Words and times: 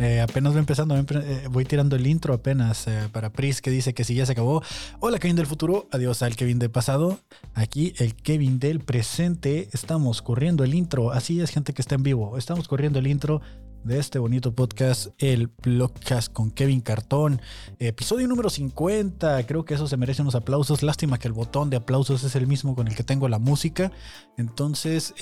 Eh, 0.00 0.22
apenas 0.22 0.54
voy 0.54 0.60
empezando. 0.60 0.96
Eh, 0.96 1.46
voy 1.50 1.66
tirando 1.66 1.94
el 1.94 2.06
intro 2.06 2.32
apenas 2.32 2.86
eh, 2.86 3.10
para 3.12 3.30
Pris 3.30 3.60
que 3.60 3.70
dice 3.70 3.92
que 3.92 4.02
si 4.02 4.14
ya 4.14 4.24
se 4.24 4.32
acabó. 4.32 4.62
Hola 4.98 5.18
Kevin 5.18 5.36
del 5.36 5.46
futuro. 5.46 5.88
Adiós 5.92 6.22
al 6.22 6.36
Kevin 6.36 6.58
del 6.58 6.70
pasado. 6.70 7.18
Aquí 7.52 7.92
el 7.98 8.14
Kevin 8.14 8.58
del 8.58 8.80
presente. 8.80 9.68
Estamos 9.72 10.22
corriendo 10.22 10.64
el 10.64 10.74
intro. 10.74 11.12
Así 11.12 11.42
es 11.42 11.50
gente 11.50 11.74
que 11.74 11.82
está 11.82 11.96
en 11.96 12.02
vivo. 12.02 12.38
Estamos 12.38 12.66
corriendo 12.66 12.98
el 12.98 13.08
intro 13.08 13.42
de 13.84 13.98
este 13.98 14.18
bonito 14.18 14.54
podcast, 14.54 15.08
el 15.18 15.48
Blogcast 15.62 16.32
con 16.32 16.50
Kevin 16.50 16.80
Cartón. 16.80 17.42
Episodio 17.78 18.26
número 18.26 18.48
50. 18.48 19.46
Creo 19.46 19.66
que 19.66 19.74
eso 19.74 19.86
se 19.86 19.98
merece 19.98 20.22
unos 20.22 20.34
aplausos. 20.34 20.82
Lástima 20.82 21.18
que 21.18 21.28
el 21.28 21.34
botón 21.34 21.68
de 21.68 21.76
aplausos 21.76 22.24
es 22.24 22.34
el 22.36 22.46
mismo 22.46 22.74
con 22.74 22.88
el 22.88 22.94
que 22.94 23.04
tengo 23.04 23.28
la 23.28 23.38
música. 23.38 23.92
Entonces, 24.38 25.12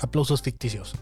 aplausos 0.00 0.40
ficticios. 0.40 0.94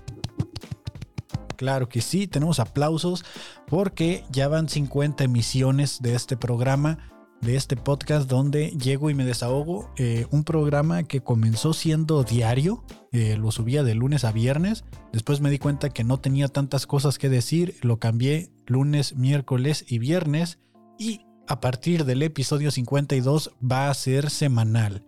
Claro 1.56 1.88
que 1.88 2.01
sí, 2.01 2.27
tenemos 2.27 2.60
aplausos 2.60 3.24
porque 3.66 4.24
ya 4.30 4.48
van 4.48 4.69
50 4.69 5.24
emisiones 5.24 6.01
de 6.01 6.14
este 6.14 6.37
programa, 6.37 6.98
de 7.41 7.56
este 7.56 7.77
podcast 7.77 8.28
donde 8.28 8.70
llego 8.70 9.10
y 9.10 9.14
me 9.14 9.24
desahogo. 9.24 9.91
Eh, 9.97 10.27
un 10.30 10.45
programa 10.45 11.02
que 11.05 11.23
comenzó 11.23 11.73
siendo 11.73 12.23
diario, 12.24 12.84
eh, 13.12 13.37
lo 13.37 13.50
subía 13.50 13.83
de 13.83 13.95
lunes 13.95 14.24
a 14.24 14.33
viernes. 14.33 14.84
Después 15.12 15.41
me 15.41 15.50
di 15.50 15.58
cuenta 15.58 15.91
que 15.91 16.05
no 16.05 16.19
tenía 16.19 16.48
tantas 16.48 16.86
cosas 16.86 17.19
que 17.19 17.28
decir, 17.28 17.77
lo 17.83 17.98
cambié 17.98 18.50
lunes, 18.67 19.17
miércoles 19.17 19.84
y 19.89 19.98
viernes. 19.98 20.58
Y 20.98 21.23
a 21.47 21.61
partir 21.61 22.05
del 22.05 22.23
episodio 22.23 22.70
52 22.70 23.52
va 23.61 23.89
a 23.89 23.95
ser 23.95 24.30
semanal. 24.30 25.05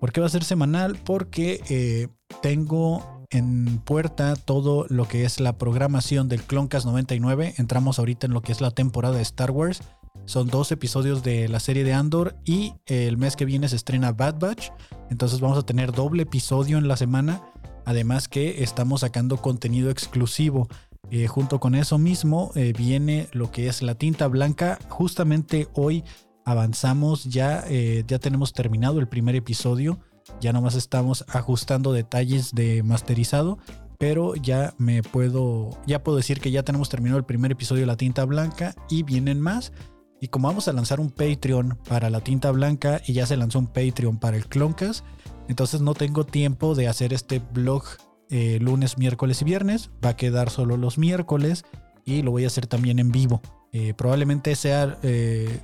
¿Por 0.00 0.12
qué 0.12 0.20
va 0.20 0.26
a 0.26 0.30
ser 0.30 0.44
semanal? 0.44 0.96
Porque 1.04 1.60
eh, 1.68 2.08
tengo 2.40 3.17
en 3.30 3.78
puerta 3.78 4.36
todo 4.36 4.86
lo 4.88 5.06
que 5.06 5.24
es 5.24 5.40
la 5.40 5.58
programación 5.58 6.28
del 6.28 6.42
Cloncast 6.42 6.86
99. 6.86 7.54
Entramos 7.58 7.98
ahorita 7.98 8.26
en 8.26 8.32
lo 8.32 8.40
que 8.40 8.52
es 8.52 8.60
la 8.60 8.70
temporada 8.70 9.16
de 9.16 9.22
Star 9.22 9.50
Wars. 9.50 9.82
Son 10.24 10.48
dos 10.48 10.72
episodios 10.72 11.22
de 11.22 11.48
la 11.48 11.60
serie 11.60 11.84
de 11.84 11.94
Andor 11.94 12.36
y 12.44 12.74
el 12.86 13.16
mes 13.16 13.36
que 13.36 13.44
viene 13.44 13.68
se 13.68 13.76
estrena 13.76 14.12
Bad 14.12 14.38
Batch. 14.38 14.70
Entonces 15.10 15.40
vamos 15.40 15.58
a 15.58 15.62
tener 15.62 15.92
doble 15.92 16.24
episodio 16.24 16.78
en 16.78 16.88
la 16.88 16.96
semana. 16.96 17.42
Además 17.84 18.28
que 18.28 18.62
estamos 18.62 19.00
sacando 19.00 19.38
contenido 19.38 19.90
exclusivo. 19.90 20.68
Eh, 21.10 21.26
junto 21.26 21.58
con 21.58 21.74
eso 21.74 21.96
mismo 21.96 22.52
eh, 22.54 22.74
viene 22.76 23.28
lo 23.32 23.50
que 23.50 23.68
es 23.68 23.82
la 23.82 23.94
tinta 23.94 24.26
blanca. 24.26 24.78
Justamente 24.88 25.68
hoy 25.74 26.04
avanzamos, 26.44 27.24
ya, 27.24 27.64
eh, 27.68 28.04
ya 28.06 28.18
tenemos 28.18 28.52
terminado 28.52 29.00
el 29.00 29.08
primer 29.08 29.34
episodio 29.36 29.98
ya 30.40 30.52
nomás 30.52 30.74
estamos 30.74 31.24
ajustando 31.28 31.92
detalles 31.92 32.54
de 32.54 32.82
masterizado, 32.82 33.58
pero 33.98 34.34
ya 34.36 34.74
me 34.78 35.02
puedo, 35.02 35.70
ya 35.86 36.02
puedo 36.02 36.16
decir 36.16 36.40
que 36.40 36.50
ya 36.50 36.62
tenemos 36.62 36.88
terminado 36.88 37.18
el 37.18 37.24
primer 37.24 37.52
episodio 37.52 37.82
de 37.82 37.86
La 37.86 37.96
Tinta 37.96 38.24
Blanca 38.24 38.74
y 38.88 39.02
vienen 39.02 39.40
más. 39.40 39.72
Y 40.20 40.28
como 40.28 40.48
vamos 40.48 40.68
a 40.68 40.72
lanzar 40.72 41.00
un 41.00 41.10
Patreon 41.10 41.78
para 41.88 42.10
La 42.10 42.20
Tinta 42.20 42.50
Blanca 42.50 43.00
y 43.06 43.12
ya 43.12 43.26
se 43.26 43.36
lanzó 43.36 43.58
un 43.58 43.66
Patreon 43.68 44.18
para 44.18 44.36
el 44.36 44.46
Cloncast, 44.46 45.04
entonces 45.48 45.80
no 45.80 45.94
tengo 45.94 46.24
tiempo 46.24 46.74
de 46.74 46.88
hacer 46.88 47.12
este 47.12 47.40
blog 47.40 47.84
eh, 48.30 48.58
lunes, 48.60 48.98
miércoles 48.98 49.42
y 49.42 49.44
viernes. 49.44 49.90
Va 50.04 50.10
a 50.10 50.16
quedar 50.16 50.50
solo 50.50 50.76
los 50.76 50.98
miércoles 50.98 51.64
y 52.04 52.22
lo 52.22 52.30
voy 52.30 52.44
a 52.44 52.48
hacer 52.48 52.66
también 52.66 52.98
en 52.98 53.10
vivo. 53.10 53.40
Eh, 53.72 53.94
probablemente 53.94 54.54
sea, 54.56 54.98
eh, 55.02 55.60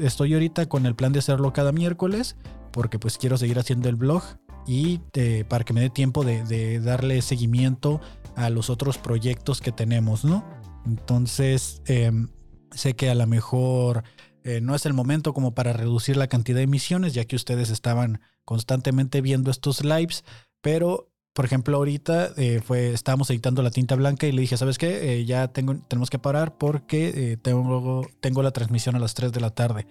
estoy 0.00 0.34
ahorita 0.34 0.66
con 0.66 0.86
el 0.86 0.94
plan 0.94 1.12
de 1.12 1.20
hacerlo 1.20 1.52
cada 1.52 1.72
miércoles 1.72 2.36
porque 2.78 3.00
pues 3.00 3.18
quiero 3.18 3.36
seguir 3.36 3.58
haciendo 3.58 3.88
el 3.88 3.96
blog 3.96 4.22
y 4.64 5.00
eh, 5.14 5.44
para 5.48 5.64
que 5.64 5.72
me 5.72 5.80
dé 5.80 5.90
tiempo 5.90 6.22
de, 6.22 6.78
darle 6.78 7.22
seguimiento 7.22 8.00
a 8.36 8.50
los 8.50 8.70
otros 8.70 8.98
proyectos 8.98 9.60
que 9.60 9.72
tenemos, 9.72 10.24
¿no? 10.24 10.44
Entonces, 10.86 11.82
em, 11.86 12.28
sé 12.70 12.94
que 12.94 13.10
a 13.10 13.16
lo 13.16 13.26
mejor 13.26 14.04
eh, 14.44 14.60
no 14.60 14.76
es 14.76 14.86
el 14.86 14.92
momento 14.92 15.34
como 15.34 15.56
para 15.56 15.72
reducir 15.72 16.16
la 16.16 16.28
cantidad 16.28 16.58
de 16.58 16.62
emisiones, 16.62 17.14
ya 17.14 17.24
que 17.24 17.34
ustedes 17.34 17.70
estaban 17.70 18.20
constantemente 18.44 19.22
viendo 19.22 19.50
estos 19.50 19.82
lives, 19.84 20.22
pero 20.60 21.10
por 21.32 21.46
ejemplo, 21.46 21.78
ahorita 21.78 22.32
eh, 22.36 22.60
fue, 22.64 22.92
estábamos 22.92 23.28
editando 23.30 23.60
la 23.62 23.72
tinta 23.72 23.96
blanca 23.96 24.28
y 24.28 24.32
le 24.32 24.42
dije, 24.42 24.56
¿sabes 24.56 24.78
qué? 24.78 25.24
ya 25.24 25.48
tengo, 25.48 25.80
tenemos 25.88 26.10
que 26.10 26.20
parar 26.20 26.56
porque 26.56 27.40
tengo, 27.42 28.06
tengo 28.20 28.42
la 28.44 28.52
transmisión 28.52 28.94
a 28.94 29.00
las 29.00 29.14
3 29.14 29.32
de 29.32 29.40
la 29.40 29.50
tarde. 29.50 29.86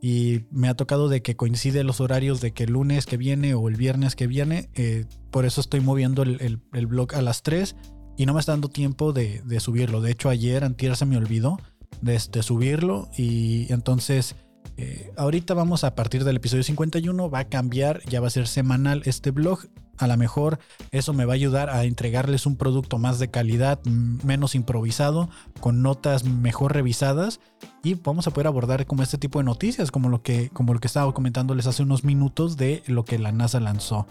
Y 0.00 0.44
me 0.50 0.68
ha 0.68 0.74
tocado 0.74 1.08
de 1.08 1.22
que 1.22 1.36
coincide 1.36 1.82
los 1.84 2.00
horarios 2.00 2.40
de 2.40 2.52
que 2.52 2.64
el 2.64 2.72
lunes 2.72 3.06
que 3.06 3.16
viene 3.16 3.54
o 3.54 3.68
el 3.68 3.76
viernes 3.76 4.14
que 4.14 4.26
viene. 4.26 4.68
Eh, 4.74 5.06
por 5.30 5.46
eso 5.46 5.60
estoy 5.60 5.80
moviendo 5.80 6.22
el, 6.22 6.60
blog 6.86 7.14
a 7.14 7.22
las 7.22 7.42
3 7.42 7.76
y 8.16 8.26
no 8.26 8.34
me 8.34 8.40
está 8.40 8.52
dando 8.52 8.68
tiempo 8.68 9.12
de, 9.12 9.42
subirlo. 9.60 10.00
De 10.00 10.10
hecho, 10.10 10.28
ayer, 10.28 10.64
antier 10.64 10.96
se 10.96 11.06
me 11.06 11.16
olvidó 11.16 11.58
de, 12.00 12.18
subirlo 12.42 13.08
y 13.16 13.72
entonces... 13.72 14.36
Eh, 14.78 15.10
ahorita 15.16 15.54
vamos 15.54 15.84
a 15.84 15.94
partir 15.94 16.22
del 16.24 16.36
episodio 16.36 16.62
51, 16.62 17.30
va 17.30 17.38
a 17.38 17.48
cambiar, 17.48 18.02
ya 18.10 18.20
va 18.20 18.26
a 18.26 18.30
ser 18.30 18.46
semanal 18.46 19.00
este 19.06 19.30
blog 19.30 19.60
a 19.98 20.06
lo 20.06 20.16
mejor 20.16 20.58
eso 20.90 21.12
me 21.12 21.24
va 21.24 21.32
a 21.32 21.36
ayudar 21.36 21.70
a 21.70 21.84
entregarles 21.84 22.46
un 22.46 22.56
producto 22.56 22.98
más 22.98 23.18
de 23.18 23.30
calidad, 23.30 23.82
menos 23.84 24.54
improvisado, 24.54 25.28
con 25.60 25.82
notas 25.82 26.24
mejor 26.24 26.74
revisadas 26.74 27.40
y 27.82 27.94
vamos 27.94 28.26
a 28.26 28.30
poder 28.30 28.46
abordar 28.46 28.86
como 28.86 29.02
este 29.02 29.18
tipo 29.18 29.38
de 29.38 29.44
noticias, 29.44 29.90
como 29.90 30.08
lo 30.08 30.22
que, 30.22 30.50
como 30.50 30.74
lo 30.74 30.80
que 30.80 30.88
estaba 30.88 31.12
comentándoles 31.12 31.66
hace 31.66 31.82
unos 31.82 32.04
minutos 32.04 32.56
de 32.56 32.82
lo 32.86 33.04
que 33.04 33.18
la 33.18 33.32
NASA 33.32 33.60
lanzó. 33.60 34.06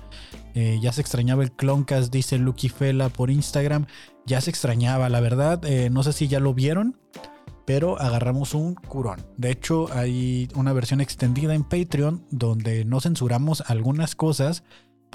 Eh, 0.53 0.79
ya 0.81 0.91
se 0.91 1.01
extrañaba 1.01 1.43
el 1.43 1.51
Cloncast, 1.51 2.11
dice 2.11 2.37
Lucky 2.37 2.69
Fela 2.69 3.09
por 3.09 3.29
Instagram. 3.29 3.85
Ya 4.25 4.39
se 4.41 4.49
extrañaba, 4.49 5.09
la 5.09 5.19
verdad. 5.19 5.63
Eh, 5.65 5.89
no 5.89 6.03
sé 6.03 6.13
si 6.13 6.27
ya 6.27 6.39
lo 6.39 6.53
vieron 6.53 6.97
pero 7.65 7.99
agarramos 7.99 8.53
un 8.53 8.75
curón. 8.75 9.25
De 9.37 9.51
hecho, 9.51 9.87
hay 9.91 10.47
una 10.55 10.71
versión 10.71 11.01
extendida 11.01 11.55
en 11.55 11.63
Patreon 11.63 12.23
donde 12.29 12.85
no 12.85 13.01
censuramos 13.01 13.63
algunas 13.67 14.15
cosas 14.15 14.63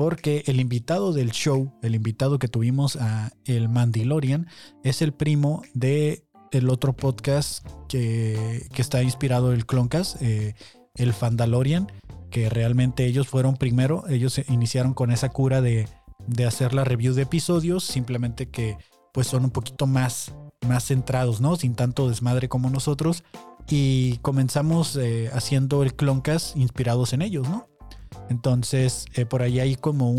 porque 0.00 0.44
el 0.46 0.60
invitado 0.60 1.12
del 1.12 1.30
show, 1.30 1.74
el 1.82 1.94
invitado 1.94 2.38
que 2.38 2.48
tuvimos 2.48 2.96
a 2.96 3.32
El 3.44 3.68
Mandalorian, 3.68 4.46
es 4.82 5.02
el 5.02 5.12
primo 5.12 5.60
de 5.74 6.24
el 6.52 6.70
otro 6.70 6.94
podcast 6.94 7.68
que, 7.86 8.66
está 8.78 9.02
inspirado 9.02 9.52
el 9.52 9.66
Cloncast, 9.66 10.22
eh, 10.22 10.54
el 10.94 11.12
Fandalorian, 11.12 11.92
que 12.30 12.48
realmente 12.48 13.04
ellos 13.04 13.28
fueron 13.28 13.58
primero, 13.58 14.08
ellos 14.08 14.40
iniciaron 14.48 14.94
con 14.94 15.10
esa 15.10 15.28
cura 15.28 15.60
de, 15.60 15.86
hacer 16.46 16.72
la 16.72 16.84
review 16.84 17.12
de 17.12 17.24
episodios, 17.24 17.84
simplemente 17.84 18.48
que 18.48 18.78
pues 19.12 19.26
son 19.26 19.44
un 19.44 19.50
poquito 19.50 19.86
más, 19.86 20.32
más 20.66 20.86
centrados, 20.86 21.42
¿no? 21.42 21.56
Sin 21.56 21.74
tanto 21.74 22.08
desmadre 22.08 22.48
como 22.48 22.70
nosotros. 22.70 23.22
Y 23.68 24.16
comenzamos 24.22 24.96
eh, 24.96 25.28
haciendo 25.34 25.82
el 25.82 25.94
Cloncast 25.94 26.56
inspirados 26.56 27.12
en 27.12 27.20
ellos, 27.20 27.46
¿no? 27.50 27.69
Entonces, 28.30 29.04
eh, 29.14 29.26
por 29.26 29.42
ahí 29.42 29.60
hay 29.60 29.76
como 29.76 30.10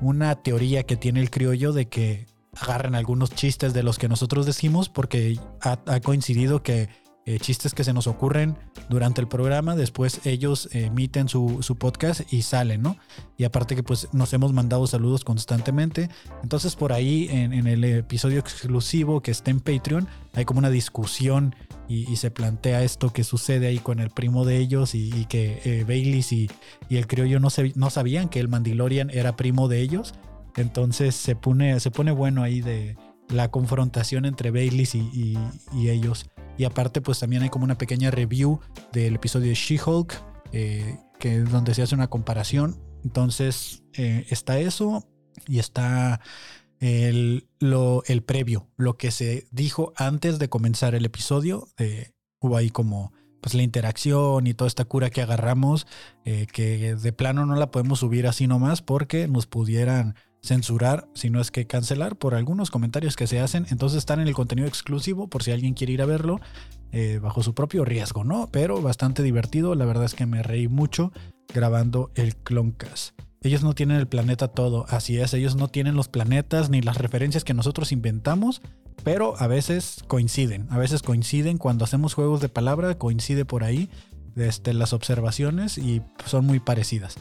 una 0.00 0.36
teoría 0.36 0.84
que 0.84 0.96
tiene 0.96 1.20
el 1.20 1.30
criollo 1.30 1.74
de 1.74 1.88
que 1.88 2.26
agarran 2.56 2.94
algunos 2.94 3.30
chistes 3.30 3.74
de 3.74 3.82
los 3.82 3.98
que 3.98 4.08
nosotros 4.08 4.46
decimos 4.46 4.88
porque 4.88 5.38
ha 5.60 6.00
coincidido 6.00 6.62
que 6.62 6.88
eh, 7.26 7.38
chistes 7.38 7.72
que 7.72 7.84
se 7.84 7.94
nos 7.94 8.06
ocurren 8.06 8.54
durante 8.90 9.22
el 9.22 9.28
programa, 9.28 9.76
después 9.76 10.20
ellos 10.26 10.68
emiten 10.72 11.26
su, 11.26 11.58
podcast 11.78 12.30
y 12.30 12.42
salen, 12.42 12.82
¿no? 12.82 12.98
Y 13.38 13.44
aparte 13.44 13.74
que 13.74 13.82
pues 13.82 14.08
nos 14.12 14.34
hemos 14.34 14.52
mandado 14.52 14.86
saludos 14.86 15.24
constantemente, 15.24 16.10
entonces 16.42 16.76
por 16.76 16.92
ahí 16.92 17.28
en, 17.30 17.66
el 17.66 17.82
episodio 17.82 18.40
exclusivo 18.40 19.22
que 19.22 19.30
está 19.30 19.50
en 19.50 19.60
Patreon 19.60 20.06
hay 20.34 20.44
como 20.44 20.58
una 20.58 20.68
discusión 20.68 21.56
y, 21.88 22.16
se 22.16 22.30
plantea 22.30 22.82
esto 22.82 23.12
que 23.12 23.24
sucede 23.24 23.66
ahí 23.66 23.78
con 23.78 23.98
el 23.98 24.10
primo 24.10 24.44
de 24.44 24.58
ellos 24.58 24.94
y, 24.94 25.26
que 25.26 25.60
eh, 25.64 26.48
y, 26.88 26.96
el 26.96 27.06
criollo 27.06 27.40
no, 27.40 27.50
se, 27.50 27.72
no 27.76 27.90
sabían 27.90 28.28
que 28.28 28.40
el 28.40 28.48
Mandalorian 28.48 29.10
era 29.10 29.36
primo 29.36 29.68
de 29.68 29.80
ellos, 29.80 30.14
entonces 30.56 31.14
se 31.14 31.36
pone, 31.36 31.78
se 31.80 31.90
pone 31.90 32.12
bueno 32.12 32.42
ahí 32.42 32.60
de 32.60 32.96
la 33.28 33.50
confrontación 33.50 34.24
entre 34.24 34.50
Baileys 34.50 34.94
y 34.94 35.36
ellos. 35.74 36.26
Y 36.56 36.64
aparte, 36.64 37.00
pues 37.00 37.18
también 37.18 37.42
hay 37.42 37.48
como 37.48 37.64
una 37.64 37.78
pequeña 37.78 38.10
review 38.10 38.60
del 38.92 39.16
episodio 39.16 39.48
de 39.48 39.54
She-Hulk, 39.54 40.14
eh, 40.52 40.98
que 41.18 41.38
es 41.38 41.50
donde 41.50 41.74
se 41.74 41.82
hace 41.82 41.94
una 41.94 42.08
comparación. 42.08 42.80
Entonces, 43.02 43.82
eh, 43.94 44.26
está 44.30 44.58
eso 44.58 45.04
y 45.46 45.58
está 45.58 46.20
el, 46.80 47.48
lo, 47.60 48.02
el 48.06 48.22
previo, 48.22 48.68
lo 48.76 48.96
que 48.96 49.10
se 49.10 49.46
dijo 49.50 49.92
antes 49.96 50.38
de 50.38 50.48
comenzar 50.48 50.94
el 50.94 51.04
episodio. 51.04 51.68
hubo 52.40 52.56
ahí 52.56 52.70
como 52.70 53.12
pues 53.44 53.52
la 53.52 53.62
interacción 53.62 54.46
y 54.46 54.54
toda 54.54 54.68
esta 54.68 54.86
cura 54.86 55.10
que 55.10 55.20
agarramos, 55.20 55.86
eh, 56.24 56.46
que 56.50 56.94
de 56.94 57.12
plano 57.12 57.44
no 57.44 57.56
la 57.56 57.70
podemos 57.70 57.98
subir 57.98 58.26
así 58.26 58.46
nomás 58.46 58.80
porque 58.80 59.28
nos 59.28 59.46
pudieran 59.46 60.14
censurar, 60.42 61.10
si 61.12 61.28
no 61.28 61.42
es 61.42 61.50
que 61.50 61.66
cancelar 61.66 62.16
por 62.16 62.34
algunos 62.34 62.70
comentarios 62.70 63.16
que 63.16 63.26
se 63.26 63.40
hacen. 63.40 63.66
Entonces 63.68 63.98
están 63.98 64.20
en 64.20 64.28
el 64.28 64.34
contenido 64.34 64.66
exclusivo 64.66 65.28
por 65.28 65.42
si 65.42 65.52
alguien 65.52 65.74
quiere 65.74 65.92
ir 65.92 66.00
a 66.00 66.06
verlo 66.06 66.40
eh, 66.90 67.18
bajo 67.20 67.42
su 67.42 67.54
propio 67.54 67.84
riesgo, 67.84 68.24
¿no? 68.24 68.48
Pero 68.50 68.80
bastante 68.80 69.22
divertido. 69.22 69.74
La 69.74 69.84
verdad 69.84 70.06
es 70.06 70.14
que 70.14 70.24
me 70.24 70.42
reí 70.42 70.66
mucho 70.66 71.12
grabando 71.52 72.12
el 72.14 72.36
Cloncast. 72.36 73.12
Ellos 73.44 73.62
no 73.62 73.74
tienen 73.74 73.98
el 73.98 74.08
planeta 74.08 74.48
todo, 74.48 74.86
así 74.88 75.18
es, 75.18 75.34
ellos 75.34 75.54
no 75.54 75.68
tienen 75.68 75.94
los 75.94 76.08
planetas 76.08 76.70
ni 76.70 76.80
las 76.80 76.98
referencias 76.98 77.44
que 77.44 77.54
nosotros 77.54 77.92
inventamos. 77.92 78.60
pero 79.04 79.34
a 79.38 79.46
veces 79.48 80.02
coinciden. 80.08 80.66
A 80.70 80.78
veces 80.78 81.02
coinciden 81.02 81.58
cuando 81.58 81.84
hacemos 81.84 82.14
juegos 82.14 82.40
de 82.40 82.48
palabra, 82.48 82.96
coincide 82.96 83.44
por 83.44 83.62
ahí 83.62 83.90
este, 84.34 84.72
las 84.72 84.94
observaciones 84.94 85.76
y 85.76 86.00
son 86.24 86.46
muy 86.46 86.58
parecidas. 86.58 87.16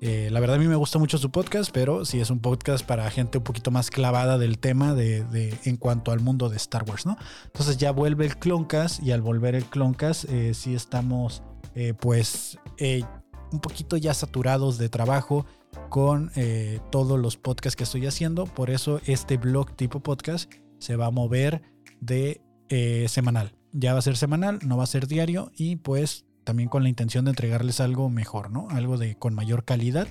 Eh, 0.00 0.28
la 0.30 0.40
verdad 0.40 0.56
a 0.56 0.58
mí 0.58 0.66
me 0.66 0.76
gusta 0.76 0.98
mucho 0.98 1.16
su 1.16 1.30
podcast, 1.30 1.70
pero 1.72 2.04
sí 2.04 2.20
es 2.20 2.28
un 2.28 2.40
podcast 2.40 2.84
para 2.84 3.10
gente 3.10 3.38
un 3.38 3.44
poquito 3.44 3.70
más 3.70 3.90
clavada 3.90 4.36
del 4.36 4.58
tema 4.58 4.92
de, 4.92 5.56
en 5.64 5.76
cuanto 5.78 6.12
al 6.12 6.20
mundo 6.20 6.50
de 6.50 6.58
Star 6.58 6.84
Wars, 6.86 7.06
¿no? 7.06 7.16
Entonces 7.46 7.78
ya 7.78 7.90
vuelve 7.90 8.26
el 8.26 8.36
Cloncast 8.36 9.02
y 9.02 9.12
al 9.12 9.22
volver 9.22 9.54
el 9.54 9.64
Cloncast 9.64 10.26
eh, 10.28 10.52
sí 10.52 10.74
estamos 10.74 11.42
eh, 11.74 11.94
pues 11.94 12.58
un 13.54 13.60
poquito 13.60 13.96
ya 13.96 14.12
saturados 14.12 14.78
de 14.78 14.88
trabajo 14.88 15.46
con 15.88 16.30
todos 16.90 17.18
los 17.18 17.36
podcasts 17.36 17.76
que 17.76 17.84
estoy 17.84 18.06
haciendo. 18.06 18.44
Por 18.44 18.70
eso 18.70 19.00
este 19.06 19.36
blog 19.36 19.74
tipo 19.76 20.00
podcast 20.00 20.52
se 20.78 20.96
va 20.96 21.06
a 21.06 21.10
mover 21.10 21.62
de 22.00 22.40
semanal. 23.08 23.54
Ya 23.72 23.92
va 23.92 24.00
a 24.00 24.02
ser 24.02 24.16
semanal, 24.16 24.58
no 24.64 24.76
va 24.76 24.84
a 24.84 24.88
ser 24.88 25.06
diario 25.06 25.50
y 25.56 25.76
pues 25.76 26.26
también 26.44 26.68
con 26.68 26.82
la 26.82 26.88
intención 26.88 27.24
de 27.24 27.30
entregarles 27.30 27.80
algo 27.80 28.10
mejor, 28.10 28.50
¿no? 28.50 28.68
Algo 28.70 28.98
de 28.98 29.16
con 29.16 29.34
mayor 29.34 29.64
calidad 29.64 30.06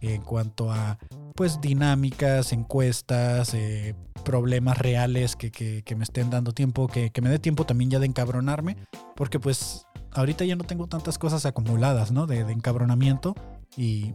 en 0.00 0.22
cuanto 0.22 0.70
a 0.72 0.98
pues 1.34 1.60
dinámicas, 1.60 2.52
encuestas, 2.52 3.54
eh, 3.54 3.94
problemas 4.24 4.76
reales 4.76 5.36
que, 5.36 5.84
me 5.96 6.02
estén 6.02 6.30
dando 6.30 6.52
tiempo, 6.52 6.88
que, 6.88 7.12
me 7.22 7.30
dé 7.30 7.38
tiempo 7.38 7.64
también 7.64 7.90
ya 7.90 8.00
de 8.00 8.06
encabronarme, 8.06 8.76
porque 9.14 9.38
pues 9.38 9.86
ahorita 10.12 10.44
ya 10.44 10.56
no 10.56 10.64
tengo 10.64 10.86
tantas 10.86 11.18
cosas 11.18 11.46
acumuladas, 11.46 12.12
¿no? 12.12 12.26
De, 12.26 12.40
encabronamiento 12.40 13.34
y, 13.76 14.14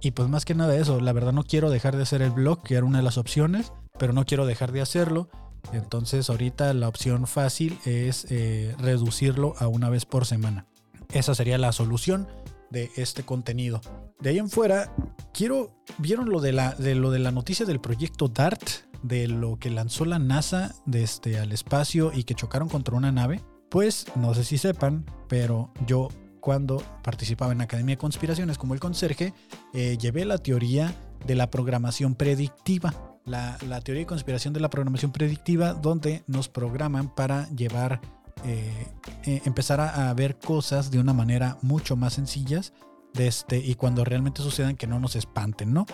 y 0.00 0.12
pues 0.12 0.28
más 0.28 0.44
que 0.44 0.54
nada 0.54 0.76
eso, 0.76 1.00
la 1.00 1.12
verdad 1.12 1.32
no 1.32 1.44
quiero 1.44 1.70
dejar 1.70 1.96
de 1.96 2.02
hacer 2.02 2.22
el 2.22 2.30
blog, 2.30 2.62
que 2.62 2.74
era 2.74 2.86
una 2.86 2.98
de 2.98 3.04
las 3.04 3.18
opciones, 3.18 3.72
pero 3.98 4.12
no 4.12 4.24
quiero 4.24 4.46
dejar 4.46 4.72
de 4.72 4.80
hacerlo. 4.80 5.28
Entonces 5.72 6.30
ahorita 6.30 6.72
la 6.74 6.88
opción 6.88 7.26
fácil 7.26 7.78
es 7.84 8.26
eh, 8.30 8.74
reducirlo 8.78 9.54
a 9.58 9.68
una 9.68 9.90
vez 9.90 10.06
por 10.06 10.26
semana. 10.26 10.66
Esa 11.12 11.34
sería 11.34 11.58
la 11.58 11.72
solución 11.72 12.28
de 12.70 12.90
este 12.96 13.24
contenido. 13.24 13.80
De 14.20 14.30
ahí 14.30 14.38
en 14.38 14.48
fuera, 14.48 14.94
quiero. 15.32 15.70
¿Vieron 15.98 16.30
lo 16.30 16.40
de 16.40 16.52
la, 16.52 16.74
de 16.74 16.94
lo 16.94 17.10
de 17.10 17.18
la 17.18 17.32
noticia 17.32 17.66
del 17.66 17.80
proyecto 17.80 18.28
DART? 18.28 18.62
De 19.02 19.28
lo 19.28 19.58
que 19.58 19.70
lanzó 19.70 20.04
la 20.04 20.18
NASA 20.18 20.74
desde 20.84 21.04
este, 21.04 21.38
al 21.38 21.52
espacio 21.52 22.12
y 22.14 22.24
que 22.24 22.34
chocaron 22.34 22.68
contra 22.68 22.96
una 22.96 23.10
nave. 23.10 23.42
Pues 23.70 24.06
no 24.16 24.34
sé 24.34 24.42
si 24.42 24.58
sepan, 24.58 25.06
pero 25.28 25.72
yo 25.86 26.08
cuando 26.40 26.82
participaba 27.02 27.52
en 27.52 27.60
Academia 27.60 27.94
de 27.94 27.98
Conspiraciones 27.98 28.58
como 28.58 28.74
el 28.74 28.80
conserje, 28.80 29.32
eh, 29.72 29.96
llevé 29.96 30.24
la 30.24 30.38
teoría 30.38 30.92
de 31.24 31.36
la 31.36 31.50
programación 31.50 32.16
predictiva. 32.16 32.92
La, 33.24 33.58
teoría 33.84 34.00
de 34.00 34.06
conspiración 34.06 34.52
de 34.54 34.60
la 34.60 34.70
programación 34.70 35.12
predictiva, 35.12 35.72
donde 35.72 36.24
nos 36.26 36.48
programan 36.48 37.14
para 37.14 37.48
llevar 37.50 38.00
eh, 38.44 38.88
eh, 39.24 39.42
empezar 39.44 39.78
a, 39.80 40.12
ver 40.14 40.36
cosas 40.36 40.90
de 40.90 40.98
una 40.98 41.12
manera 41.12 41.56
mucho 41.62 41.94
más 41.94 42.14
sencillas 42.14 42.72
este, 43.14 43.58
y 43.58 43.76
cuando 43.76 44.04
realmente 44.04 44.42
sucedan 44.42 44.74
que 44.74 44.88
no 44.88 44.98
nos 44.98 45.14
espanten, 45.14 45.72
¿no? 45.72 45.86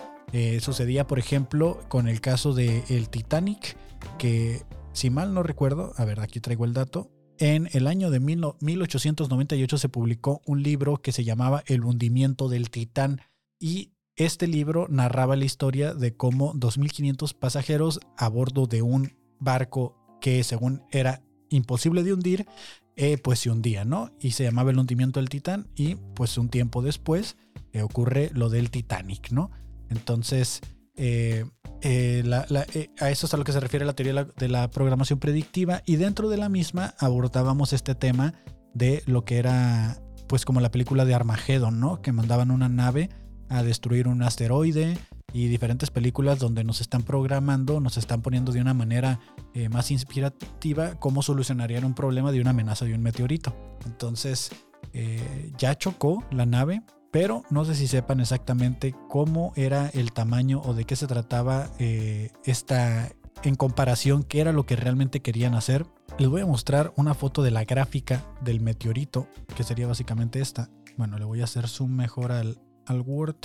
Sucedía, 0.59 1.05
por 1.05 1.19
ejemplo, 1.19 1.79
con 1.89 2.07
el 2.07 2.21
caso 2.21 2.53
de 2.53 2.83
el 2.89 3.09
Titanic, 3.09 3.77
que 4.17 4.63
si 4.93 5.09
mal 5.09 5.33
no 5.33 5.43
recuerdo, 5.43 5.93
a 5.95 6.05
ver, 6.05 6.19
aquí 6.19 6.39
traigo 6.39 6.65
el 6.65 6.73
dato, 6.73 7.11
en 7.39 7.69
el 7.73 7.87
año 7.87 8.09
de 8.09 8.19
1898 8.19 9.77
se 9.77 9.89
publicó 9.89 10.41
un 10.45 10.63
libro 10.63 10.97
que 11.01 11.11
se 11.11 11.23
llamaba 11.23 11.63
El 11.65 11.83
hundimiento 11.83 12.49
del 12.49 12.69
Titán 12.69 13.21
y 13.59 13.91
este 14.15 14.47
libro 14.47 14.87
narraba 14.89 15.35
la 15.35 15.45
historia 15.45 15.93
de 15.93 16.15
cómo 16.15 16.53
2.500 16.55 17.35
pasajeros 17.35 17.99
a 18.17 18.27
bordo 18.29 18.65
de 18.65 18.81
un 18.81 19.15
barco 19.39 19.95
que 20.21 20.43
según 20.43 20.81
era 20.91 21.21
imposible 21.49 22.03
de 22.03 22.13
hundir, 22.13 22.47
eh, 22.95 23.17
pues 23.19 23.39
se 23.39 23.51
hundía, 23.51 23.85
¿no? 23.85 24.11
Y 24.19 24.31
se 24.31 24.43
llamaba 24.43 24.71
el 24.71 24.79
hundimiento 24.79 25.19
del 25.19 25.29
Titán 25.29 25.67
y 25.75 25.95
pues 26.15 26.37
un 26.37 26.49
tiempo 26.49 26.81
después 26.81 27.37
eh, 27.73 27.83
ocurre 27.83 28.31
lo 28.33 28.49
del 28.49 28.71
Titanic, 28.71 29.31
¿no? 29.31 29.51
Entonces, 29.89 30.61
eh, 30.95 31.45
a 31.83 33.09
eso 33.09 33.25
es 33.25 33.33
a 33.33 33.37
lo 33.37 33.43
que 33.43 33.51
se 33.51 33.59
refiere 33.59 33.85
la 33.85 33.93
teoría 33.93 34.25
de 34.25 34.47
la, 34.47 34.69
programación 34.69 35.19
predictiva 35.19 35.81
y 35.85 35.95
dentro 35.95 36.29
de 36.29 36.37
la 36.37 36.49
misma 36.49 36.95
abordábamos 36.99 37.73
este 37.73 37.95
tema 37.95 38.33
de 38.73 39.03
lo 39.05 39.25
que 39.25 39.37
era 39.37 40.01
pues 40.27 40.45
como 40.45 40.59
la 40.59 40.71
película 40.71 41.05
de 41.05 41.15
Armageddon, 41.15 41.79
¿no? 41.79 42.01
Que 42.01 42.11
mandaban 42.11 42.51
una 42.51 42.69
nave 42.69 43.09
a 43.49 43.63
destruir 43.63 44.07
un 44.07 44.21
asteroide 44.23 44.97
y 45.33 45.47
diferentes 45.47 45.89
películas 45.89 46.39
donde 46.39 46.63
nos 46.63 46.81
están 46.81 47.03
programando, 47.03 47.79
nos 47.79 47.97
están 47.97 48.21
poniendo 48.21 48.51
de 48.51 48.61
una 48.61 48.73
manera 48.73 49.19
eh, 49.53 49.69
más 49.69 49.91
inspirativa 49.91 50.95
cómo 50.95 51.21
solucionarían 51.21 51.85
un 51.85 51.93
problema 51.93 52.31
de 52.31 52.41
una 52.41 52.51
amenaza 52.51 52.85
de 52.85 52.93
un 52.93 53.01
meteorito. 53.01 53.55
Entonces, 53.85 54.51
eh, 54.93 55.51
ya 55.57 55.75
chocó 55.75 56.23
la 56.31 56.45
nave, 56.45 56.81
pero 57.11 57.43
no 57.49 57.65
sé 57.65 57.75
si 57.75 57.87
sepan 57.87 58.19
exactamente 58.19 58.95
cómo 59.09 59.53
era 59.55 59.89
el 59.89 60.11
tamaño 60.11 60.61
o 60.63 60.73
de 60.73 60.85
qué 60.85 60.95
se 60.95 61.07
trataba 61.07 61.69
eh, 61.79 62.31
esta 62.43 63.09
en 63.43 63.55
comparación, 63.55 64.23
qué 64.23 64.41
era 64.41 64.51
lo 64.51 64.65
que 64.65 64.75
realmente 64.75 65.21
querían 65.21 65.53
hacer. 65.53 65.85
Les 66.17 66.27
voy 66.27 66.41
a 66.41 66.45
mostrar 66.45 66.93
una 66.95 67.13
foto 67.13 67.43
de 67.43 67.51
la 67.51 67.65
gráfica 67.65 68.25
del 68.41 68.59
meteorito, 68.59 69.27
que 69.55 69.63
sería 69.63 69.87
básicamente 69.87 70.39
esta. 70.39 70.69
Bueno, 70.97 71.17
le 71.17 71.25
voy 71.25 71.41
a 71.41 71.45
hacer 71.45 71.67
zoom 71.67 71.95
mejor 71.95 72.31
al, 72.31 72.59
al 72.85 73.01
Word. 73.01 73.37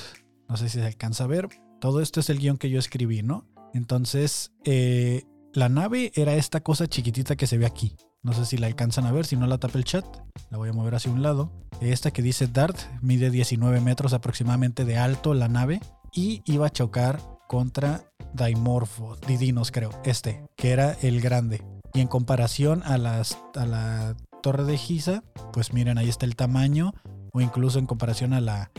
No 0.48 0.56
sé 0.56 0.68
si 0.68 0.78
se 0.78 0.86
alcanza 0.86 1.24
a 1.24 1.28
ver. 1.28 1.48
Todo 1.80 2.00
esto 2.00 2.20
es 2.20 2.30
el 2.30 2.38
guion 2.38 2.56
que 2.56 2.70
yo 2.70 2.78
escribí, 2.78 3.22
¿no? 3.22 3.46
Entonces, 3.74 4.52
eh, 4.64 5.24
la 5.52 5.68
nave 5.68 6.12
era 6.14 6.34
esta 6.34 6.60
cosa 6.60 6.86
chiquitita 6.86 7.36
que 7.36 7.46
se 7.46 7.58
ve 7.58 7.66
aquí. 7.66 7.96
No 8.24 8.32
sé 8.32 8.46
si 8.46 8.56
la 8.56 8.68
alcanzan 8.68 9.06
a 9.06 9.12
ver, 9.12 9.26
si 9.26 9.36
no 9.36 9.46
la 9.46 9.58
tapa 9.58 9.78
el 9.78 9.84
chat. 9.84 10.04
La 10.50 10.58
voy 10.58 10.68
a 10.68 10.72
mover 10.72 10.94
hacia 10.94 11.10
un 11.10 11.22
lado. 11.22 11.50
Esta 11.80 12.12
que 12.12 12.22
dice 12.22 12.46
Dart 12.46 12.78
mide 13.00 13.30
19 13.30 13.80
metros 13.80 14.12
aproximadamente 14.12 14.84
de 14.84 14.96
alto 14.96 15.34
la 15.34 15.48
nave 15.48 15.80
y 16.12 16.42
iba 16.44 16.66
a 16.66 16.70
chocar 16.70 17.20
contra 17.48 18.04
Dimorpho, 18.32 19.16
Didinos 19.26 19.72
creo, 19.72 19.90
este, 20.04 20.46
que 20.56 20.70
era 20.70 20.92
el 21.02 21.20
grande. 21.20 21.62
Y 21.94 22.00
en 22.00 22.08
comparación 22.08 22.82
a, 22.84 22.96
las, 22.96 23.38
a 23.56 23.66
la 23.66 24.16
torre 24.40 24.64
de 24.64 24.78
Giza, 24.78 25.24
pues 25.52 25.72
miren, 25.72 25.98
ahí 25.98 26.08
está 26.08 26.24
el 26.24 26.36
tamaño 26.36 26.94
o 27.32 27.40
incluso 27.40 27.78
en 27.78 27.86
comparación 27.86 28.34
a 28.34 28.40
la, 28.40 28.70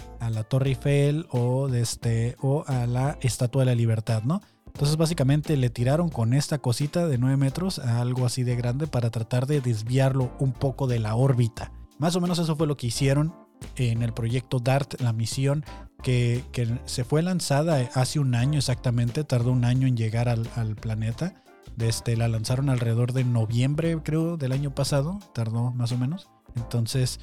Torre 0.47 0.69
Eiffel 0.69 1.27
de 1.69 1.81
este, 1.81 2.35
o 2.41 2.63
a 2.67 2.85
la 2.85 3.17
Estatua 3.21 3.63
de 3.63 3.65
la 3.65 3.75
Libertad, 3.75 4.23
¿no? 4.23 4.41
Entonces 4.73 4.97
básicamente 4.97 5.55
le 5.55 5.69
tiraron 5.69 6.09
con 6.09 6.33
esta 6.33 6.57
cosita 6.57 7.07
de 7.07 7.17
9 7.17 7.37
metros 7.37 7.79
a 7.79 8.01
algo 8.01 8.25
así 8.25 8.43
de 8.43 8.55
grande 8.55 8.87
para 8.87 9.11
tratar 9.11 9.45
de 9.45 9.61
desviarlo 9.61 10.31
un 10.39 10.51
poco 10.51 10.87
de 10.87 10.99
la 10.99 11.15
órbita. 11.15 11.71
Más 11.99 12.15
o 12.15 12.21
menos 12.21 12.39
eso 12.39 12.55
fue 12.55 12.67
lo 12.67 12.75
que 12.75 12.87
hicieron 12.87 13.33
en 13.75 14.01
el 14.01 14.13
proyecto 14.13 14.59
DART, 14.59 14.99
la 14.99 15.13
misión 15.13 15.63
que, 16.01 16.43
se 16.85 17.03
fue 17.03 17.21
lanzada 17.21 17.89
hace 17.93 18.19
un 18.19 18.35
año 18.35 18.59
exactamente, 18.59 19.23
tardó 19.23 19.51
un 19.51 19.63
año 19.63 19.87
en 19.87 19.95
llegar 19.95 20.27
al, 20.27 20.49
al 20.55 20.75
planeta. 20.75 21.35
Desde, 21.77 21.89
este, 21.89 22.17
la 22.17 22.27
lanzaron 22.27 22.69
alrededor 22.69 23.13
de 23.13 23.23
noviembre, 23.23 23.97
creo, 24.03 24.37
del 24.37 24.51
año 24.51 24.75
pasado, 24.75 25.19
tardó 25.33 25.71
más 25.71 25.91
o 25.91 25.97
menos. 25.97 26.29
Entonces, 26.55 27.19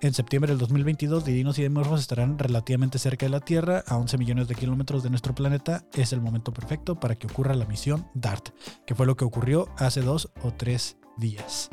en 0.00 0.14
septiembre 0.14 0.52
del 0.52 0.58
2022, 0.58 1.24
Didinos 1.24 1.58
y 1.58 1.62
Dimorphos 1.62 2.00
estarán 2.00 2.38
relativamente 2.38 2.98
cerca 2.98 3.26
de 3.26 3.30
la 3.30 3.40
Tierra, 3.40 3.82
a 3.86 3.96
11 3.96 4.16
millones 4.18 4.48
de 4.48 4.54
kilómetros 4.54 5.02
de 5.02 5.10
nuestro 5.10 5.34
planeta. 5.34 5.84
Es 5.92 6.12
el 6.12 6.20
momento 6.20 6.52
perfecto 6.52 7.00
para 7.00 7.16
que 7.16 7.26
ocurra 7.26 7.54
la 7.54 7.66
misión 7.66 8.06
DART, 8.14 8.50
que 8.86 8.94
fue 8.94 9.06
lo 9.06 9.16
que 9.16 9.24
ocurrió 9.24 9.68
hace 9.76 10.00
dos 10.00 10.30
o 10.42 10.52
tres 10.52 10.98
días. 11.16 11.68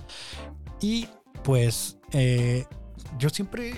Y 0.81 1.07
pues, 1.43 1.97
eh, 2.13 2.65
yo 3.19 3.29
siempre 3.29 3.75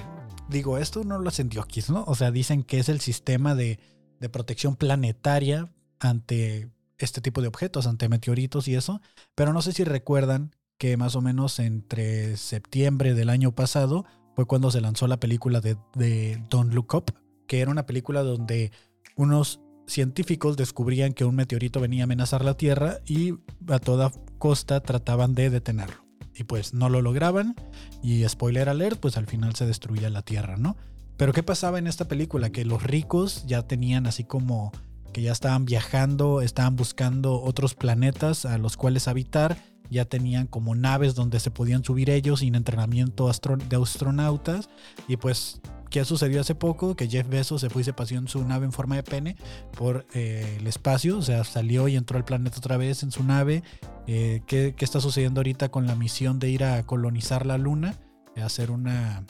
digo, 0.49 0.77
esto 0.77 1.03
no 1.03 1.19
lo 1.19 1.27
hacen 1.27 1.49
diokis, 1.49 1.89
¿no? 1.89 2.05
O 2.07 2.15
sea, 2.15 2.31
dicen 2.31 2.63
que 2.63 2.79
es 2.79 2.87
el 2.87 3.01
sistema 3.01 3.53
de, 3.53 3.79
de 4.19 4.29
protección 4.29 4.77
planetaria 4.77 5.73
ante 5.99 6.71
este 6.97 7.19
tipo 7.19 7.41
de 7.41 7.49
objetos, 7.49 7.85
ante 7.85 8.07
meteoritos 8.07 8.67
y 8.69 8.75
eso. 8.75 9.01
Pero 9.35 9.51
no 9.51 9.61
sé 9.61 9.73
si 9.73 9.83
recuerdan 9.83 10.55
que 10.77 10.95
más 10.95 11.15
o 11.15 11.21
menos 11.21 11.59
entre 11.59 12.37
septiembre 12.37 13.13
del 13.13 13.29
año 13.29 13.53
pasado 13.53 14.05
fue 14.37 14.45
cuando 14.45 14.69
se 14.69 14.81
lanzó 14.81 15.07
la 15.07 15.19
película 15.19 15.61
de, 15.61 15.77
de 15.95 16.39
Don't 16.51 16.71
Look 16.71 16.93
Up, 16.93 17.05
que 17.47 17.59
era 17.59 17.71
una 17.71 17.87
película 17.87 18.21
donde 18.21 18.71
unos 19.15 19.61
científicos 19.87 20.57
descubrían 20.57 21.13
que 21.13 21.25
un 21.25 21.33
meteorito 21.33 21.79
venía 21.79 22.03
a 22.03 22.05
amenazar 22.05 22.45
la 22.45 22.53
Tierra 22.53 22.99
y 23.07 23.33
a 23.67 23.79
toda 23.79 24.11
costa 24.37 24.79
trataban 24.81 25.33
de 25.33 25.49
detenerlo. 25.49 26.05
Y 26.35 26.43
pues 26.43 26.75
no 26.75 26.87
lo 26.87 27.01
lograban 27.01 27.55
y 28.03 28.29
spoiler 28.29 28.69
alert, 28.69 28.99
pues 28.99 29.17
al 29.17 29.25
final 29.25 29.55
se 29.55 29.65
destruía 29.65 30.11
la 30.11 30.21
Tierra, 30.21 30.55
¿no? 30.55 30.77
Pero 31.17 31.33
¿qué 31.33 31.41
pasaba 31.41 31.79
en 31.79 31.87
esta 31.87 32.07
película? 32.07 32.51
Que 32.51 32.63
los 32.63 32.83
ricos 32.83 33.43
ya 33.47 33.63
tenían 33.63 34.05
así 34.05 34.23
como 34.23 34.71
que 35.13 35.23
ya 35.23 35.31
estaban 35.31 35.65
viajando, 35.65 36.43
estaban 36.43 36.75
buscando 36.75 37.41
otros 37.41 37.73
planetas 37.73 38.45
a 38.45 38.59
los 38.59 38.77
cuales 38.77 39.07
habitar 39.07 39.57
ya 39.89 40.05
tenían 40.05 40.47
como 40.47 40.75
naves 40.75 41.15
donde 41.15 41.39
se 41.39 41.51
podían 41.51 41.83
subir 41.83 42.09
ellos 42.09 42.39
sin 42.39 42.55
entrenamiento 42.55 43.29
de 43.69 43.77
astronautas 43.77 44.69
y 45.07 45.17
pues 45.17 45.61
¿qué 45.89 46.03
sucedió 46.05 46.41
hace 46.41 46.55
poco? 46.55 46.95
Que 46.95 47.07
Jeff 47.07 47.27
Bezos 47.27 47.61
se 47.61 47.69
fue 47.69 47.81
y 47.81 47.85
se 47.85 47.93
paseó 47.93 48.17
en 48.17 48.27
su 48.27 48.43
nave 48.45 48.65
en 48.65 48.71
forma 48.71 48.95
de 48.95 49.03
pene 49.03 49.37
por 49.77 50.05
eh, 50.13 50.57
el 50.59 50.67
espacio, 50.67 51.17
o 51.17 51.21
sea, 51.21 51.43
salió 51.43 51.87
y 51.87 51.95
entró 51.95 52.17
al 52.17 52.25
planeta 52.25 52.57
otra 52.57 52.77
vez 52.77 53.03
en 53.03 53.11
su 53.11 53.23
nave. 53.23 53.63
Eh, 54.05 54.41
¿qué, 54.47 54.73
¿qué, 54.75 54.85
está 54.85 55.01
sucediendo 55.01 55.39
ahorita 55.39 55.69
con 55.69 55.85
la 55.85 55.95
misión 55.95 56.39
de 56.39 56.49
ir 56.49 56.63
a 56.63 56.83
colonizar 56.83 57.45
la 57.45 57.57
luna? 57.57 57.95
hacer 58.41 58.71
una, 58.71 59.25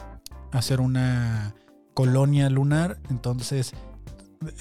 hacer 0.51 0.81
una 0.81 1.55
colonia 1.93 2.49
lunar. 2.49 2.99
Entonces, 3.09 3.73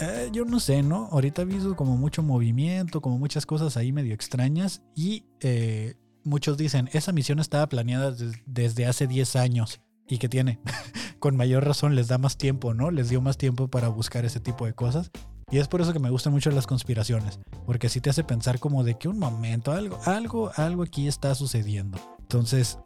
eh, 0.00 0.30
yo 0.32 0.44
no 0.44 0.60
sé, 0.60 0.82
¿no? 0.82 1.08
Ahorita 1.12 1.42
he 1.42 1.44
visto 1.44 1.76
como 1.76 1.96
mucho 1.96 2.22
movimiento, 2.22 3.00
como 3.00 3.18
muchas 3.18 3.46
cosas 3.46 3.76
ahí 3.76 3.92
medio 3.92 4.14
extrañas 4.14 4.82
y 4.94 5.24
eh, 5.40 5.94
muchos 6.24 6.56
dicen, 6.56 6.88
esa 6.92 7.12
misión 7.12 7.38
estaba 7.38 7.68
planeada 7.68 8.14
desde 8.46 8.86
hace 8.86 9.06
10 9.06 9.36
años 9.36 9.80
y 10.08 10.18
que 10.18 10.28
tiene, 10.28 10.60
con 11.18 11.36
mayor 11.36 11.64
razón 11.64 11.94
les 11.94 12.08
da 12.08 12.18
más 12.18 12.36
tiempo, 12.36 12.74
¿no? 12.74 12.90
Les 12.90 13.08
dio 13.08 13.20
más 13.20 13.38
tiempo 13.38 13.68
para 13.68 13.88
buscar 13.88 14.24
ese 14.24 14.40
tipo 14.40 14.66
de 14.66 14.74
cosas. 14.74 15.10
Y 15.50 15.58
es 15.58 15.68
por 15.68 15.80
eso 15.80 15.92
que 15.92 16.00
me 16.00 16.10
gustan 16.10 16.32
mucho 16.32 16.50
las 16.50 16.66
conspiraciones, 16.66 17.38
porque 17.66 17.88
sí 17.88 18.00
te 18.00 18.10
hace 18.10 18.24
pensar 18.24 18.58
como 18.58 18.82
de 18.82 18.98
que 18.98 19.08
un 19.08 19.18
momento, 19.18 19.70
algo, 19.70 20.00
algo, 20.04 20.50
algo 20.56 20.82
aquí 20.82 21.06
está 21.06 21.34
sucediendo. 21.36 21.98
Entonces, 22.18 22.78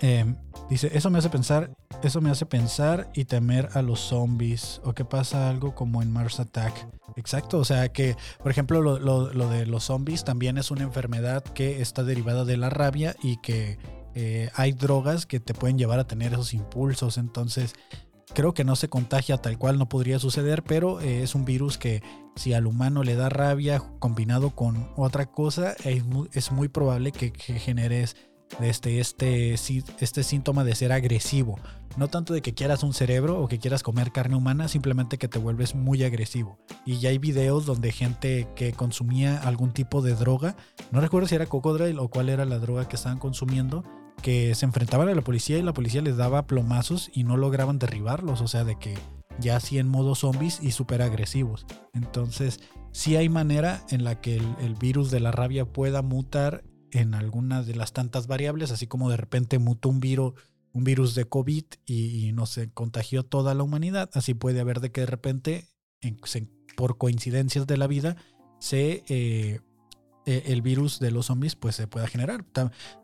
Em, 0.00 0.36
dice, 0.68 0.90
eso 0.94 1.10
me 1.10 1.18
hace 1.18 1.28
pensar, 1.28 1.70
eso 2.02 2.20
me 2.20 2.30
hace 2.30 2.46
pensar 2.46 3.10
y 3.14 3.24
temer 3.24 3.68
a 3.74 3.82
los 3.82 4.00
zombies. 4.00 4.80
O 4.84 4.94
que 4.94 5.04
pasa 5.04 5.48
algo 5.48 5.74
como 5.74 6.02
en 6.02 6.10
Mars 6.12 6.40
Attack. 6.40 6.88
Exacto, 7.16 7.58
o 7.58 7.64
sea 7.64 7.90
que, 7.90 8.16
por 8.42 8.50
ejemplo, 8.50 8.80
lo, 8.80 9.48
de 9.48 9.66
los 9.66 9.84
zombies 9.84 10.24
también 10.24 10.58
es 10.58 10.70
una 10.70 10.82
enfermedad 10.82 11.42
que 11.42 11.82
está 11.82 12.02
derivada 12.02 12.44
de 12.44 12.56
la 12.56 12.70
rabia 12.70 13.14
y 13.22 13.36
que 13.38 13.78
eh, 14.14 14.50
hay 14.54 14.72
drogas 14.72 15.26
que 15.26 15.40
te 15.40 15.54
pueden 15.54 15.76
llevar 15.76 15.98
a 15.98 16.06
tener 16.06 16.32
esos 16.32 16.54
impulsos. 16.54 17.18
Entonces, 17.18 17.74
creo 18.32 18.54
que 18.54 18.64
no 18.64 18.76
se 18.76 18.88
contagia 18.88 19.38
tal 19.38 19.58
cual, 19.58 19.78
no 19.78 19.88
podría 19.88 20.18
suceder, 20.18 20.62
pero 20.62 21.00
eh, 21.00 21.22
es 21.22 21.34
un 21.34 21.44
virus 21.44 21.78
que 21.78 22.02
si 22.36 22.54
al 22.54 22.66
humano 22.66 23.02
le 23.02 23.16
da 23.16 23.28
rabia 23.28 23.82
combinado 23.98 24.50
con 24.50 24.88
otra 24.96 25.26
cosa, 25.26 25.74
es 25.84 26.52
muy, 26.52 26.68
probable 26.68 27.12
que, 27.12 27.32
que 27.32 27.58
generes 27.58 28.16
este, 28.60 29.00
este, 29.00 29.54
este 29.54 30.22
síntoma 30.22 30.64
de 30.64 30.74
ser 30.74 30.92
agresivo. 30.92 31.58
No 31.96 32.08
tanto 32.08 32.34
de 32.34 32.42
que 32.42 32.54
quieras 32.54 32.82
un 32.82 32.94
cerebro 32.94 33.40
o 33.40 33.48
que 33.48 33.58
quieras 33.58 33.82
comer 33.82 34.12
carne 34.12 34.36
humana, 34.36 34.68
simplemente 34.68 35.18
que 35.18 35.28
te 35.28 35.38
vuelves 35.38 35.74
muy 35.74 36.04
agresivo. 36.04 36.58
Y 36.86 36.98
ya 36.98 37.10
hay 37.10 37.18
videos 37.18 37.66
donde 37.66 37.90
gente 37.90 38.48
que 38.54 38.72
consumía 38.72 39.38
algún 39.38 39.72
tipo 39.72 40.00
de 40.00 40.14
droga, 40.14 40.56
no 40.92 41.00
recuerdo 41.00 41.28
si 41.28 41.34
era 41.34 41.46
cocodrilo 41.46 42.04
o 42.04 42.08
cuál 42.08 42.28
era 42.28 42.44
la 42.44 42.58
droga 42.58 42.86
que 42.86 42.96
estaban 42.96 43.18
consumiendo, 43.18 43.84
que 44.22 44.54
se 44.54 44.66
enfrentaban 44.66 45.08
a 45.08 45.14
la 45.14 45.22
policía 45.22 45.58
y 45.58 45.62
la 45.62 45.72
policía 45.72 46.02
les 46.02 46.16
daba 46.16 46.46
plomazos 46.46 47.10
y 47.12 47.24
no 47.24 47.36
lograban 47.36 47.78
derribarlos. 47.78 48.40
O 48.40 48.48
sea, 48.48 48.64
de 48.64 48.78
que 48.78 48.94
ya 49.40 49.56
así 49.56 49.78
en 49.78 49.88
modo 49.88 50.14
zombies 50.14 50.60
y 50.62 50.72
súper 50.72 51.02
agresivos. 51.02 51.66
Entonces, 51.92 52.60
sí 52.92 53.16
hay 53.16 53.28
manera 53.28 53.82
en 53.90 54.04
la 54.04 54.20
que 54.20 54.36
el, 54.36 54.74
virus 54.74 55.10
de 55.10 55.20
la 55.20 55.32
rabia 55.32 55.64
pueda 55.64 56.02
mutar 56.02 56.62
en 56.92 57.14
alguna 57.14 57.62
de 57.62 57.74
las 57.74 57.92
tantas 57.92 58.26
variables, 58.26 58.70
así 58.70 58.86
como 58.86 59.10
de 59.10 59.16
repente 59.16 59.58
mutó 59.58 59.88
un 59.88 60.00
virus, 60.00 60.34
un 60.72 60.84
virus 60.84 61.14
de 61.14 61.24
COVID 61.24 61.64
y, 61.86 62.32
no 62.32 62.46
se 62.46 62.70
contagió 62.70 63.24
toda 63.24 63.54
la 63.54 63.62
humanidad, 63.62 64.10
así 64.14 64.34
puede 64.34 64.60
haber 64.60 64.80
de 64.80 64.92
que 64.92 65.02
de 65.02 65.06
repente, 65.06 65.68
por 66.76 66.98
coincidencias 66.98 67.66
de 67.66 67.76
la 67.76 67.86
vida, 67.86 68.16
se, 68.58 69.04
eh, 69.08 69.60
e, 70.26 70.42
el 70.46 70.62
virus 70.62 71.00
de 71.00 71.10
los 71.10 71.26
zombies 71.26 71.56
pues 71.56 71.76
se 71.76 71.86
pueda 71.86 72.06
generar. 72.06 72.44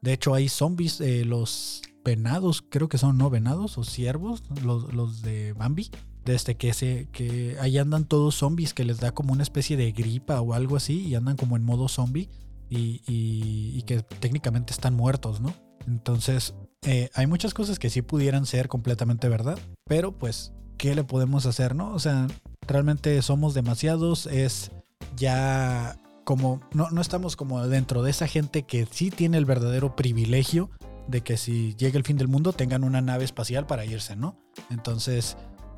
De 0.03 0.13
hecho, 0.13 0.35
hay 0.35 0.49
zombies, 0.49 1.01
eh, 1.01 1.25
los 1.25 1.83
venados, 2.05 2.63
creo 2.69 2.89
que 2.89 2.99
son 2.99 3.19
no 3.19 3.31
venados 3.31 3.79
o 3.79 3.85
ciervos, 3.85 4.45
los, 4.63 4.95
los 4.95 5.23
de 5.23 5.53
Bambi, 5.55 5.91
desde 6.25 6.57
que 6.57 6.75
se 6.75 7.09
que 7.13 7.57
ahí 7.61 7.79
andan 7.79 8.05
todos 8.05 8.37
zombies 8.37 8.75
que 8.75 8.85
les 8.85 9.01
da 9.01 9.13
como 9.13 9.33
una 9.33 9.43
especie 9.43 9.77
de 9.77 9.93
gripa 9.93 10.41
o 10.41 10.55
algo 10.55 10.77
así 10.77 11.07
y 11.07 11.15
andan 11.15 11.37
como 11.37 11.57
en 11.57 11.65
modo 11.65 11.89
zombie 11.89 12.29
y, 12.69 13.83
que 13.83 14.03
técnicamente 14.03 14.73
están 14.73 14.95
muertos, 14.95 15.41
¿no? 15.41 15.55
Entonces, 15.87 16.55
eh, 16.83 17.11
hay 17.15 17.27
muchas 17.27 17.55
cosas 17.55 17.79
que 17.79 17.91
sí 17.91 18.03
pudieran 18.03 18.47
ser 18.47 18.69
completamente 18.69 19.29
verdad, 19.29 19.59
pero 19.85 20.13
pues, 20.13 20.53
¿qué 20.77 20.95
le 20.95 21.05
podemos 21.05 21.47
hacer, 21.47 21.75
no? 21.75 21.93
O 21.93 21.99
sea, 21.99 22.27
realmente 22.67 23.21
somos 23.23 23.55
demasiados, 23.55 24.27
es 24.27 24.73
ya 25.17 25.97
como, 26.25 26.61
no, 26.73 26.91
no 26.91 27.01
estamos 27.01 27.37
como 27.37 27.67
dentro 27.69 28.03
de 28.03 28.11
esa 28.11 28.27
gente 28.27 28.65
que 28.65 28.87
sí 28.91 29.11
tiene 29.11 29.39
el 29.39 29.45
verdadero 29.45 29.95
privilegio 29.95 30.71
de 31.07 31.21
que 31.21 31.37
si 31.37 31.75
llega 31.77 31.99
el 31.99 32.05
fin 32.05 32.17
del 32.17 32.29
mundo 32.29 32.53
tengan 32.53 32.83
una 32.83 33.01
nave 33.01 33.25
espacial 33.25 33.67
para 33.67 33.85
irse, 33.85 34.17
¿no? 34.17 34.37
Entonces, 34.71 35.37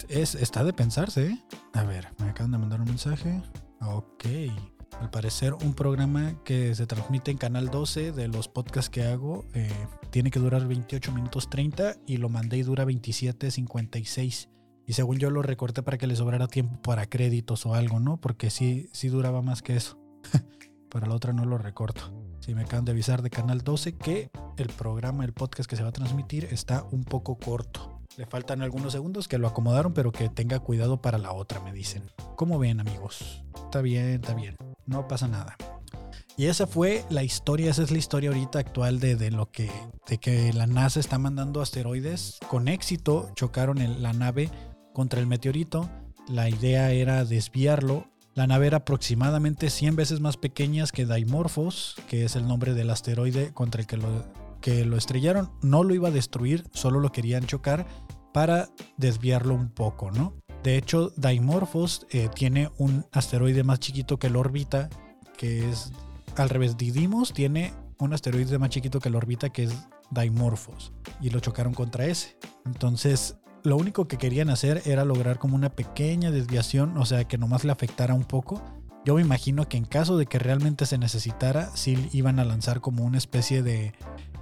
es, 0.08 0.34
está 0.34 0.64
de 0.64 0.72
pensarse, 0.72 1.26
¿eh? 1.28 1.44
A 1.74 1.82
ver, 1.84 2.08
me 2.18 2.30
acaban 2.30 2.52
de 2.52 2.58
mandar 2.58 2.80
un 2.80 2.86
mensaje. 2.86 3.42
Ok. 3.80 4.24
Al 5.00 5.10
parecer, 5.10 5.54
un 5.54 5.74
programa 5.74 6.42
que 6.44 6.74
se 6.74 6.86
transmite 6.86 7.30
en 7.30 7.38
Canal 7.38 7.68
12 7.68 8.12
de 8.12 8.28
los 8.28 8.48
podcasts 8.48 8.90
que 8.90 9.04
hago 9.04 9.44
eh, 9.54 9.70
tiene 10.10 10.30
que 10.30 10.40
durar 10.40 10.66
28 10.66 11.12
minutos 11.12 11.48
30 11.48 11.96
y 12.06 12.16
lo 12.16 12.28
mandé 12.28 12.56
y 12.56 12.62
dura 12.62 12.84
27, 12.84 13.50
56. 13.50 14.48
Y 14.86 14.92
según 14.94 15.18
yo 15.18 15.30
lo 15.30 15.42
recorté 15.42 15.82
para 15.82 15.98
que 15.98 16.06
le 16.06 16.16
sobrara 16.16 16.48
tiempo 16.48 16.80
para 16.82 17.06
créditos 17.06 17.66
o 17.66 17.74
algo, 17.74 18.00
¿no? 18.00 18.16
Porque 18.16 18.50
sí, 18.50 18.88
sí 18.92 19.08
duraba 19.08 19.42
más 19.42 19.62
que 19.62 19.76
eso. 19.76 19.98
para 20.88 21.06
la 21.06 21.14
otra 21.14 21.32
no 21.32 21.44
lo 21.44 21.58
recorto. 21.58 22.12
Si 22.40 22.54
me 22.54 22.62
acaban 22.62 22.84
de 22.84 22.92
avisar 22.92 23.22
de 23.22 23.30
Canal 23.30 23.60
12 23.60 23.96
que 23.96 24.30
el 24.56 24.68
programa, 24.68 25.24
el 25.24 25.32
podcast 25.32 25.68
que 25.68 25.76
se 25.76 25.82
va 25.82 25.90
a 25.90 25.92
transmitir 25.92 26.46
está 26.46 26.84
un 26.90 27.04
poco 27.04 27.36
corto. 27.36 27.97
Le 28.16 28.26
faltan 28.26 28.62
algunos 28.62 28.92
segundos 28.92 29.28
que 29.28 29.38
lo 29.38 29.46
acomodaron, 29.46 29.94
pero 29.94 30.12
que 30.12 30.28
tenga 30.28 30.58
cuidado 30.58 31.00
para 31.00 31.18
la 31.18 31.32
otra, 31.32 31.60
me 31.60 31.72
dicen. 31.72 32.10
¿Cómo 32.36 32.58
ven, 32.58 32.80
amigos? 32.80 33.44
Está 33.64 33.80
bien, 33.80 34.20
está 34.20 34.34
bien. 34.34 34.56
No 34.86 35.06
pasa 35.06 35.28
nada. 35.28 35.56
Y 36.36 36.46
esa 36.46 36.68
fue 36.68 37.04
la 37.10 37.24
historia, 37.24 37.70
esa 37.70 37.82
es 37.82 37.90
la 37.90 37.98
historia 37.98 38.30
ahorita 38.30 38.60
actual 38.60 39.00
de, 39.00 39.30
lo 39.32 39.50
que, 39.50 39.70
de 40.06 40.18
que 40.18 40.52
la 40.52 40.68
NASA 40.68 41.00
está 41.00 41.18
mandando 41.18 41.60
asteroides. 41.60 42.38
Con 42.48 42.68
éxito 42.68 43.30
chocaron 43.34 43.78
la 44.00 44.12
nave 44.12 44.50
contra 44.92 45.18
el 45.18 45.26
meteorito. 45.26 45.90
La 46.28 46.48
idea 46.48 46.92
era 46.92 47.24
desviarlo. 47.24 48.06
La 48.34 48.46
nave 48.46 48.68
era 48.68 48.78
aproximadamente 48.78 49.68
100 49.68 49.96
veces 49.96 50.20
más 50.20 50.36
pequeña 50.36 50.84
que 50.86 51.06
Dimorphos, 51.06 51.96
que 52.08 52.24
es 52.24 52.36
el 52.36 52.46
nombre 52.46 52.72
del 52.72 52.90
asteroide 52.90 53.52
contra 53.52 53.80
el 53.80 53.88
que 53.88 53.96
lo, 53.96 54.24
que 54.60 54.84
lo 54.84 54.96
estrellaron. 54.96 55.50
No 55.62 55.84
lo 55.84 55.94
iba 55.94 56.08
a 56.08 56.12
destruir, 56.12 56.64
solo 56.72 57.00
lo 57.00 57.12
querían 57.12 57.46
chocar 57.46 57.86
para 58.32 58.68
desviarlo 58.96 59.54
un 59.54 59.70
poco, 59.70 60.10
¿no? 60.10 60.34
De 60.62 60.76
hecho, 60.76 61.12
Dimorphos 61.16 62.06
eh, 62.10 62.28
tiene 62.34 62.70
un 62.78 63.06
asteroide 63.12 63.62
más 63.62 63.78
chiquito 63.78 64.18
que 64.18 64.30
la 64.30 64.38
órbita, 64.38 64.88
que 65.36 65.68
es 65.68 65.92
al 66.36 66.48
revés. 66.48 66.76
Didymos 66.76 67.32
tiene 67.32 67.72
un 67.98 68.12
asteroide 68.12 68.58
más 68.58 68.70
chiquito 68.70 69.00
que 69.00 69.10
la 69.10 69.18
órbita, 69.18 69.50
que 69.50 69.64
es 69.64 69.88
Dimorphos, 70.10 70.92
y 71.20 71.30
lo 71.30 71.40
chocaron 71.40 71.74
contra 71.74 72.06
ese. 72.06 72.36
Entonces, 72.64 73.36
lo 73.62 73.76
único 73.76 74.08
que 74.08 74.18
querían 74.18 74.50
hacer 74.50 74.82
era 74.84 75.04
lograr 75.04 75.38
como 75.38 75.54
una 75.54 75.70
pequeña 75.70 76.30
desviación, 76.30 76.96
o 76.96 77.04
sea, 77.04 77.24
que 77.24 77.38
nomás 77.38 77.64
le 77.64 77.72
afectara 77.72 78.14
un 78.14 78.24
poco. 78.24 78.62
Yo 79.04 79.14
me 79.14 79.22
imagino 79.22 79.68
que 79.68 79.76
en 79.76 79.84
caso 79.84 80.18
de 80.18 80.26
que 80.26 80.38
realmente 80.38 80.86
se 80.86 80.98
necesitara, 80.98 81.74
sí 81.74 82.08
iban 82.12 82.38
a 82.38 82.44
lanzar 82.44 82.80
como 82.80 83.04
una 83.04 83.18
especie 83.18 83.62
de 83.62 83.94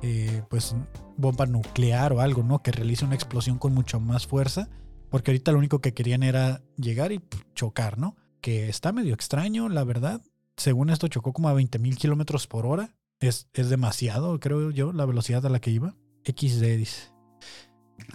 eh, 0.02 0.42
pues 0.48 0.74
bomba 1.16 1.46
nuclear 1.46 2.12
o 2.12 2.20
algo, 2.20 2.42
¿no? 2.42 2.62
Que 2.62 2.72
realice 2.72 3.04
una 3.04 3.14
explosión 3.14 3.58
con 3.58 3.74
mucho 3.74 4.00
más 4.00 4.26
fuerza. 4.26 4.68
Porque 5.10 5.30
ahorita 5.30 5.52
lo 5.52 5.58
único 5.58 5.80
que 5.80 5.94
querían 5.94 6.22
era 6.22 6.62
llegar 6.76 7.12
y 7.12 7.22
chocar, 7.54 7.98
¿no? 7.98 8.16
Que 8.40 8.68
está 8.68 8.92
medio 8.92 9.14
extraño, 9.14 9.68
la 9.68 9.84
verdad. 9.84 10.20
Según 10.56 10.90
esto, 10.90 11.08
chocó 11.08 11.32
como 11.32 11.48
a 11.48 11.54
20 11.54 11.78
mil 11.78 11.96
kilómetros 11.96 12.46
por 12.46 12.66
hora. 12.66 12.94
Es, 13.20 13.48
es 13.54 13.70
demasiado, 13.70 14.38
creo 14.40 14.70
yo, 14.70 14.92
la 14.92 15.06
velocidad 15.06 15.46
a 15.46 15.48
la 15.48 15.60
que 15.60 15.70
iba. 15.70 15.94
XD 16.24 16.76
dice. 16.76 17.12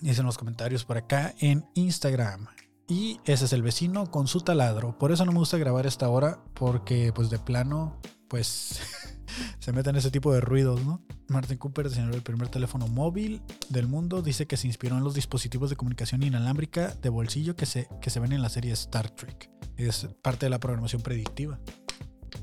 Dice 0.01 0.19
en 0.19 0.25
los 0.25 0.37
comentarios 0.37 0.85
por 0.85 0.97
acá 0.97 1.33
en 1.39 1.65
Instagram. 1.73 2.47
Y 2.87 3.19
ese 3.25 3.45
es 3.45 3.53
el 3.53 3.61
vecino 3.61 4.11
con 4.11 4.27
su 4.27 4.41
taladro. 4.41 4.97
Por 4.97 5.11
eso 5.11 5.25
no 5.25 5.31
me 5.31 5.39
gusta 5.39 5.57
grabar 5.57 5.85
esta 5.85 6.09
hora, 6.09 6.43
porque 6.53 7.13
pues 7.13 7.29
de 7.29 7.39
plano, 7.39 7.99
pues 8.27 8.79
se 9.59 9.71
meten 9.71 9.95
ese 9.95 10.11
tipo 10.11 10.33
de 10.33 10.41
ruidos, 10.41 10.83
¿no? 10.85 11.01
Martin 11.27 11.57
Cooper 11.57 11.87
diseñó 11.87 12.09
el 12.13 12.21
primer 12.21 12.49
teléfono 12.49 12.87
móvil 12.87 13.41
del 13.69 13.87
mundo. 13.87 14.21
Dice 14.21 14.47
que 14.47 14.57
se 14.57 14.67
inspiró 14.67 14.97
en 14.97 15.03
los 15.03 15.13
dispositivos 15.13 15.69
de 15.69 15.77
comunicación 15.77 16.23
inalámbrica 16.23 16.93
de 16.95 17.09
bolsillo 17.09 17.55
que 17.55 17.65
se, 17.65 17.87
que 18.01 18.09
se 18.09 18.19
ven 18.19 18.33
en 18.33 18.41
la 18.41 18.49
serie 18.49 18.73
Star 18.73 19.09
Trek. 19.09 19.49
Es 19.77 20.07
parte 20.21 20.45
de 20.45 20.49
la 20.49 20.59
programación 20.59 21.01
predictiva. 21.01 21.59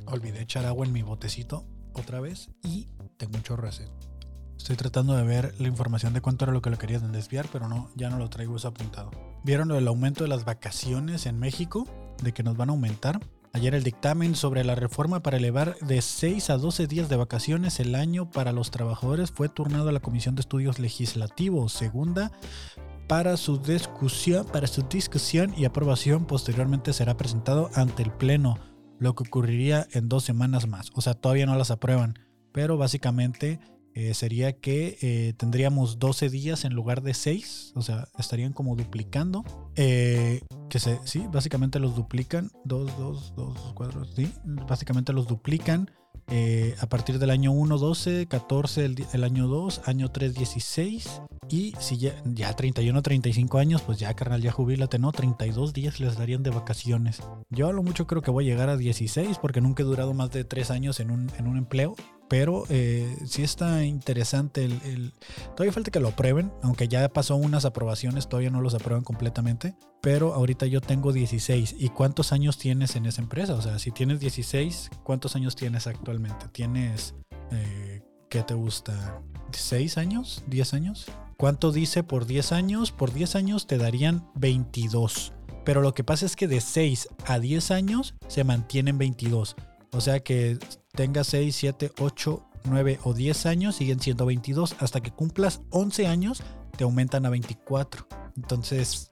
Olvidé 0.06 0.42
echar 0.42 0.64
agua 0.64 0.86
en 0.86 0.92
mi 0.92 1.02
botecito 1.02 1.66
otra 1.92 2.20
vez 2.20 2.50
y 2.62 2.88
tengo 3.18 3.36
un 3.36 3.42
chorro 3.42 3.64
de 3.64 3.72
Estoy 4.58 4.76
tratando 4.76 5.16
de 5.16 5.22
ver 5.22 5.54
la 5.58 5.68
información 5.68 6.12
de 6.12 6.20
cuánto 6.20 6.44
era 6.44 6.52
lo 6.52 6.60
que 6.60 6.68
lo 6.68 6.76
querían 6.76 7.10
desviar, 7.12 7.48
pero 7.50 7.68
no, 7.68 7.88
ya 7.94 8.10
no 8.10 8.18
lo 8.18 8.28
traigo 8.28 8.56
eso 8.56 8.68
apuntado. 8.68 9.10
¿Vieron 9.44 9.70
el 9.70 9.88
aumento 9.88 10.24
de 10.24 10.28
las 10.28 10.44
vacaciones 10.44 11.24
en 11.24 11.38
México? 11.38 11.86
De 12.22 12.32
que 12.32 12.42
nos 12.42 12.56
van 12.56 12.68
a 12.68 12.72
aumentar. 12.72 13.20
Ayer 13.54 13.74
el 13.74 13.84
dictamen 13.84 14.34
sobre 14.34 14.64
la 14.64 14.74
reforma 14.74 15.20
para 15.20 15.38
elevar 15.38 15.78
de 15.78 16.02
6 16.02 16.50
a 16.50 16.58
12 16.58 16.86
días 16.86 17.08
de 17.08 17.16
vacaciones 17.16 17.80
el 17.80 17.94
año 17.94 18.30
para 18.30 18.52
los 18.52 18.70
trabajadores 18.70 19.30
fue 19.30 19.48
turnado 19.48 19.88
a 19.88 19.92
la 19.92 20.00
Comisión 20.00 20.34
de 20.34 20.40
Estudios 20.40 20.78
Legislativos, 20.78 21.72
segunda, 21.72 22.30
para 23.06 23.38
su 23.38 23.58
discusión, 23.58 24.44
para 24.44 24.66
su 24.66 24.82
discusión 24.82 25.54
y 25.56 25.64
aprobación 25.64 26.26
posteriormente 26.26 26.92
será 26.92 27.16
presentado 27.16 27.70
ante 27.74 28.02
el 28.02 28.10
Pleno, 28.10 28.58
lo 28.98 29.14
que 29.14 29.22
ocurriría 29.22 29.86
en 29.92 30.10
dos 30.10 30.24
semanas 30.24 30.66
más. 30.66 30.90
O 30.94 31.00
sea, 31.00 31.14
todavía 31.14 31.46
no 31.46 31.56
las 31.56 31.70
aprueban, 31.70 32.18
pero 32.52 32.76
básicamente 32.76 33.60
eh, 33.98 34.14
sería 34.14 34.52
que 34.52 34.96
eh, 35.02 35.34
tendríamos 35.36 35.98
12 35.98 36.28
días 36.28 36.64
en 36.64 36.72
lugar 36.72 37.02
de 37.02 37.14
6, 37.14 37.72
o 37.74 37.82
sea, 37.82 38.06
estarían 38.16 38.52
como 38.52 38.76
duplicando. 38.76 39.44
Eh, 39.74 40.40
que 40.70 40.78
se, 40.78 41.00
sí, 41.02 41.26
básicamente 41.32 41.80
los 41.80 41.96
duplican, 41.96 42.52
2, 42.64 42.96
2, 42.96 43.32
2, 43.34 43.72
4, 43.74 44.04
sí, 44.04 44.32
básicamente 44.44 45.12
los 45.12 45.26
duplican. 45.26 45.90
a 46.80 46.86
partir 46.86 47.18
del 47.18 47.30
año 47.30 47.50
1, 47.50 47.76
12, 47.76 48.28
14 48.28 48.84
el, 48.84 49.04
el, 49.12 49.24
año 49.24 49.48
2, 49.48 49.80
año 49.86 50.12
3, 50.12 50.32
16. 50.32 51.22
Y 51.48 51.72
si 51.80 51.98
ya, 51.98 52.22
ya 52.24 52.54
31, 52.54 53.02
35 53.02 53.58
años, 53.58 53.82
pues 53.82 53.98
ya 53.98 54.14
carnal, 54.14 54.42
ya 54.42 54.52
jubilate, 54.52 55.00
¿no? 55.00 55.10
32 55.10 55.72
días 55.72 55.98
les 55.98 56.16
darían 56.16 56.44
de 56.44 56.50
vacaciones. 56.50 57.20
Yo 57.50 57.68
a 57.68 57.72
lo 57.72 57.82
mucho 57.82 58.06
creo 58.06 58.22
que 58.22 58.30
voy 58.30 58.44
a 58.44 58.52
llegar 58.52 58.68
a 58.68 58.76
16 58.76 59.38
porque 59.38 59.60
nunca 59.60 59.82
he 59.82 59.86
durado 59.86 60.14
más 60.14 60.30
de 60.30 60.44
3 60.44 60.70
años 60.70 61.00
en 61.00 61.10
un, 61.10 61.32
en 61.36 61.48
un 61.48 61.56
empleo. 61.56 61.96
Pero 62.28 62.64
eh, 62.68 63.16
sí 63.24 63.42
está 63.42 63.84
interesante 63.84 64.64
el, 64.64 65.12
Todavía 65.56 65.72
falta 65.72 65.90
que 65.90 66.00
lo 66.00 66.08
aprueben, 66.08 66.52
aunque 66.62 66.88
ya 66.88 67.08
pasó 67.08 67.36
unas 67.36 67.64
aprobaciones, 67.64 68.28
todavía 68.28 68.50
no 68.50 68.60
los 68.60 68.74
aprueban 68.74 69.04
completamente. 69.04 69.74
Pero 70.00 70.34
ahorita 70.34 70.66
yo 70.66 70.80
tengo 70.80 71.12
16. 71.12 71.76
¿Y 71.78 71.88
cuántos 71.88 72.32
años 72.32 72.58
tienes 72.58 72.96
en 72.96 73.06
esa 73.06 73.22
empresa? 73.22 73.54
O 73.54 73.62
sea, 73.62 73.78
si 73.78 73.90
tienes 73.90 74.20
16, 74.20 74.90
¿cuántos 75.02 75.34
años 75.36 75.56
tienes 75.56 75.86
actualmente? 75.86 76.46
¿Tienes... 76.52 77.14
Eh, 77.50 78.02
¿Qué 78.28 78.42
te 78.42 78.52
gusta? 78.52 79.22
¿6 79.52 79.96
años? 79.96 80.44
¿10 80.50 80.74
años? 80.74 81.06
¿Cuánto 81.38 81.72
dice 81.72 82.02
por 82.02 82.26
10 82.26 82.52
años? 82.52 82.92
Por 82.92 83.14
10 83.14 83.36
años 83.36 83.66
te 83.66 83.78
darían 83.78 84.28
22. 84.34 85.32
Pero 85.64 85.80
lo 85.80 85.94
que 85.94 86.04
pasa 86.04 86.26
es 86.26 86.36
que 86.36 86.46
de 86.46 86.60
6 86.60 87.08
a 87.26 87.38
10 87.38 87.70
años 87.70 88.14
se 88.26 88.44
mantienen 88.44 88.98
22. 88.98 89.56
O 89.92 90.00
sea 90.00 90.20
que 90.20 90.58
tengas 90.92 91.28
6, 91.28 91.54
7, 91.54 91.92
8, 91.98 92.44
9 92.64 92.98
o 93.04 93.14
10 93.14 93.46
años, 93.46 93.76
siguen 93.76 94.00
siendo 94.00 94.26
22. 94.26 94.76
Hasta 94.80 95.00
que 95.00 95.10
cumplas 95.10 95.62
11 95.70 96.06
años, 96.06 96.42
te 96.76 96.84
aumentan 96.84 97.26
a 97.26 97.30
24. 97.30 98.06
Entonces, 98.36 99.10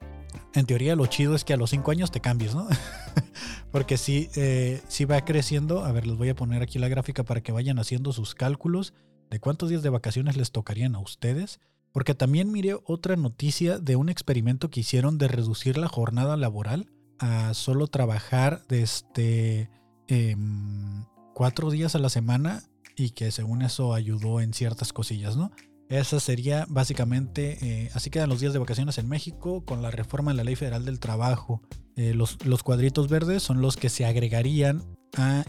en 0.55 0.67
teoría, 0.67 0.97
lo 0.97 1.07
chido 1.07 1.35
es 1.35 1.45
que 1.45 1.53
a 1.53 1.57
los 1.57 1.71
5 1.71 1.91
años 1.91 2.11
te 2.11 2.21
cambies, 2.21 2.55
¿no? 2.55 2.69
Porque 3.71 3.97
si, 3.97 4.31
eh, 4.37 4.81
si 4.89 5.05
va 5.05 5.25
creciendo, 5.25 5.85
a 5.85 5.93
ver, 5.93 6.07
les 6.07 6.17
voy 6.17 6.29
a 6.29 6.35
poner 6.35 6.63
aquí 6.63 6.79
la 6.79 6.89
gráfica 6.89 7.25
para 7.25 7.43
que 7.43 7.53
vayan 7.53 7.79
haciendo 7.79 8.13
sus 8.13 8.35
cálculos 8.35 8.95
de 9.31 9.41
cuántos 9.41 9.71
días 9.71 9.83
de 9.83 9.91
vacaciones 9.91 10.37
les 10.37 10.53
tocarían 10.53 10.95
a 10.95 11.01
ustedes. 11.01 11.61
Porque 11.93 12.15
también 12.15 12.53
miré 12.53 12.77
otra 12.85 13.17
noticia 13.17 13.79
de 13.79 13.97
un 13.97 14.09
experimento 14.09 14.69
que 14.69 14.81
hicieron 14.81 15.17
de 15.19 15.29
reducir 15.29 15.79
la 15.79 15.89
jornada 15.89 16.37
laboral 16.37 16.91
a 17.19 17.55
solo 17.55 17.87
trabajar 17.87 18.63
desde 18.69 19.71
Em, 20.09 21.05
cuatro 21.35 21.71
días 21.71 21.95
a 21.95 21.99
la 21.99 22.09
semana 22.09 22.63
y 22.97 23.11
que 23.11 23.31
según 23.31 23.63
eso 23.63 23.95
ayudó 23.95 24.41
en 24.41 24.55
ciertas 24.55 24.93
cosillas, 24.93 25.37
¿no? 25.37 25.53
Esa 25.89 26.19
sería 26.19 26.67
básicamente, 26.69 27.59
eh, 27.61 27.91
así 27.95 28.11
quedan 28.11 28.29
los 28.29 28.41
días 28.41 28.53
de 28.53 28.59
vacaciones 28.59 28.99
en 28.99 29.09
México 29.09 29.65
con 29.65 29.83
la 29.83 29.91
reforma 29.91 30.33
en 30.33 30.37
la 30.37 30.45
Ley 30.45 30.57
Federal 30.57 30.85
del 30.85 30.99
Trabajo. 30.99 31.63
Eh, 31.95 32.13
los, 32.13 32.37
cuadritos 32.65 33.09
verdes 33.09 33.43
son 33.43 33.61
los 33.61 33.77
que 33.77 33.89
se 33.89 34.05
agregarían 34.05 34.85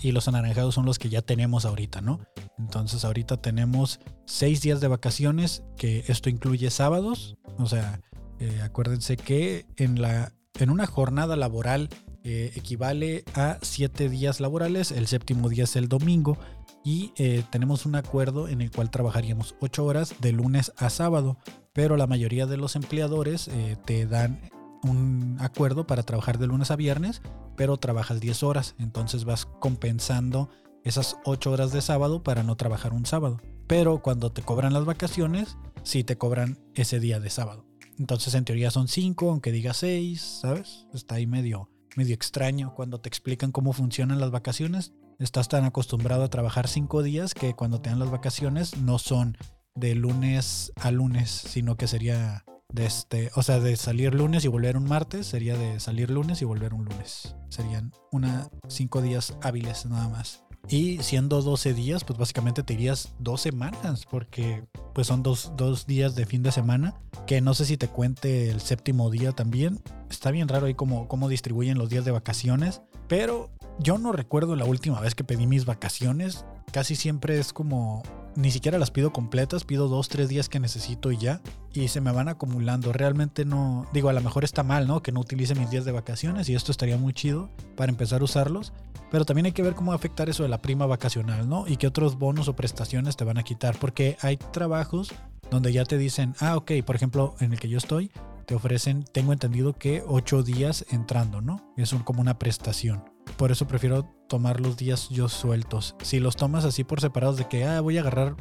y 0.02 0.14
los 0.14 0.30
anaranjados 0.30 0.76
son 0.76 0.86
los 0.86 0.98
que 0.98 1.10
ya 1.10 1.22
tenemos 1.22 1.66
ahorita, 1.66 2.00
¿no? 2.00 2.22
Entonces 2.58 3.04
ahorita 3.04 3.42
tenemos 3.42 4.00
seis 4.26 4.62
días 4.62 4.80
de 4.80 4.88
vacaciones, 4.88 5.64
que 5.76 6.06
esto 6.08 6.30
incluye 6.30 6.70
sábados, 6.70 7.36
o 7.58 7.66
sea, 7.66 8.00
eh, 8.40 8.62
acuérdense 8.64 9.18
que 9.18 9.66
en, 9.76 10.02
la, 10.02 10.32
en 10.58 10.70
una 10.70 10.86
jornada 10.86 11.36
laboral 11.36 11.90
eh, 12.24 12.52
equivale 12.56 13.24
a 13.34 13.58
siete 13.62 14.10
días 14.10 14.40
laborales, 14.40 14.92
el 14.92 15.08
séptimo 15.08 15.50
día 15.50 15.66
es 15.66 15.76
el 15.76 15.88
domingo 15.88 16.38
y 16.84 17.12
eh, 17.18 17.44
tenemos 17.52 17.86
un 17.86 17.96
acuerdo 17.96 18.48
en 18.48 18.62
el 18.62 18.72
cual 18.72 18.90
trabajaríamos 18.90 19.56
ocho 19.60 19.86
horas 19.86 20.16
de 20.22 20.32
lunes 20.32 20.72
a 20.78 20.90
sábado, 20.90 21.38
pero 21.74 21.98
la 21.98 22.08
mayoría 22.08 22.46
de 22.46 22.58
los 22.58 22.76
empleadores 22.76 23.50
eh, 23.50 23.78
te 23.86 24.06
dan 24.06 24.40
un 24.84 25.38
acuerdo 25.40 25.86
para 25.86 26.04
trabajar 26.04 26.38
de 26.38 26.48
lunes 26.48 26.72
a 26.72 26.76
viernes, 26.76 27.22
pero 27.56 27.78
trabajas 27.78 28.20
10 28.20 28.44
horas, 28.44 28.76
entonces 28.80 29.26
vas 29.26 29.46
compensando 29.46 30.50
esas 30.84 31.18
ocho 31.26 31.52
horas 31.52 31.72
de 31.74 31.82
sábado 31.82 32.24
para 32.24 32.44
no 32.44 32.56
trabajar 32.56 32.94
un 32.94 33.06
sábado. 33.06 33.42
Pero 33.68 34.02
cuando 34.02 34.32
te 34.32 34.42
cobran 34.42 34.74
las 34.74 34.86
vacaciones, 34.86 35.58
sí 35.84 36.04
te 36.04 36.18
cobran 36.18 36.58
ese 36.74 37.00
día 37.00 37.20
de 37.20 37.30
sábado. 37.30 37.66
Entonces 38.00 38.34
en 38.36 38.46
teoría 38.46 38.72
son 38.72 38.88
cinco, 38.88 39.30
aunque 39.30 39.52
diga 39.52 39.74
seis, 39.74 40.40
¿sabes? 40.42 40.88
Está 40.94 41.16
ahí 41.16 41.28
medio, 41.28 41.70
medio 41.98 42.14
extraño 42.14 42.74
cuando 42.76 43.02
te 43.02 43.10
explican 43.10 43.52
cómo 43.52 43.74
funcionan 43.74 44.20
las 44.20 44.32
vacaciones. 44.32 44.94
Estás 45.20 45.50
tan 45.50 45.66
acostumbrado 45.66 46.24
a 46.24 46.30
trabajar 46.30 46.68
cinco 46.68 47.02
días 47.02 47.34
que 47.34 47.56
cuando 47.56 47.82
te 47.82 47.90
dan 47.90 48.00
las 48.00 48.12
vacaciones 48.12 48.78
no 48.78 49.00
son 49.00 49.38
de 49.76 49.96
lunes 49.96 50.72
a 50.76 50.92
lunes, 50.92 51.30
sino 51.30 51.76
que 51.76 51.88
sería 51.88 52.46
de 52.72 52.86
este, 52.86 53.32
o 53.36 53.42
sea, 53.42 53.60
de 53.60 53.76
salir 53.78 54.14
lunes 54.14 54.46
y 54.46 54.48
volver 54.48 54.78
un 54.78 54.86
martes, 54.86 55.26
sería 55.26 55.58
de 55.58 55.80
salir 55.80 56.12
lunes 56.12 56.42
y 56.42 56.46
volver 56.46 56.74
un 56.74 56.86
lunes. 56.86 57.36
Serían 57.50 57.92
una 58.12 58.50
cinco 58.68 59.02
días 59.02 59.36
hábiles 59.42 59.86
nada 59.86 60.08
más. 60.08 60.47
Y 60.70 60.98
siendo 61.02 61.42
12 61.42 61.74
días, 61.74 62.04
pues 62.04 62.20
básicamente 62.20 62.62
te 62.62 62.74
irías 62.74 63.14
dos 63.20 63.42
semanas, 63.42 64.06
porque 64.10 64.64
pues 64.94 65.08
son 65.08 65.24
dos, 65.24 65.86
días 65.88 66.16
de 66.16 66.26
fin 66.26 66.44
de 66.44 66.52
semana, 66.52 66.96
que 67.26 67.40
no 67.40 67.54
sé 67.54 67.66
si 67.66 67.78
te 67.78 67.88
cuente 67.88 68.50
el 68.50 68.60
séptimo 68.60 69.10
día 69.10 69.32
también. 69.32 69.80
Está 70.10 70.32
bien 70.32 70.48
raro 70.48 70.66
ahí 70.66 70.74
cómo, 70.74 71.08
cómo 71.08 71.30
distribuyen 71.30 71.78
los 71.78 71.90
días 71.90 72.04
de 72.04 72.12
vacaciones, 72.12 72.82
pero 73.08 73.50
yo 73.80 73.98
no 73.98 74.12
recuerdo 74.12 74.56
la 74.56 74.66
última 74.66 75.00
vez 75.00 75.16
que 75.16 75.24
pedí 75.24 75.48
mis 75.48 75.66
vacaciones. 75.66 76.46
Casi 76.72 76.96
siempre 76.96 77.40
es 77.40 77.54
como 77.54 78.04
ni 78.38 78.52
siquiera 78.52 78.78
las 78.78 78.92
pido 78.92 79.12
completas, 79.12 79.64
pido 79.64 79.88
dos, 79.88 80.10
tres 80.10 80.30
días 80.30 80.48
que 80.48 80.60
necesito 80.60 81.12
y 81.12 81.18
ya. 81.18 81.42
Y 81.74 81.88
se 81.88 82.02
me 82.02 82.12
van 82.12 82.30
acumulando. 82.30 82.94
Realmente 82.94 83.46
no, 83.46 83.88
digo, 83.94 84.10
a 84.10 84.14
lo 84.14 84.22
mejor 84.22 84.44
está 84.44 84.62
mal, 84.62 84.88
¿no? 84.88 85.02
Que 85.02 85.12
no 85.12 85.22
utilice 85.22 85.56
mis 85.56 85.72
días 85.72 85.86
de 85.86 85.92
vacaciones 85.92 86.48
y 86.48 86.54
esto 86.54 86.72
estaría 86.72 86.98
muy 86.98 87.14
chido 87.14 87.50
para 87.76 87.92
empezar 87.92 88.22
a 88.22 88.26
usarlos. 88.26 88.74
Pero 89.10 89.26
también 89.26 89.48
hay 89.48 89.54
que 89.54 89.64
ver 89.64 89.74
cómo 89.74 89.92
afectar 89.92 90.30
eso 90.30 90.44
de 90.44 90.50
la 90.50 90.62
prima 90.62 90.86
vacacional, 90.86 91.50
¿no? 91.50 91.66
Y 91.68 91.78
qué 91.78 91.88
otros 91.88 92.20
bonos 92.20 92.48
o 92.48 92.56
prestaciones 92.56 93.18
te 93.18 93.26
van 93.26 93.40
a 93.40 93.44
quitar. 93.44 93.80
Porque 93.80 94.18
hay 94.22 94.38
trabajos 94.38 95.16
donde 95.50 95.74
ya 95.74 95.84
te 95.86 95.98
dicen, 95.98 96.36
ah, 96.40 96.58
ok, 96.58 96.74
por 96.86 96.96
ejemplo, 96.96 97.36
en 97.40 97.54
el 97.54 97.60
que 97.60 97.70
yo 97.70 97.80
estoy, 97.80 98.12
te 98.46 98.54
ofrecen, 98.54 99.04
tengo 99.04 99.34
entendido 99.34 99.74
que 99.74 100.04
ocho 100.06 100.44
días 100.44 100.86
entrando, 100.92 101.42
¿no? 101.42 101.74
Es 101.76 101.92
como 102.06 102.22
una 102.22 102.38
prestación. 102.38 103.17
Por 103.38 103.52
eso 103.52 103.68
prefiero 103.68 104.04
tomar 104.28 104.60
los 104.60 104.78
días 104.78 105.10
yo 105.10 105.30
sueltos. 105.30 105.96
Si 106.02 106.20
los 106.20 106.36
tomas 106.36 106.66
así 106.66 106.84
por 106.84 107.02
separados 107.02 107.38
de 107.38 107.48
que, 107.48 107.66
ah, 107.66 107.82
voy 107.82 107.98
a 107.98 108.02
agarrar 108.02 108.36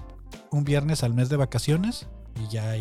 un 0.50 0.64
viernes 0.64 1.02
al 1.02 1.12
mes 1.14 1.28
de 1.28 1.36
vacaciones 1.36 2.08
y 2.34 2.50
ya 2.50 2.74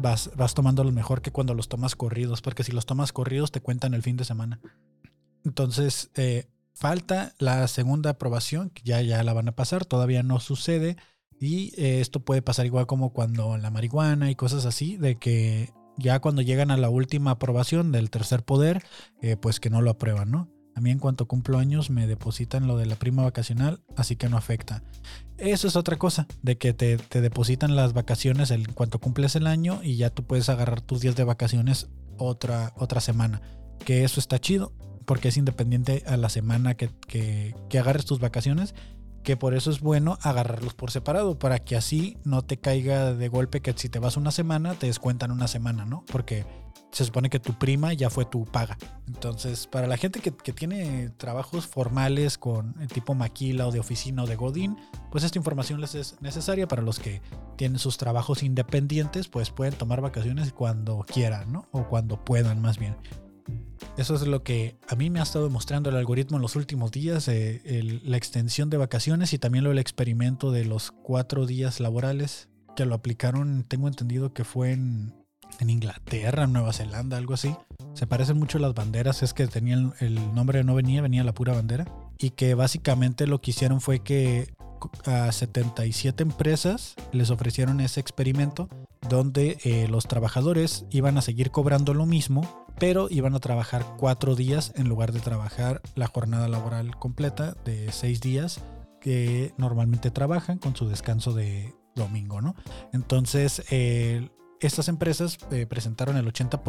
vas, 0.00 0.30
vas 0.36 0.54
tomando 0.54 0.82
lo 0.82 0.92
mejor 0.92 1.22
que 1.22 1.30
cuando 1.30 1.54
los 1.54 1.68
tomas 1.68 1.94
corridos, 1.94 2.42
porque 2.42 2.64
si 2.64 2.72
los 2.72 2.84
tomas 2.84 3.12
corridos 3.12 3.52
te 3.52 3.60
cuentan 3.60 3.94
el 3.94 4.02
fin 4.02 4.16
de 4.16 4.24
semana. 4.24 4.60
Entonces, 5.44 6.10
eh, 6.16 6.48
falta 6.74 7.34
la 7.38 7.66
segunda 7.68 8.10
aprobación, 8.10 8.72
ya, 8.84 9.00
ya 9.00 9.22
la 9.22 9.32
van 9.32 9.48
a 9.48 9.54
pasar, 9.54 9.84
todavía 9.84 10.22
no 10.22 10.40
sucede. 10.40 10.96
Y 11.38 11.72
eh, 11.80 12.00
esto 12.00 12.24
puede 12.24 12.42
pasar 12.42 12.66
igual 12.66 12.86
como 12.86 13.12
cuando 13.12 13.56
la 13.56 13.70
marihuana 13.70 14.30
y 14.30 14.36
cosas 14.36 14.64
así, 14.66 14.96
de 14.96 15.16
que 15.16 15.70
ya 15.96 16.20
cuando 16.20 16.42
llegan 16.42 16.70
a 16.70 16.76
la 16.76 16.88
última 16.88 17.32
aprobación 17.32 17.92
del 17.92 18.10
tercer 18.10 18.44
poder, 18.44 18.84
eh, 19.20 19.36
pues 19.36 19.58
que 19.60 19.70
no 19.70 19.80
lo 19.80 19.90
aprueban, 19.90 20.30
¿no? 20.30 20.51
A 20.74 20.80
mí 20.80 20.90
en 20.90 20.98
cuanto 20.98 21.26
cumplo 21.26 21.58
años 21.58 21.90
me 21.90 22.06
depositan 22.06 22.66
lo 22.66 22.76
de 22.76 22.86
la 22.86 22.96
prima 22.96 23.22
vacacional, 23.22 23.80
así 23.96 24.16
que 24.16 24.28
no 24.28 24.36
afecta. 24.36 24.82
Eso 25.38 25.68
es 25.68 25.76
otra 25.76 25.96
cosa, 25.96 26.26
de 26.42 26.56
que 26.56 26.72
te, 26.72 26.96
depositan 27.20 27.76
las 27.76 27.92
vacaciones 27.92 28.50
en 28.50 28.64
cuanto 28.72 29.00
cumples 29.00 29.36
el 29.36 29.46
año 29.46 29.80
y 29.82 29.96
ya 29.96 30.10
tú 30.10 30.24
puedes 30.24 30.48
agarrar 30.48 30.80
tus 30.80 31.00
días 31.00 31.16
de 31.16 31.24
vacaciones 31.24 31.88
otra, 32.16 32.72
otra 32.76 33.00
semana. 33.00 33.42
Que 33.84 34.04
eso 34.04 34.20
está 34.20 34.38
chido, 34.38 34.72
porque 35.04 35.28
es 35.28 35.36
independiente 35.36 36.04
a 36.06 36.16
la 36.16 36.28
semana 36.28 36.74
que, 36.74 36.90
que, 37.06 37.54
que 37.68 37.78
agarres 37.78 38.06
tus 38.06 38.20
vacaciones 38.20 38.74
que 39.22 39.36
por 39.36 39.54
eso 39.54 39.70
es 39.70 39.80
bueno 39.80 40.18
agarrarlos 40.22 40.74
por 40.74 40.90
separado, 40.90 41.38
para 41.38 41.60
que 41.60 41.76
así 41.76 42.18
no 42.24 42.42
te 42.42 42.58
caiga 42.58 43.14
de 43.14 43.28
golpe 43.28 43.60
que 43.60 43.72
si 43.76 43.88
te 43.88 43.98
vas 43.98 44.16
una 44.16 44.32
semana, 44.32 44.74
te 44.74 44.86
descuentan 44.86 45.30
una 45.30 45.48
semana, 45.48 45.84
¿no? 45.84 46.04
Porque 46.10 46.44
se 46.92 47.06
supone 47.06 47.30
que 47.30 47.40
tu 47.40 47.54
prima 47.54 47.94
ya 47.94 48.10
fue 48.10 48.26
tu 48.26 48.44
paga. 48.44 48.76
Entonces, 49.08 49.66
para 49.66 49.86
la 49.86 49.96
gente 49.96 50.20
que, 50.20 50.30
tiene 50.52 51.08
trabajos 51.16 51.66
formales 51.66 52.36
con 52.36 52.74
el 52.80 52.88
tipo 52.88 53.14
maquila 53.14 53.66
o 53.66 53.72
de 53.72 53.80
oficina 53.80 54.22
o 54.22 54.26
de 54.26 54.36
godín, 54.36 54.76
pues 55.10 55.24
esta 55.24 55.38
información 55.38 55.80
les 55.80 55.94
es 55.94 56.20
necesaria. 56.20 56.68
Para 56.68 56.82
los 56.82 56.98
que 56.98 57.22
tienen 57.56 57.78
sus 57.78 57.96
trabajos 57.96 58.42
independientes, 58.42 59.28
pues 59.28 59.50
pueden 59.50 59.74
tomar 59.74 60.02
vacaciones 60.02 60.52
cuando 60.52 61.04
quieran, 61.10 61.50
¿no? 61.50 61.66
O 61.72 61.88
cuando 61.88 62.22
puedan, 62.22 62.60
más 62.60 62.78
bien. 62.78 62.96
Eso 63.96 64.14
es 64.14 64.26
lo 64.26 64.42
que 64.42 64.76
a 64.88 64.94
mí 64.94 65.08
me 65.08 65.20
ha 65.20 65.22
estado 65.22 65.48
mostrando 65.48 65.90
el 65.90 65.96
algoritmo 65.96 66.36
en 66.36 66.42
los 66.42 66.56
últimos 66.56 66.92
días, 66.92 67.26
eh, 67.28 68.00
la 68.04 68.16
extensión 68.16 68.70
de 68.70 68.76
vacaciones 68.76 69.32
y 69.32 69.38
también 69.38 69.64
lo 69.64 69.70
del 69.70 69.78
experimento 69.78 70.52
de 70.52 70.66
los 70.66 70.92
cuatro 70.92 71.46
días 71.46 71.80
laborales 71.80 72.48
que 72.76 72.86
lo 72.86 72.94
aplicaron, 72.94 73.64
tengo 73.64 73.88
entendido 73.88 74.32
que 74.32 74.44
fue 74.44 74.72
en 74.72 75.21
en 75.62 75.70
Inglaterra, 75.70 76.46
Nueva 76.46 76.72
Zelanda, 76.72 77.16
algo 77.16 77.34
así. 77.34 77.54
Se 77.94 78.06
parecen 78.06 78.38
mucho 78.38 78.58
las 78.58 78.74
banderas, 78.74 79.22
es 79.22 79.32
que 79.32 79.46
tenían 79.46 79.94
el 80.00 80.34
nombre 80.34 80.64
no 80.64 80.74
venía, 80.74 81.00
venía 81.00 81.24
la 81.24 81.32
pura 81.32 81.54
bandera. 81.54 81.86
Y 82.18 82.30
que 82.30 82.54
básicamente 82.54 83.26
lo 83.26 83.40
que 83.40 83.52
hicieron 83.52 83.80
fue 83.80 84.00
que 84.00 84.52
a 85.06 85.30
77 85.30 86.22
empresas 86.22 86.96
les 87.12 87.30
ofrecieron 87.30 87.80
ese 87.80 88.00
experimento 88.00 88.68
donde 89.08 89.58
eh, 89.64 89.86
los 89.88 90.06
trabajadores 90.06 90.84
iban 90.90 91.18
a 91.18 91.22
seguir 91.22 91.50
cobrando 91.50 91.94
lo 91.94 92.06
mismo, 92.06 92.66
pero 92.78 93.08
iban 93.10 93.34
a 93.34 93.40
trabajar 93.40 93.84
cuatro 93.98 94.34
días 94.34 94.72
en 94.76 94.88
lugar 94.88 95.12
de 95.12 95.20
trabajar 95.20 95.80
la 95.94 96.06
jornada 96.06 96.48
laboral 96.48 96.96
completa 96.96 97.54
de 97.64 97.92
seis 97.92 98.20
días 98.20 98.60
que 99.00 99.52
normalmente 99.56 100.10
trabajan 100.10 100.58
con 100.58 100.76
su 100.76 100.88
descanso 100.88 101.32
de 101.32 101.74
domingo, 101.94 102.40
¿no? 102.40 102.54
Entonces, 102.92 103.64
eh, 103.70 104.30
estas 104.66 104.88
empresas 104.88 105.38
eh, 105.50 105.66
presentaron 105.66 106.16
el 106.16 106.32
80%, 106.32 106.62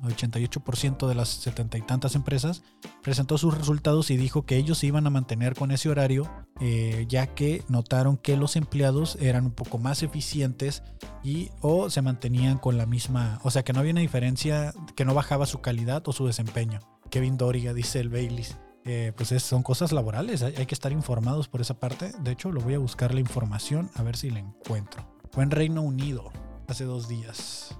88% 0.00 1.08
de 1.08 1.14
las 1.14 1.28
setenta 1.28 1.76
y 1.76 1.82
tantas 1.82 2.14
empresas, 2.14 2.62
presentó 3.02 3.36
sus 3.38 3.56
resultados 3.56 4.10
y 4.10 4.16
dijo 4.16 4.46
que 4.46 4.56
ellos 4.56 4.78
se 4.78 4.86
iban 4.86 5.06
a 5.06 5.10
mantener 5.10 5.54
con 5.54 5.70
ese 5.70 5.88
horario, 5.88 6.30
eh, 6.60 7.06
ya 7.08 7.26
que 7.26 7.62
notaron 7.68 8.16
que 8.16 8.36
los 8.36 8.56
empleados 8.56 9.16
eran 9.20 9.44
un 9.44 9.52
poco 9.52 9.78
más 9.78 10.02
eficientes 10.02 10.82
y 11.22 11.50
o 11.60 11.90
se 11.90 12.02
mantenían 12.02 12.58
con 12.58 12.78
la 12.78 12.86
misma, 12.86 13.40
o 13.42 13.50
sea 13.50 13.62
que 13.62 13.72
no 13.72 13.80
había 13.80 13.92
una 13.92 14.00
diferencia, 14.00 14.72
que 14.96 15.04
no 15.04 15.12
bajaba 15.12 15.46
su 15.46 15.60
calidad 15.60 16.06
o 16.08 16.12
su 16.12 16.26
desempeño. 16.26 16.80
Kevin 17.10 17.36
Doriga 17.36 17.74
dice 17.74 18.00
el 18.00 18.08
Baileys. 18.08 18.56
Eh, 18.84 19.12
pues 19.14 19.28
son 19.42 19.62
cosas 19.62 19.92
laborales, 19.92 20.42
hay, 20.42 20.54
hay 20.56 20.64
que 20.64 20.74
estar 20.74 20.92
informados 20.92 21.46
por 21.46 21.60
esa 21.60 21.78
parte. 21.78 22.10
De 22.20 22.30
hecho, 22.30 22.50
lo 22.50 22.62
voy 22.62 22.72
a 22.72 22.78
buscar 22.78 23.12
la 23.12 23.20
información 23.20 23.90
a 23.96 24.02
ver 24.02 24.16
si 24.16 24.30
la 24.30 24.38
encuentro. 24.38 25.14
Fue 25.30 25.44
en 25.44 25.50
Reino 25.50 25.82
Unido 25.82 26.32
hace 26.68 26.84
dos 26.84 27.08
días. 27.08 27.74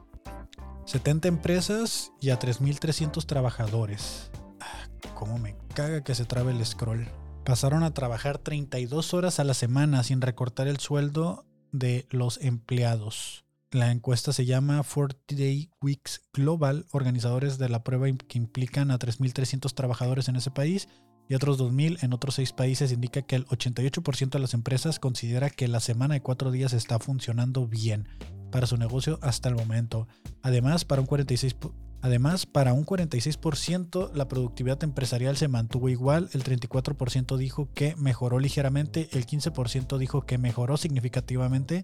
70 0.87 1.29
empresas 1.29 2.12
y 2.20 2.31
a 2.31 2.38
3.300 2.38 3.24
trabajadores. 3.27 4.31
Ah, 4.61 4.88
¿Cómo 5.14 5.38
me 5.38 5.57
caga 5.74 6.03
que 6.03 6.14
se 6.14 6.24
trabe 6.24 6.53
el 6.53 6.64
scroll? 6.64 7.07
Pasaron 7.44 7.83
a 7.83 7.94
trabajar 7.94 8.38
32 8.38 9.14
horas 9.14 9.38
a 9.38 9.44
la 9.44 9.55
semana 9.55 10.03
sin 10.03 10.20
recortar 10.20 10.66
el 10.66 10.79
sueldo 10.79 11.44
de 11.72 12.07
los 12.11 12.38
empleados. 12.42 13.44
La 13.70 13.90
encuesta 13.90 14.33
se 14.33 14.46
llama 14.46 14.83
40 14.83 15.37
Day 15.37 15.70
Weeks 15.83 16.22
Global, 16.33 16.87
organizadores 16.90 17.59
de 17.59 17.68
la 17.68 17.85
prueba 17.85 18.07
que 18.11 18.38
implican 18.38 18.90
a 18.90 18.98
3.300 18.98 19.74
trabajadores 19.74 20.29
en 20.29 20.37
ese 20.37 20.51
país 20.51 20.88
y 21.29 21.35
otros 21.35 21.59
2.000 21.59 22.03
en 22.03 22.12
otros 22.12 22.37
seis 22.37 22.53
países 22.53 22.93
indica 22.93 23.23
que 23.23 23.37
el 23.37 23.47
88% 23.47 24.31
de 24.31 24.38
las 24.38 24.55
empresas 24.55 24.99
considera 24.99 25.51
que 25.51 25.69
la 25.69 25.81
semana 25.81 26.14
de 26.14 26.23
cuatro 26.23 26.51
días 26.51 26.73
está 26.73 26.99
funcionando 26.99 27.67
bien 27.67 28.09
para 28.51 28.67
su 28.67 28.77
negocio 28.77 29.19
hasta 29.23 29.49
el 29.49 29.55
momento. 29.55 30.09
Además, 30.43 30.85
para 30.85 31.01
un 31.01 31.07
46, 31.07 31.57
además, 32.01 32.47
para 32.47 32.73
un 32.73 32.87
46% 32.87 34.12
la 34.14 34.29
productividad 34.29 34.83
empresarial 34.83 35.37
se 35.37 35.49
mantuvo 35.49 35.88
igual, 35.88 36.31
el 36.33 36.45
34% 36.45 37.37
dijo 37.37 37.69
que 37.75 37.95
mejoró 37.97 38.38
ligeramente, 38.38 39.09
el 39.12 39.27
15% 39.27 39.99
dijo 39.99 40.23
que 40.23 40.38
mejoró 40.38 40.77
significativamente, 40.77 41.83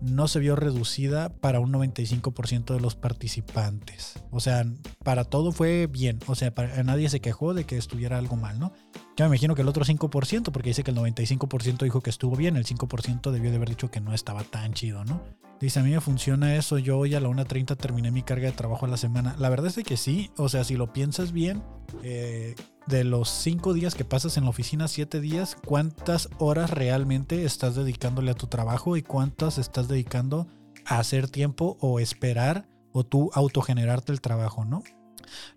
no 0.00 0.26
se 0.26 0.40
vio 0.40 0.56
reducida 0.56 1.28
para 1.28 1.60
un 1.60 1.72
95% 1.72 2.74
de 2.74 2.80
los 2.80 2.96
participantes. 2.96 4.14
O 4.32 4.40
sea, 4.40 4.64
para 5.02 5.24
todo 5.24 5.52
fue 5.52 5.86
bien. 5.86 6.18
O 6.26 6.34
sea, 6.34 6.54
para, 6.54 6.82
nadie 6.82 7.08
se 7.08 7.20
quejó 7.20 7.54
de 7.54 7.64
que 7.64 7.76
estuviera 7.76 8.18
algo 8.18 8.36
mal, 8.36 8.58
¿no? 8.58 8.72
Ya 9.16 9.26
me 9.26 9.36
imagino 9.36 9.54
que 9.54 9.62
el 9.62 9.68
otro 9.68 9.84
5%, 9.84 10.52
porque 10.52 10.70
dice 10.70 10.84
que 10.84 10.90
el 10.90 10.96
95% 10.96 11.82
dijo 11.82 12.00
que 12.00 12.10
estuvo 12.10 12.36
bien, 12.36 12.56
el 12.56 12.64
5% 12.64 13.30
debió 13.30 13.50
de 13.50 13.56
haber 13.56 13.68
dicho 13.68 13.90
que 13.90 14.00
no 14.00 14.14
estaba 14.14 14.42
tan 14.44 14.72
chido, 14.72 15.04
¿no? 15.04 15.22
Dice, 15.60 15.78
a 15.78 15.82
mí 15.84 15.90
me 15.90 16.00
funciona 16.00 16.56
eso, 16.56 16.78
yo 16.78 16.98
hoy 16.98 17.14
a 17.14 17.20
la 17.20 17.28
1.30 17.28 17.76
terminé 17.76 18.10
mi 18.10 18.22
carga 18.22 18.46
de 18.46 18.52
trabajo 18.52 18.86
a 18.86 18.88
la 18.88 18.96
semana. 18.96 19.36
La 19.38 19.48
verdad 19.48 19.72
es 19.76 19.84
que 19.84 19.96
sí, 19.96 20.30
o 20.36 20.48
sea, 20.48 20.64
si 20.64 20.76
lo 20.76 20.92
piensas 20.92 21.30
bien, 21.30 21.62
eh, 22.02 22.56
de 22.88 23.04
los 23.04 23.28
5 23.28 23.72
días 23.72 23.94
que 23.94 24.04
pasas 24.04 24.36
en 24.36 24.44
la 24.44 24.50
oficina, 24.50 24.88
7 24.88 25.20
días, 25.20 25.56
¿cuántas 25.64 26.28
horas 26.38 26.70
realmente 26.70 27.44
estás 27.44 27.76
dedicándole 27.76 28.32
a 28.32 28.34
tu 28.34 28.48
trabajo 28.48 28.96
y 28.96 29.02
cuántas 29.02 29.58
estás 29.58 29.86
dedicando 29.86 30.48
a 30.84 30.98
hacer 30.98 31.28
tiempo 31.28 31.76
o 31.80 32.00
esperar 32.00 32.66
o 32.92 33.04
tú 33.04 33.30
autogenerarte 33.34 34.12
el 34.12 34.20
trabajo, 34.20 34.64
¿no? 34.64 34.82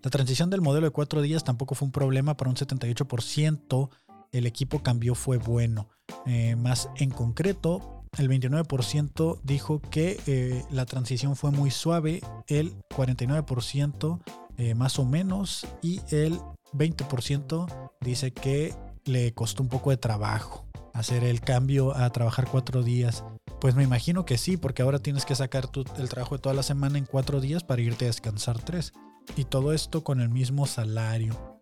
La 0.04 0.10
transición 0.10 0.50
del 0.50 0.62
modelo 0.62 0.86
de 0.86 0.92
4 0.92 1.22
días 1.22 1.44
tampoco 1.44 1.76
fue 1.76 1.88
un 1.88 1.92
problema 1.92 2.38
para 2.38 2.50
un 2.50 2.56
78%. 2.56 3.90
El 4.32 4.46
equipo 4.46 4.80
cambió, 4.84 5.16
fue 5.16 5.38
bueno. 5.38 5.90
Eh, 6.26 6.56
más 6.56 6.90
en 6.96 7.10
concreto, 7.10 8.04
el 8.18 8.30
29% 8.30 9.40
dijo 9.44 9.82
que 9.82 10.20
eh, 10.28 10.64
la 10.70 10.86
transición 10.86 11.36
fue 11.36 11.52
muy 11.52 11.72
suave, 11.72 12.22
el 12.48 12.76
49% 12.90 14.20
eh, 14.58 14.74
más 14.74 15.00
o 15.00 15.06
menos 15.06 15.68
y 15.82 16.02
el 16.12 16.40
20% 16.74 17.92
dice 18.02 18.32
que 18.32 18.74
le 19.04 19.34
costó 19.34 19.64
un 19.64 19.70
poco 19.70 19.90
de 19.90 19.98
trabajo 19.98 20.66
hacer 20.96 21.24
el 21.24 21.42
cambio 21.42 21.96
a 21.96 22.10
trabajar 22.10 22.48
cuatro 22.50 22.82
días. 22.82 23.24
Pues 23.62 23.76
me 23.76 23.84
imagino 23.84 24.26
que 24.26 24.38
sí, 24.38 24.58
porque 24.58 24.82
ahora 24.82 25.00
tienes 25.00 25.26
que 25.26 25.36
sacar 25.36 25.70
el 25.98 26.10
trabajo 26.10 26.36
de 26.36 26.42
toda 26.42 26.56
la 26.56 26.64
semana 26.64 26.98
en 26.98 27.06
cuatro 27.06 27.40
días 27.40 27.64
para 27.64 27.82
irte 27.82 28.06
a 28.06 28.08
descansar 28.08 28.60
tres. 28.60 28.94
Y 29.36 29.46
todo 29.46 29.74
esto 29.74 30.04
con 30.04 30.22
el 30.22 30.30
mismo 30.30 30.66
salario 30.66 31.56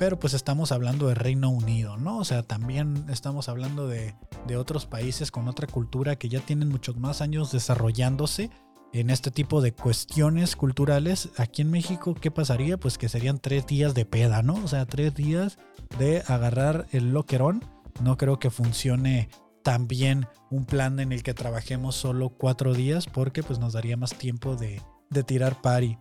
pero 0.00 0.18
pues 0.18 0.32
estamos 0.32 0.72
hablando 0.72 1.08
de 1.08 1.14
Reino 1.14 1.50
Unido, 1.50 1.98
¿no? 1.98 2.16
O 2.16 2.24
sea, 2.24 2.42
también 2.42 3.04
estamos 3.10 3.50
hablando 3.50 3.86
de, 3.86 4.14
otros 4.56 4.86
países 4.86 5.30
con 5.30 5.46
otra 5.46 5.66
cultura 5.66 6.16
que 6.16 6.30
ya 6.30 6.40
tienen 6.40 6.70
muchos 6.70 6.96
más 6.96 7.20
años 7.20 7.52
desarrollándose 7.52 8.48
en 8.94 9.10
este 9.10 9.30
tipo 9.30 9.60
de 9.60 9.74
cuestiones 9.74 10.56
culturales. 10.56 11.28
Aquí 11.36 11.60
en 11.60 11.70
México, 11.70 12.14
¿qué 12.14 12.30
pasaría? 12.30 12.78
Pues 12.78 12.96
que 12.96 13.10
serían 13.10 13.40
tres 13.40 13.66
días 13.66 13.92
de 13.92 14.06
peda, 14.06 14.42
¿no? 14.42 14.54
O 14.64 14.68
sea, 14.68 14.86
tres 14.86 15.14
días 15.14 15.58
de 15.98 16.22
agarrar 16.26 16.86
el 16.92 17.12
loquerón. 17.12 17.62
No 18.00 18.16
creo 18.16 18.38
que 18.38 18.50
funcione 18.50 19.28
tan 19.62 19.88
bien 19.88 20.26
un 20.50 20.64
plan 20.64 21.00
en 21.00 21.12
el 21.12 21.22
que 21.22 21.34
trabajemos 21.34 21.94
solo 21.94 22.30
cuatro 22.30 22.72
días 22.74 23.06
porque 23.06 23.42
pues 23.42 23.58
nos 23.58 23.74
daría 23.74 23.96
más 23.96 24.14
tiempo 24.14 24.56
de, 24.56 24.80
de 25.10 25.22
tirar 25.22 25.60
party. 25.60 25.98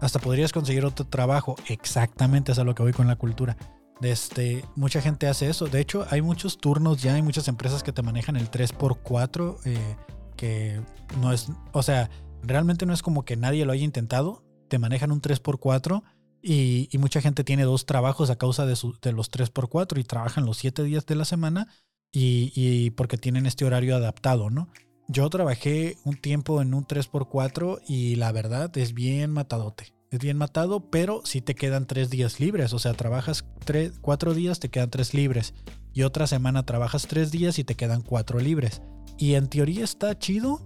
Hasta 0.00 0.18
podrías 0.18 0.52
conseguir 0.52 0.84
otro 0.84 1.06
trabajo. 1.06 1.56
Exactamente, 1.68 2.52
es 2.52 2.58
a 2.58 2.64
lo 2.64 2.74
que 2.74 2.82
voy 2.82 2.92
con 2.92 3.08
la 3.08 3.16
cultura. 3.16 3.56
Este, 4.00 4.64
mucha 4.76 5.00
gente 5.00 5.26
hace 5.26 5.48
eso. 5.48 5.66
De 5.66 5.80
hecho, 5.80 6.06
hay 6.10 6.22
muchos 6.22 6.58
turnos 6.58 7.02
ya, 7.02 7.14
hay 7.14 7.22
muchas 7.22 7.48
empresas 7.48 7.82
que 7.82 7.92
te 7.92 8.02
manejan 8.02 8.36
el 8.36 8.50
3x4, 8.50 9.58
eh, 9.64 9.96
que 10.36 10.80
no 11.20 11.32
es, 11.32 11.48
o 11.72 11.82
sea, 11.82 12.08
realmente 12.42 12.86
no 12.86 12.92
es 12.92 13.02
como 13.02 13.24
que 13.24 13.36
nadie 13.36 13.64
lo 13.64 13.72
haya 13.72 13.84
intentado. 13.84 14.44
Te 14.68 14.78
manejan 14.78 15.10
un 15.10 15.20
3x4 15.20 16.02
y, 16.42 16.88
y 16.90 16.98
mucha 16.98 17.20
gente 17.20 17.44
tiene 17.44 17.64
dos 17.64 17.86
trabajos 17.86 18.30
a 18.30 18.36
causa 18.36 18.66
de, 18.66 18.76
de 19.02 19.12
los 19.12 19.30
3x4 19.30 19.98
y 19.98 20.04
trabajan 20.04 20.46
los 20.46 20.58
7 20.58 20.82
días 20.82 21.06
de 21.06 21.14
la 21.14 21.24
semana 21.24 21.68
y, 22.12 22.52
y 22.54 22.90
porque 22.90 23.18
tienen 23.18 23.46
este 23.46 23.64
horario 23.64 23.96
adaptado, 23.96 24.50
¿no? 24.50 24.68
Yo 25.08 25.28
trabajé 25.30 25.96
un 26.04 26.16
tiempo 26.16 26.60
en 26.60 26.74
un 26.74 26.86
3x4 26.86 27.80
y 27.88 28.16
la 28.16 28.30
verdad 28.32 28.76
es 28.76 28.92
bien 28.92 29.30
matadote. 29.30 29.94
Es 30.10 30.20
bien 30.20 30.38
matado, 30.38 30.88
pero 30.90 31.20
sí 31.24 31.42
te 31.42 31.54
quedan 31.54 31.86
tres 31.86 32.08
días 32.08 32.40
libres. 32.40 32.72
O 32.72 32.78
sea, 32.78 32.94
trabajas 32.94 33.44
tres, 33.64 33.92
cuatro 34.00 34.32
días, 34.32 34.58
te 34.58 34.70
quedan 34.70 34.90
tres 34.90 35.12
libres. 35.12 35.54
Y 35.92 36.02
otra 36.02 36.26
semana 36.26 36.64
trabajas 36.64 37.06
tres 37.06 37.30
días 37.30 37.58
y 37.58 37.64
te 37.64 37.74
quedan 37.74 38.02
cuatro 38.02 38.38
libres. 38.38 38.80
Y 39.18 39.34
en 39.34 39.48
teoría 39.48 39.84
está 39.84 40.18
chido, 40.18 40.60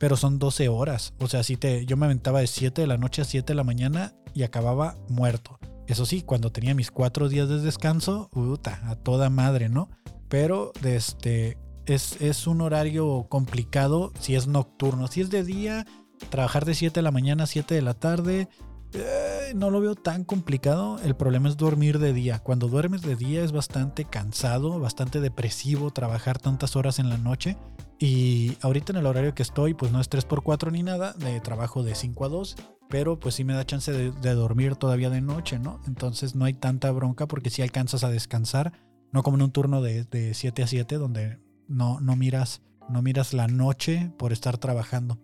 pero 0.00 0.16
son 0.16 0.38
12 0.38 0.70
horas. 0.70 1.12
O 1.20 1.28
sea, 1.28 1.42
si 1.42 1.58
te, 1.58 1.84
yo 1.84 1.98
me 1.98 2.06
aventaba 2.06 2.40
de 2.40 2.46
7 2.46 2.80
de 2.80 2.86
la 2.86 2.96
noche 2.96 3.20
a 3.20 3.26
7 3.26 3.46
de 3.46 3.54
la 3.54 3.64
mañana 3.64 4.14
y 4.32 4.44
acababa 4.44 4.96
muerto. 5.10 5.58
Eso 5.86 6.06
sí, 6.06 6.22
cuando 6.22 6.50
tenía 6.50 6.74
mis 6.74 6.90
cuatro 6.90 7.28
días 7.28 7.50
de 7.50 7.60
descanso, 7.60 8.30
puta, 8.32 8.80
a 8.88 8.96
toda 8.96 9.28
madre, 9.28 9.68
¿no? 9.68 9.90
Pero 10.30 10.72
este, 10.84 11.58
es, 11.84 12.46
un 12.46 12.62
horario 12.62 13.26
complicado 13.28 14.10
si 14.18 14.36
es 14.36 14.46
nocturno. 14.46 15.06
Si 15.06 15.20
es 15.20 15.28
de 15.28 15.44
día, 15.44 15.86
trabajar 16.30 16.64
de 16.64 16.74
7 16.74 16.94
de 16.94 17.02
la 17.02 17.10
mañana 17.10 17.44
a 17.44 17.46
7 17.46 17.74
de 17.74 17.82
la 17.82 17.92
tarde, 17.92 18.48
eh, 18.94 19.52
no 19.54 19.68
lo 19.68 19.82
veo 19.82 19.96
tan 19.96 20.24
complicado. 20.24 20.98
El 21.04 21.14
problema 21.14 21.50
es 21.50 21.58
dormir 21.58 21.98
de 21.98 22.14
día. 22.14 22.38
Cuando 22.38 22.68
duermes 22.68 23.02
de 23.02 23.16
día 23.16 23.44
es 23.44 23.52
bastante 23.52 24.06
cansado, 24.06 24.80
bastante 24.80 25.20
depresivo 25.20 25.90
trabajar 25.90 26.38
tantas 26.38 26.74
horas 26.74 26.98
en 27.00 27.10
la 27.10 27.18
noche. 27.18 27.58
Y 28.02 28.56
ahorita 28.62 28.92
en 28.92 28.98
el 28.98 29.06
horario 29.06 29.34
que 29.34 29.42
estoy, 29.42 29.74
pues 29.74 29.92
no 29.92 30.00
es 30.00 30.08
3x4 30.08 30.72
ni 30.72 30.82
nada, 30.82 31.12
de 31.12 31.38
trabajo 31.40 31.82
de 31.82 31.94
5 31.94 32.24
a 32.24 32.28
2, 32.30 32.56
pero 32.88 33.20
pues 33.20 33.34
sí 33.34 33.44
me 33.44 33.52
da 33.52 33.66
chance 33.66 33.92
de, 33.92 34.34
dormir 34.34 34.76
todavía 34.76 35.10
de 35.10 35.20
noche, 35.20 35.58
¿no? 35.58 35.82
Entonces 35.86 36.34
no 36.34 36.46
hay 36.46 36.54
tanta 36.54 36.90
bronca 36.92 37.26
porque 37.28 37.50
si 37.50 37.60
alcanzas 37.60 38.02
a 38.02 38.08
descansar, 38.08 38.72
no 39.12 39.22
como 39.22 39.36
en 39.36 39.42
un 39.42 39.52
turno 39.52 39.82
de, 39.82 40.04
de 40.04 40.32
7 40.32 40.62
a 40.62 40.66
7 40.66 40.96
donde 40.96 41.40
no, 41.68 42.00
no, 42.00 42.16
miras, 42.16 42.62
no 42.88 43.02
miras 43.02 43.34
la 43.34 43.48
noche 43.48 44.10
por 44.18 44.32
estar 44.32 44.56
trabajando. 44.56 45.18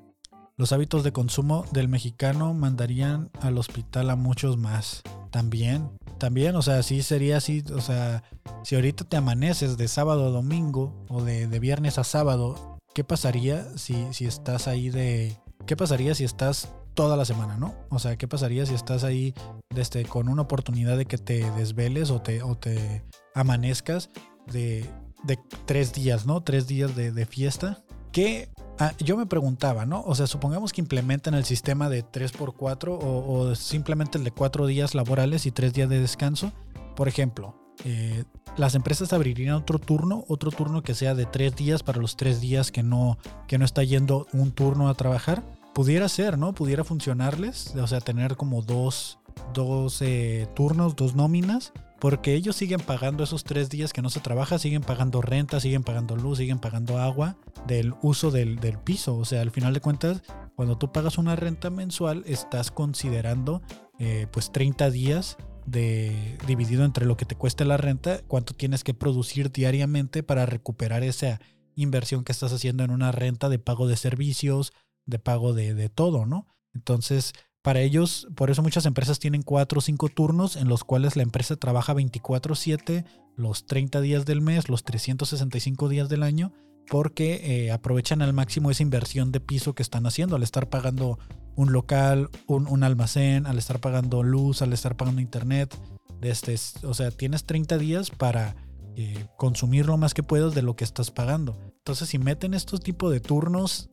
Los 0.58 0.72
hábitos 0.72 1.02
de 1.02 1.12
consumo 1.12 1.64
del 1.72 1.88
mexicano 1.88 2.52
mandarían 2.52 3.30
al 3.40 3.56
hospital 3.56 4.10
a 4.10 4.16
muchos 4.16 4.58
más. 4.58 5.02
También, 5.30 5.90
también, 6.18 6.56
o 6.56 6.62
sea, 6.62 6.82
sí 6.82 7.02
sería 7.02 7.38
así, 7.38 7.62
o 7.74 7.80
sea, 7.80 8.22
si 8.64 8.74
ahorita 8.74 9.04
te 9.04 9.16
amaneces 9.16 9.76
de 9.76 9.88
sábado 9.88 10.26
a 10.26 10.30
domingo 10.30 11.04
o 11.08 11.22
de, 11.22 11.46
viernes 11.58 11.98
a 11.98 12.04
sábado, 12.04 12.78
¿qué 12.94 13.04
pasaría 13.04 13.66
si, 13.76 14.06
si 14.12 14.26
estás 14.26 14.68
ahí 14.68 14.90
de, 14.90 15.36
¿qué 15.66 15.76
pasaría 15.76 16.14
si 16.14 16.24
estás 16.24 16.72
toda 16.94 17.16
la 17.16 17.24
semana, 17.24 17.56
no? 17.56 17.74
O 17.90 17.98
sea, 17.98 18.16
¿qué 18.16 18.26
pasaría 18.26 18.64
si 18.66 18.74
estás 18.74 19.04
ahí 19.04 19.34
desde, 19.74 20.04
con 20.04 20.28
una 20.28 20.42
oportunidad 20.42 20.96
de 20.96 21.06
que 21.06 21.18
te 21.18 21.50
desveles 21.52 22.10
o 22.10 22.20
te, 22.20 22.42
o 22.42 22.56
te 22.56 23.04
amanezcas 23.34 24.10
de, 24.50 24.88
de 25.24 25.38
tres 25.66 25.92
días, 25.92 26.26
¿no? 26.26 26.42
Tres 26.42 26.66
días 26.66 26.96
de, 26.96 27.12
de 27.12 27.26
fiesta. 27.26 27.84
¿Qué 28.12 28.48
Ah, 28.78 28.92
yo 28.98 29.16
me 29.16 29.26
preguntaba, 29.26 29.86
¿no? 29.86 30.02
O 30.02 30.14
sea, 30.14 30.26
supongamos 30.26 30.72
que 30.72 30.82
implementan 30.82 31.34
el 31.34 31.44
sistema 31.44 31.88
de 31.88 32.04
3x4 32.04 32.88
o, 32.88 33.32
o 33.32 33.54
simplemente 33.54 34.18
el 34.18 34.24
de 34.24 34.32
4 34.32 34.66
días 34.66 34.94
laborales 34.94 35.46
y 35.46 35.50
3 35.50 35.72
días 35.72 35.88
de 35.88 36.00
descanso. 36.00 36.52
Por 36.94 37.08
ejemplo, 37.08 37.54
eh, 37.84 38.24
las 38.56 38.74
empresas 38.74 39.12
abrirían 39.12 39.54
otro 39.54 39.78
turno, 39.78 40.24
otro 40.28 40.50
turno 40.50 40.82
que 40.82 40.94
sea 40.94 41.14
de 41.14 41.24
3 41.24 41.56
días 41.56 41.82
para 41.82 42.00
los 42.00 42.16
3 42.16 42.40
días 42.40 42.70
que 42.70 42.82
no, 42.82 43.18
que 43.46 43.58
no 43.58 43.64
está 43.64 43.82
yendo 43.82 44.26
un 44.32 44.52
turno 44.52 44.88
a 44.88 44.94
trabajar. 44.94 45.42
Pudiera 45.74 46.08
ser, 46.08 46.38
¿no? 46.38 46.54
Pudiera 46.54 46.84
funcionarles, 46.84 47.74
o 47.76 47.86
sea, 47.86 48.00
tener 48.00 48.36
como 48.36 48.62
dos, 48.62 49.18
dos 49.54 50.00
eh, 50.02 50.48
turnos, 50.54 50.96
dos 50.96 51.14
nóminas 51.14 51.72
porque 52.06 52.34
ellos 52.34 52.54
siguen 52.54 52.78
pagando 52.78 53.24
esos 53.24 53.42
tres 53.42 53.68
días 53.68 53.92
que 53.92 54.00
no 54.00 54.10
se 54.10 54.20
trabaja, 54.20 54.60
siguen 54.60 54.82
pagando 54.82 55.22
renta, 55.22 55.58
siguen 55.58 55.82
pagando 55.82 56.14
luz, 56.14 56.38
siguen 56.38 56.60
pagando 56.60 56.98
agua 56.98 57.36
del 57.66 57.94
uso 58.00 58.30
del, 58.30 58.60
piso. 58.84 59.16
O 59.16 59.24
sea, 59.24 59.42
al 59.42 59.50
final 59.50 59.74
de 59.74 59.80
cuentas, 59.80 60.22
cuando 60.54 60.78
tú 60.78 60.92
pagas 60.92 61.18
una 61.18 61.34
renta 61.34 61.68
mensual, 61.68 62.22
estás 62.28 62.70
considerando 62.70 63.60
eh, 63.98 64.28
pues 64.30 64.52
30 64.52 64.88
días 64.92 65.36
de, 65.66 66.38
dividido 66.46 66.84
entre 66.84 67.06
lo 67.06 67.16
que 67.16 67.24
te 67.24 67.34
cuesta 67.34 67.64
la 67.64 67.76
renta, 67.76 68.20
cuánto 68.28 68.54
tienes 68.54 68.84
que 68.84 68.94
producir 68.94 69.50
diariamente 69.50 70.22
para 70.22 70.46
recuperar 70.46 71.02
esa 71.02 71.40
inversión 71.74 72.22
que 72.22 72.30
estás 72.30 72.52
haciendo 72.52 72.84
en 72.84 72.92
una 72.92 73.10
renta 73.10 73.48
de 73.48 73.58
pago 73.58 73.88
de 73.88 73.96
servicios, 73.96 74.72
de 75.06 75.18
pago 75.18 75.54
de, 75.54 75.74
de 75.74 75.88
todo, 75.88 76.24
¿no? 76.24 76.46
Entonces, 76.72 77.32
para 77.66 77.80
ellos, 77.80 78.28
por 78.36 78.48
eso 78.48 78.62
muchas 78.62 78.86
empresas 78.86 79.18
tienen 79.18 79.42
cuatro 79.42 79.80
o 79.80 79.82
cinco 79.82 80.08
turnos 80.08 80.54
en 80.54 80.68
los 80.68 80.84
cuales 80.84 81.16
la 81.16 81.24
empresa 81.24 81.56
trabaja 81.56 81.94
24/7, 81.94 83.04
los 83.34 83.66
30 83.66 84.00
días 84.02 84.24
del 84.24 84.40
mes, 84.40 84.68
los 84.68 84.84
365 84.84 85.88
días 85.88 86.08
del 86.08 86.22
año, 86.22 86.52
porque 86.88 87.40
eh, 87.42 87.72
aprovechan 87.72 88.22
al 88.22 88.32
máximo 88.32 88.70
esa 88.70 88.84
inversión 88.84 89.32
de 89.32 89.40
piso 89.40 89.74
que 89.74 89.82
están 89.82 90.06
haciendo 90.06 90.36
al 90.36 90.44
estar 90.44 90.68
pagando 90.68 91.18
un 91.56 91.72
local, 91.72 92.30
un, 92.46 92.84
almacén, 92.84 93.46
al 93.46 93.58
estar 93.58 93.80
pagando 93.80 94.22
luz, 94.22 94.62
al 94.62 94.72
estar 94.72 94.96
pagando 94.96 95.20
internet. 95.20 95.76
Este, 96.22 96.54
o 96.84 96.94
sea, 96.94 97.10
tienes 97.10 97.46
30 97.46 97.78
días 97.78 98.10
para 98.10 98.54
eh, 98.94 99.26
consumir 99.36 99.86
lo 99.86 99.96
más 99.96 100.14
que 100.14 100.22
puedas 100.22 100.54
de 100.54 100.62
lo 100.62 100.76
que 100.76 100.84
estás 100.84 101.10
pagando. 101.10 101.58
Entonces, 101.78 102.10
si 102.10 102.20
meten 102.20 102.54
estos 102.54 102.78
tipos 102.78 103.10
de 103.10 103.18
turnos, 103.18 103.88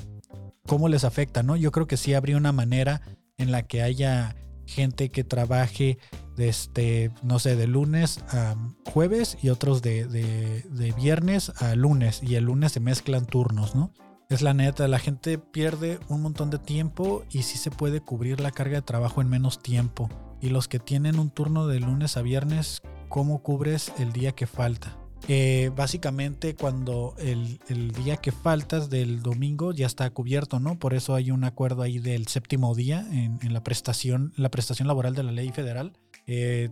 ¿cómo 0.67 0.89
les 0.89 1.05
afecta? 1.05 1.41
No? 1.41 1.55
Yo 1.55 1.71
creo 1.71 1.87
que 1.87 1.97
sí 1.97 2.13
habría 2.13 2.37
una 2.37 2.51
manera 2.51 3.01
en 3.43 3.51
la 3.51 3.63
que 3.63 3.83
haya 3.83 4.35
gente 4.65 5.09
que 5.09 5.23
trabaje 5.23 5.99
desde, 6.35 7.11
no 7.21 7.39
sé, 7.39 7.55
de 7.55 7.67
lunes 7.67 8.23
a 8.29 8.55
jueves 8.85 9.37
y 9.41 9.49
otros 9.49 9.81
de, 9.81 10.05
de, 10.05 10.91
viernes 10.93 11.51
a 11.61 11.75
lunes 11.75 12.21
y 12.23 12.35
el 12.35 12.45
lunes 12.45 12.71
se 12.71 12.79
mezclan 12.79 13.25
turnos, 13.25 13.75
¿no? 13.75 13.93
Es 14.29 14.41
la 14.41 14.53
neta, 14.53 14.87
la 14.87 14.99
gente 14.99 15.37
pierde 15.37 15.99
un 16.07 16.21
montón 16.21 16.49
de 16.49 16.57
tiempo 16.57 17.23
y 17.29 17.43
sí 17.43 17.57
se 17.57 17.69
puede 17.69 18.01
cubrir 18.01 18.39
la 18.39 18.51
carga 18.51 18.77
de 18.77 18.81
trabajo 18.81 19.21
en 19.21 19.29
menos 19.29 19.61
tiempo. 19.61 20.09
Y 20.41 20.49
los 20.49 20.67
que 20.67 20.79
tienen 20.79 21.19
un 21.19 21.29
turno 21.29 21.67
de 21.67 21.79
lunes 21.79 22.17
a 22.17 22.21
viernes, 22.21 22.81
¿cómo 23.09 23.43
cubres 23.43 23.93
el 23.99 24.11
día 24.11 24.31
que 24.31 24.47
falta? 24.47 25.02
Eh, 25.27 25.71
básicamente 25.75 26.53
cuando 26.55 27.15
el, 27.17 27.59
día 27.93 28.17
que 28.17 28.31
faltas 28.31 28.89
del 28.89 29.21
domingo 29.21 29.71
ya 29.71 29.85
está 29.85 30.09
cubierto, 30.09 30.59
¿no? 30.59 30.77
Por 30.77 30.93
eso 30.93 31.15
hay 31.15 31.31
un 31.31 31.43
acuerdo 31.45 31.81
ahí 31.81 31.99
del 31.99 32.27
séptimo 32.27 32.75
día 32.75 33.07
en, 33.11 33.53
la 33.53 33.63
prestación, 33.63 34.33
la 34.35 34.49
prestación 34.49 34.87
laboral 34.87 35.15
de 35.15 35.23
la 35.23 35.31
ley 35.31 35.49
federal. 35.51 35.93
Eh, 36.27 36.69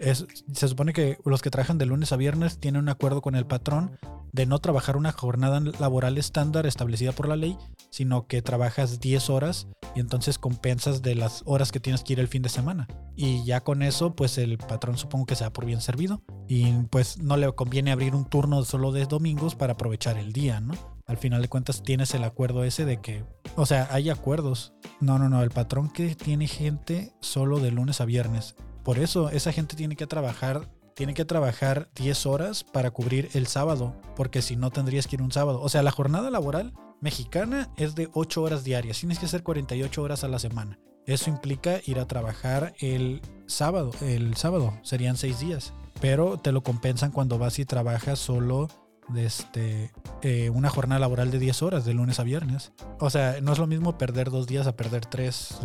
se 0.00 0.68
supone 0.68 0.92
que 0.92 1.18
los 1.24 1.42
que 1.42 1.50
trabajan 1.50 1.78
de 1.78 1.86
lunes 1.86 2.12
a 2.12 2.16
viernes 2.16 2.58
tienen 2.58 2.82
un 2.82 2.88
acuerdo 2.88 3.22
con 3.22 3.36
el 3.36 3.46
patrón 3.46 3.98
de 4.32 4.46
no 4.46 4.58
trabajar 4.58 4.96
una 4.96 5.12
jornada 5.12 5.60
laboral 5.60 6.18
estándar 6.18 6.66
establecida 6.66 7.12
por 7.12 7.28
la 7.28 7.36
ley, 7.36 7.56
sino 7.90 8.26
que 8.26 8.42
trabajas 8.42 8.98
10 8.98 9.30
horas 9.30 9.68
y 9.94 10.00
entonces 10.00 10.38
compensas 10.38 11.02
de 11.02 11.14
las 11.14 11.42
horas 11.44 11.70
que 11.70 11.80
tienes 11.80 12.02
que 12.02 12.14
ir 12.14 12.20
el 12.20 12.28
fin 12.28 12.42
de 12.42 12.48
semana. 12.48 12.88
Y 13.14 13.44
ya 13.44 13.60
con 13.60 13.82
eso, 13.82 14.16
pues 14.16 14.38
el 14.38 14.56
patrón 14.58 14.96
supongo 14.96 15.26
que 15.26 15.36
se 15.36 15.44
da 15.44 15.52
por 15.52 15.66
bien 15.66 15.82
servido 15.82 16.22
y 16.48 16.72
pues 16.84 17.18
no 17.18 17.36
le 17.36 17.52
conviene 17.52 17.92
abrir 17.92 18.14
un 18.14 18.24
turno 18.24 18.64
solo 18.64 18.92
de 18.92 19.04
domingos 19.04 19.54
para 19.54 19.74
aprovechar 19.74 20.16
el 20.16 20.32
día, 20.32 20.60
¿no? 20.60 20.74
Al 21.06 21.18
final 21.18 21.42
de 21.42 21.48
cuentas 21.48 21.82
tienes 21.82 22.14
el 22.14 22.24
acuerdo 22.24 22.64
ese 22.64 22.86
de 22.86 23.00
que, 23.00 23.24
o 23.56 23.66
sea, 23.66 23.88
hay 23.90 24.08
acuerdos. 24.08 24.72
No, 25.00 25.18
no, 25.18 25.28
no, 25.28 25.42
el 25.42 25.50
patrón 25.50 25.90
que 25.90 26.14
tiene 26.14 26.46
gente 26.46 27.12
solo 27.20 27.58
de 27.58 27.70
lunes 27.70 28.00
a 28.00 28.06
viernes. 28.06 28.56
Por 28.82 28.98
eso 28.98 29.28
esa 29.28 29.52
gente 29.52 29.76
tiene 29.76 29.96
que 29.96 30.06
trabajar 30.06 30.70
tiene 31.02 31.14
que 31.14 31.24
trabajar 31.24 31.90
10 31.96 32.26
horas 32.26 32.62
para 32.62 32.92
cubrir 32.92 33.28
el 33.34 33.48
sábado, 33.48 33.96
porque 34.14 34.40
si 34.40 34.54
no 34.54 34.70
tendrías 34.70 35.08
que 35.08 35.16
ir 35.16 35.22
un 35.22 35.32
sábado. 35.32 35.60
O 35.60 35.68
sea, 35.68 35.82
la 35.82 35.90
jornada 35.90 36.30
laboral 36.30 36.74
mexicana 37.00 37.70
es 37.76 37.96
de 37.96 38.08
8 38.12 38.40
horas 38.40 38.62
diarias, 38.62 39.00
tienes 39.00 39.18
que 39.18 39.26
hacer 39.26 39.42
48 39.42 40.00
horas 40.00 40.22
a 40.22 40.28
la 40.28 40.38
semana. 40.38 40.78
Eso 41.04 41.28
implica 41.28 41.80
ir 41.86 41.98
a 41.98 42.06
trabajar 42.06 42.74
el 42.78 43.20
sábado, 43.46 43.90
el 44.00 44.36
sábado 44.36 44.78
serían 44.84 45.16
6 45.16 45.40
días, 45.40 45.72
pero 46.00 46.38
te 46.38 46.52
lo 46.52 46.62
compensan 46.62 47.10
cuando 47.10 47.36
vas 47.36 47.58
y 47.58 47.64
trabajas 47.64 48.20
solo 48.20 48.68
desde 49.08 49.90
eh, 50.22 50.50
una 50.50 50.70
jornada 50.70 51.00
laboral 51.00 51.32
de 51.32 51.40
10 51.40 51.62
horas, 51.62 51.84
de 51.84 51.94
lunes 51.94 52.20
a 52.20 52.22
viernes. 52.22 52.70
O 53.00 53.10
sea, 53.10 53.40
no 53.42 53.52
es 53.52 53.58
lo 53.58 53.66
mismo 53.66 53.98
perder 53.98 54.30
dos 54.30 54.46
días 54.46 54.68
a 54.68 54.76
perder 54.76 55.04
tres 55.04 55.58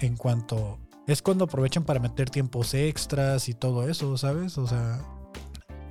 en 0.00 0.16
cuanto 0.16 0.78
es 1.06 1.22
cuando 1.22 1.44
aprovechan 1.44 1.84
para 1.84 2.00
meter 2.00 2.30
tiempos 2.30 2.74
extras 2.74 3.48
y 3.48 3.54
todo 3.54 3.88
eso, 3.88 4.16
¿sabes? 4.16 4.56
O 4.58 4.66
sea, 4.66 5.04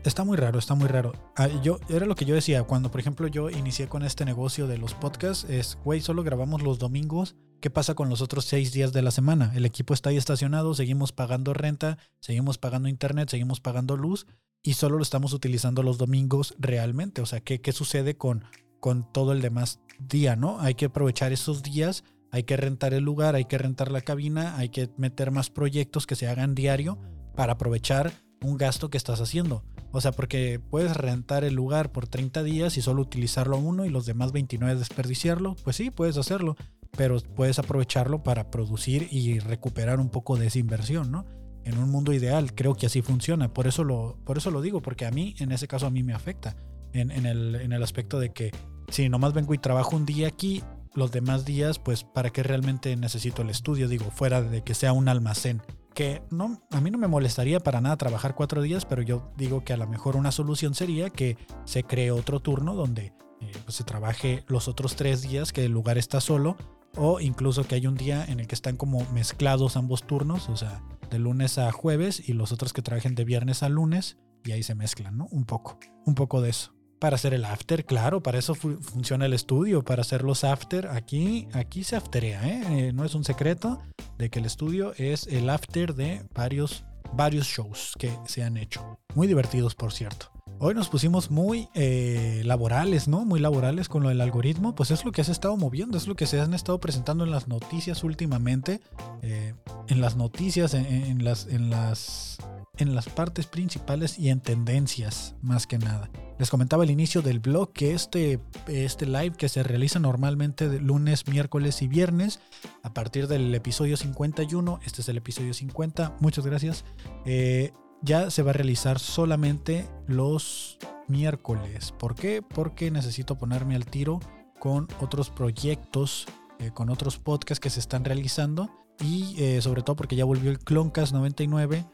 está 0.03 0.23
muy 0.23 0.37
raro, 0.37 0.57
está 0.59 0.75
muy 0.75 0.87
raro. 0.87 1.13
Ah, 1.35 1.47
yo, 1.61 1.79
era 1.89 2.05
lo 2.05 2.15
que 2.15 2.25
yo 2.25 2.35
decía, 2.35 2.63
cuando 2.63 2.91
por 2.91 3.01
ejemplo 3.01 3.27
yo 3.27 3.49
inicié 3.49 3.87
con 3.87 4.03
este 4.03 4.25
negocio 4.25 4.67
de 4.67 4.77
los 4.77 4.93
podcasts, 4.93 5.45
es, 5.49 5.77
güey, 5.83 6.01
solo 6.01 6.23
grabamos 6.23 6.61
los 6.61 6.79
domingos. 6.79 7.35
¿Qué 7.59 7.69
pasa 7.69 7.93
con 7.93 8.09
los 8.09 8.21
otros 8.21 8.45
seis 8.45 8.71
días 8.71 8.91
de 8.91 9.03
la 9.03 9.11
semana? 9.11 9.51
El 9.55 9.65
equipo 9.65 9.93
está 9.93 10.09
ahí 10.09 10.17
estacionado, 10.17 10.73
seguimos 10.73 11.11
pagando 11.11 11.53
renta, 11.53 11.99
seguimos 12.19 12.57
pagando 12.57 12.89
internet, 12.89 13.29
seguimos 13.29 13.59
pagando 13.59 13.97
luz 13.97 14.25
y 14.63 14.73
solo 14.73 14.97
lo 14.97 15.03
estamos 15.03 15.33
utilizando 15.33 15.83
los 15.83 15.99
domingos 15.99 16.55
realmente. 16.57 17.21
O 17.21 17.25
sea, 17.27 17.41
¿qué, 17.41 17.61
qué 17.61 17.71
sucede 17.71 18.17
con, 18.17 18.45
con 18.79 19.11
todo 19.11 19.31
el 19.31 19.41
demás 19.41 19.79
día, 19.99 20.35
no? 20.35 20.59
Hay 20.59 20.73
que 20.73 20.85
aprovechar 20.85 21.33
esos 21.33 21.61
días 21.61 22.03
hay 22.31 22.43
que 22.43 22.57
rentar 22.57 22.93
el 22.93 23.03
lugar, 23.03 23.35
hay 23.35 23.45
que 23.45 23.57
rentar 23.57 23.91
la 23.91 24.01
cabina, 24.01 24.57
hay 24.57 24.69
que 24.69 24.89
meter 24.97 25.31
más 25.31 25.49
proyectos 25.49 26.07
que 26.07 26.15
se 26.15 26.27
hagan 26.27 26.55
diario 26.55 26.97
para 27.35 27.53
aprovechar 27.53 28.11
un 28.41 28.57
gasto 28.57 28.89
que 28.89 28.97
estás 28.97 29.21
haciendo. 29.21 29.63
O 29.91 29.99
sea, 29.99 30.13
porque 30.13 30.59
puedes 30.59 30.95
rentar 30.95 31.43
el 31.43 31.53
lugar 31.53 31.91
por 31.91 32.07
30 32.07 32.43
días 32.43 32.77
y 32.77 32.81
solo 32.81 33.01
utilizarlo 33.01 33.57
uno 33.57 33.85
y 33.85 33.89
los 33.89 34.05
demás 34.05 34.31
29 34.31 34.75
desperdiciarlo. 34.79 35.55
Pues 35.63 35.75
sí, 35.75 35.91
puedes 35.91 36.17
hacerlo, 36.17 36.55
pero 36.97 37.19
puedes 37.35 37.59
aprovecharlo 37.59 38.23
para 38.23 38.49
producir 38.49 39.07
y 39.11 39.39
recuperar 39.39 39.99
un 39.99 40.09
poco 40.09 40.37
de 40.37 40.47
esa 40.47 40.59
inversión, 40.59 41.11
¿no? 41.11 41.25
En 41.63 41.77
un 41.77 41.91
mundo 41.91 42.13
ideal, 42.13 42.55
creo 42.55 42.75
que 42.75 42.87
así 42.87 43.01
funciona. 43.01 43.53
Por 43.53 43.67
eso 43.67 43.83
lo, 43.83 44.17
por 44.25 44.37
eso 44.37 44.49
lo 44.49 44.61
digo, 44.61 44.81
porque 44.81 45.05
a 45.05 45.11
mí, 45.11 45.35
en 45.39 45.51
ese 45.51 45.67
caso, 45.67 45.85
a 45.85 45.91
mí 45.91 46.01
me 46.01 46.13
afecta. 46.13 46.55
En, 46.93 47.11
en, 47.11 47.25
el, 47.25 47.55
en 47.55 47.71
el 47.71 47.83
aspecto 47.83 48.19
de 48.19 48.33
que 48.33 48.51
si 48.89 49.07
nomás 49.07 49.33
vengo 49.33 49.53
y 49.53 49.57
trabajo 49.57 49.95
un 49.95 50.05
día 50.05 50.27
aquí, 50.27 50.63
los 50.93 51.11
demás 51.11 51.45
días, 51.45 51.79
pues 51.79 52.03
para 52.03 52.29
qué 52.29 52.43
realmente 52.43 52.95
necesito 52.95 53.41
el 53.41 53.49
estudio, 53.49 53.87
digo, 53.87 54.11
fuera 54.11 54.41
de 54.41 54.63
que 54.63 54.73
sea 54.73 54.93
un 54.93 55.07
almacén. 55.07 55.61
Que 55.93 56.21
no, 56.29 56.61
a 56.71 56.79
mí 56.79 56.89
no 56.89 56.97
me 56.97 57.07
molestaría 57.07 57.59
para 57.59 57.81
nada 57.81 57.97
trabajar 57.97 58.35
cuatro 58.35 58.61
días, 58.61 58.85
pero 58.85 59.01
yo 59.01 59.31
digo 59.37 59.63
que 59.63 59.73
a 59.73 59.77
lo 59.77 59.87
mejor 59.87 60.15
una 60.15 60.31
solución 60.31 60.73
sería 60.73 61.09
que 61.09 61.37
se 61.65 61.83
cree 61.83 62.11
otro 62.11 62.39
turno 62.39 62.75
donde 62.75 63.13
eh, 63.41 63.51
pues, 63.65 63.75
se 63.75 63.83
trabaje 63.83 64.43
los 64.47 64.67
otros 64.67 64.95
tres 64.95 65.21
días 65.21 65.51
que 65.51 65.65
el 65.65 65.71
lugar 65.71 65.97
está 65.97 66.21
solo, 66.21 66.55
o 66.95 67.19
incluso 67.19 67.65
que 67.65 67.75
hay 67.75 67.87
un 67.87 67.95
día 67.95 68.23
en 68.25 68.39
el 68.39 68.47
que 68.47 68.55
están 68.55 68.77
como 68.77 69.05
mezclados 69.11 69.75
ambos 69.75 70.03
turnos, 70.03 70.49
o 70.49 70.55
sea, 70.55 70.81
de 71.09 71.19
lunes 71.19 71.57
a 71.57 71.71
jueves 71.71 72.27
y 72.27 72.33
los 72.33 72.51
otros 72.51 72.73
que 72.73 72.81
trabajen 72.81 73.15
de 73.15 73.25
viernes 73.25 73.63
a 73.63 73.69
lunes, 73.69 74.17
y 74.43 74.51
ahí 74.51 74.63
se 74.63 74.75
mezclan, 74.75 75.17
¿no? 75.17 75.27
Un 75.31 75.45
poco, 75.45 75.77
un 76.05 76.15
poco 76.15 76.41
de 76.41 76.49
eso 76.49 76.73
para 77.01 77.15
hacer 77.15 77.33
el 77.33 77.45
after, 77.45 77.83
claro, 77.83 78.21
para 78.21 78.37
eso 78.37 78.53
funciona 78.53 79.25
el 79.25 79.33
estudio, 79.33 79.83
para 79.83 80.03
hacer 80.03 80.21
los 80.21 80.43
after. 80.43 80.87
Aquí, 80.89 81.47
aquí 81.51 81.83
se 81.83 81.95
afterea, 81.95 82.47
¿eh? 82.47 82.61
¿eh? 82.69 82.93
No 82.93 83.03
es 83.03 83.15
un 83.15 83.23
secreto 83.23 83.81
de 84.19 84.29
que 84.29 84.37
el 84.37 84.45
estudio 84.45 84.93
es 84.97 85.25
el 85.25 85.49
after 85.49 85.95
de 85.95 86.23
varios, 86.35 86.85
varios 87.13 87.47
shows 87.47 87.95
que 87.97 88.15
se 88.27 88.43
han 88.43 88.55
hecho. 88.55 88.99
Muy 89.15 89.25
divertidos, 89.25 89.73
por 89.73 89.91
cierto. 89.91 90.31
Hoy 90.59 90.75
nos 90.75 90.89
pusimos 90.89 91.31
muy 91.31 91.69
eh, 91.73 92.43
laborales, 92.45 93.07
¿no? 93.07 93.25
Muy 93.25 93.39
laborales 93.39 93.89
con 93.89 94.03
lo 94.03 94.09
del 94.09 94.21
algoritmo. 94.21 94.75
Pues 94.75 94.91
es 94.91 95.03
lo 95.03 95.11
que 95.11 95.23
se 95.23 95.31
ha 95.31 95.33
estado 95.33 95.57
moviendo, 95.57 95.97
es 95.97 96.07
lo 96.07 96.13
que 96.13 96.27
se 96.27 96.39
han 96.39 96.53
estado 96.53 96.79
presentando 96.79 97.23
en 97.23 97.31
las 97.31 97.47
noticias 97.47 98.03
últimamente. 98.03 98.79
Eh, 99.23 99.55
en 99.87 100.01
las 100.01 100.17
noticias, 100.17 100.75
en, 100.75 101.23
las, 101.23 101.47
en 101.47 101.71
las 101.71 102.37
en 102.81 102.95
las 102.95 103.07
partes 103.07 103.45
principales 103.45 104.17
y 104.17 104.29
en 104.29 104.41
tendencias, 104.41 105.35
más 105.41 105.67
que 105.67 105.77
nada. 105.77 106.09
Les 106.39 106.49
comentaba 106.49 106.83
al 106.83 106.89
inicio 106.89 107.21
del 107.21 107.39
blog 107.39 107.71
que 107.73 107.93
este, 107.93 108.39
este 108.67 109.05
live 109.05 109.33
que 109.37 109.49
se 109.49 109.61
realiza 109.61 109.99
normalmente 109.99 110.67
de 110.67 110.79
lunes, 110.79 111.27
miércoles 111.27 111.81
y 111.81 111.87
viernes, 111.87 112.39
a 112.81 112.93
partir 112.93 113.27
del 113.27 113.53
episodio 113.53 113.97
51, 113.97 114.79
este 114.83 115.01
es 115.01 115.09
el 115.09 115.17
episodio 115.17 115.53
50, 115.53 116.17
muchas 116.19 116.45
gracias, 116.45 116.83
eh, 117.25 117.71
ya 118.01 118.31
se 118.31 118.41
va 118.41 118.49
a 118.49 118.53
realizar 118.53 118.97
solamente 118.97 119.87
los 120.07 120.79
miércoles. 121.07 121.93
¿Por 121.99 122.15
qué? 122.15 122.41
Porque 122.41 122.89
necesito 122.89 123.37
ponerme 123.37 123.75
al 123.75 123.85
tiro 123.85 124.19
con 124.59 124.87
otros 124.99 125.29
proyectos, 125.29 126.25
eh, 126.57 126.71
con 126.73 126.89
otros 126.89 127.19
podcasts 127.19 127.59
que 127.59 127.69
se 127.69 127.79
están 127.79 128.03
realizando 128.03 128.71
y 128.99 129.35
eh, 129.41 129.61
sobre 129.61 129.81
todo 129.81 129.95
porque 129.95 130.15
ya 130.15 130.25
volvió 130.25 130.51
el 130.51 130.59
Cloncast 130.59 131.13
99, 131.13 131.85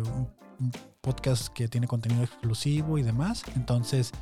un, 0.00 0.28
un, 0.60 0.72
podcast 1.00 1.48
que 1.48 1.68
tiene 1.68 1.86
contenido 1.86 2.24
exclusivo 2.24 2.98
y 2.98 3.02
demás. 3.02 3.44
Entonces 3.54 4.12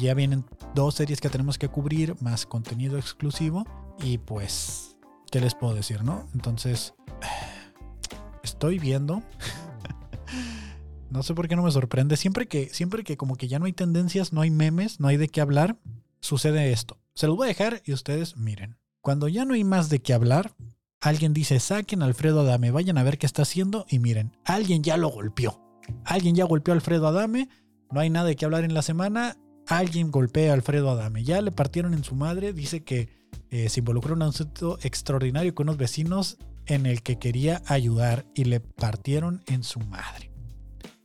ya 0.00 0.14
vienen 0.14 0.44
dos 0.74 0.94
series 0.94 1.20
que 1.20 1.28
tenemos 1.28 1.58
que 1.58 1.68
cubrir, 1.68 2.14
más 2.22 2.46
contenido 2.46 2.98
exclusivo 2.98 3.64
y 3.98 4.18
pues, 4.18 4.96
¿qué 5.30 5.40
les 5.40 5.54
puedo 5.54 5.74
decir, 5.74 6.04
no? 6.04 6.28
Entonces, 6.34 6.94
estoy 8.42 8.78
viendo 8.78 9.22
no 11.10 11.22
sé 11.22 11.34
por 11.34 11.48
qué 11.48 11.56
no 11.56 11.62
me 11.62 11.70
sorprende. 11.70 12.16
Siempre 12.16 12.46
que, 12.46 12.68
siempre 12.70 13.04
que 13.04 13.16
como 13.16 13.36
que 13.36 13.48
ya 13.48 13.58
no 13.58 13.66
hay 13.66 13.72
tendencias, 13.72 14.32
no 14.32 14.40
hay 14.40 14.50
memes, 14.50 15.00
no 15.00 15.08
hay 15.08 15.16
de 15.16 15.28
qué 15.28 15.40
hablar, 15.40 15.78
sucede 16.20 16.72
esto. 16.72 16.98
Se 17.14 17.26
los 17.26 17.36
voy 17.36 17.46
a 17.46 17.48
dejar 17.48 17.82
y 17.84 17.92
ustedes 17.92 18.36
miren. 18.36 18.76
Cuando 19.00 19.28
ya 19.28 19.44
no 19.44 19.54
hay 19.54 19.64
más 19.64 19.88
de 19.88 20.00
qué 20.00 20.12
hablar, 20.12 20.52
alguien 21.08 21.32
dice, 21.32 21.60
saquen 21.60 22.02
a 22.02 22.06
Alfredo 22.06 22.40
Adame, 22.40 22.72
vayan 22.72 22.98
a 22.98 23.02
ver 23.04 23.16
qué 23.16 23.26
está 23.26 23.42
haciendo 23.42 23.86
y 23.88 24.00
miren, 24.00 24.36
alguien 24.44 24.82
ya 24.82 24.96
lo 24.96 25.08
golpeó. 25.08 25.62
Alguien 26.04 26.34
ya 26.34 26.44
golpeó 26.44 26.72
a 26.72 26.76
Alfredo 26.76 27.06
Adame, 27.06 27.48
no 27.92 28.00
hay 28.00 28.10
nada 28.10 28.26
de 28.26 28.34
qué 28.34 28.44
hablar 28.44 28.64
en 28.64 28.74
la 28.74 28.82
semana, 28.82 29.36
alguien 29.68 30.10
golpea 30.10 30.50
a 30.50 30.54
Alfredo 30.54 30.90
Adame. 30.90 31.22
Ya 31.22 31.40
le 31.42 31.52
partieron 31.52 31.94
en 31.94 32.02
su 32.02 32.16
madre, 32.16 32.52
dice 32.52 32.82
que 32.82 33.08
eh, 33.50 33.68
se 33.68 33.80
involucró 33.80 34.14
en 34.14 34.22
un 34.22 34.28
asunto 34.28 34.78
extraordinario 34.82 35.54
con 35.54 35.68
unos 35.68 35.76
vecinos 35.76 36.38
en 36.66 36.86
el 36.86 37.02
que 37.02 37.20
quería 37.20 37.62
ayudar 37.66 38.26
y 38.34 38.44
le 38.44 38.58
partieron 38.58 39.42
en 39.46 39.62
su 39.62 39.78
madre. 39.78 40.32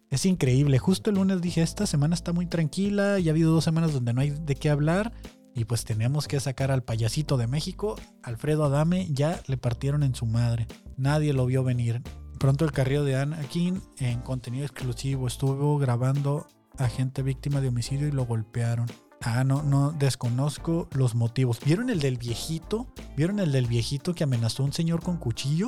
Es 0.10 0.26
increíble. 0.26 0.80
Justo 0.80 1.12
el 1.12 1.18
lunes 1.18 1.42
dije, 1.42 1.62
esta 1.62 1.86
semana 1.86 2.16
está 2.16 2.34
muy 2.34 2.48
tranquila, 2.48 3.20
ya 3.20 3.32
ha 3.32 3.34
habido 3.34 3.54
dos 3.54 3.64
semanas 3.64 3.94
donde 3.94 4.14
no 4.14 4.22
hay 4.22 4.32
de 4.32 4.56
qué 4.56 4.72
hablar 4.72 5.14
y 5.56 5.66
pues 5.66 5.84
tenemos 5.84 6.28
que 6.28 6.40
sacar 6.40 6.72
al 6.72 6.84
payasito 6.84 7.38
de 7.38 7.48
México. 7.48 7.96
Alfredo 8.24 8.66
Adame 8.66 9.08
ya 9.12 9.42
le 9.48 9.58
partieron 9.58 10.04
en 10.04 10.16
su 10.16 10.26
madre. 10.26 10.68
Nadie 10.98 11.34
lo 11.34 11.46
vio 11.46 11.64
venir. 11.64 12.02
Pronto 12.40 12.66
el 12.66 12.72
carrillo 12.72 13.04
de 13.04 13.18
Anakin 13.18 13.82
en 14.00 14.22
contenido 14.22 14.66
exclusivo 14.66 15.28
estuvo 15.28 15.78
grabando 15.78 16.48
a 16.78 16.88
gente 16.88 17.22
víctima 17.22 17.62
de 17.62 17.68
homicidio 17.68 18.08
y 18.08 18.12
lo 18.12 18.26
golpearon. 18.26 18.88
Ah, 19.24 19.44
no, 19.44 19.62
no, 19.62 19.92
desconozco 19.92 20.88
los 20.94 21.14
motivos. 21.14 21.60
¿Vieron 21.64 21.92
el 21.92 22.00
del 22.00 22.18
viejito? 22.18 22.88
¿Vieron 23.16 23.40
el 23.40 23.52
del 23.52 23.68
viejito 23.68 24.16
que 24.16 24.24
amenazó 24.24 24.64
a 24.64 24.66
un 24.66 24.74
señor 24.74 25.04
con 25.04 25.18
cuchillo? 25.18 25.68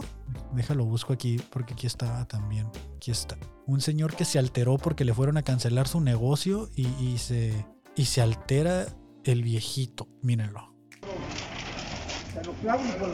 Déjalo, 0.56 0.86
busco 0.86 1.14
aquí 1.14 1.40
porque 1.52 1.74
aquí 1.74 1.86
está 1.86 2.26
también. 2.26 2.66
Aquí 2.96 3.12
está. 3.12 3.38
Un 3.68 3.80
señor 3.80 4.16
que 4.16 4.26
se 4.26 4.40
alteró 4.40 4.78
porque 4.78 5.06
le 5.06 5.14
fueron 5.14 5.38
a 5.38 5.44
cancelar 5.44 5.88
su 5.88 6.02
negocio 6.02 6.72
y, 6.76 6.88
y 7.00 7.20
se, 7.20 7.68
y 7.96 8.06
se 8.06 8.22
altera 8.22 8.88
el 9.32 9.44
viejito. 9.44 10.08
Mírenlo. 10.22 10.74
Te 12.34 12.44
lo 12.44 12.54
clavo 12.54 12.84
y 12.84 13.00
lo 13.00 13.08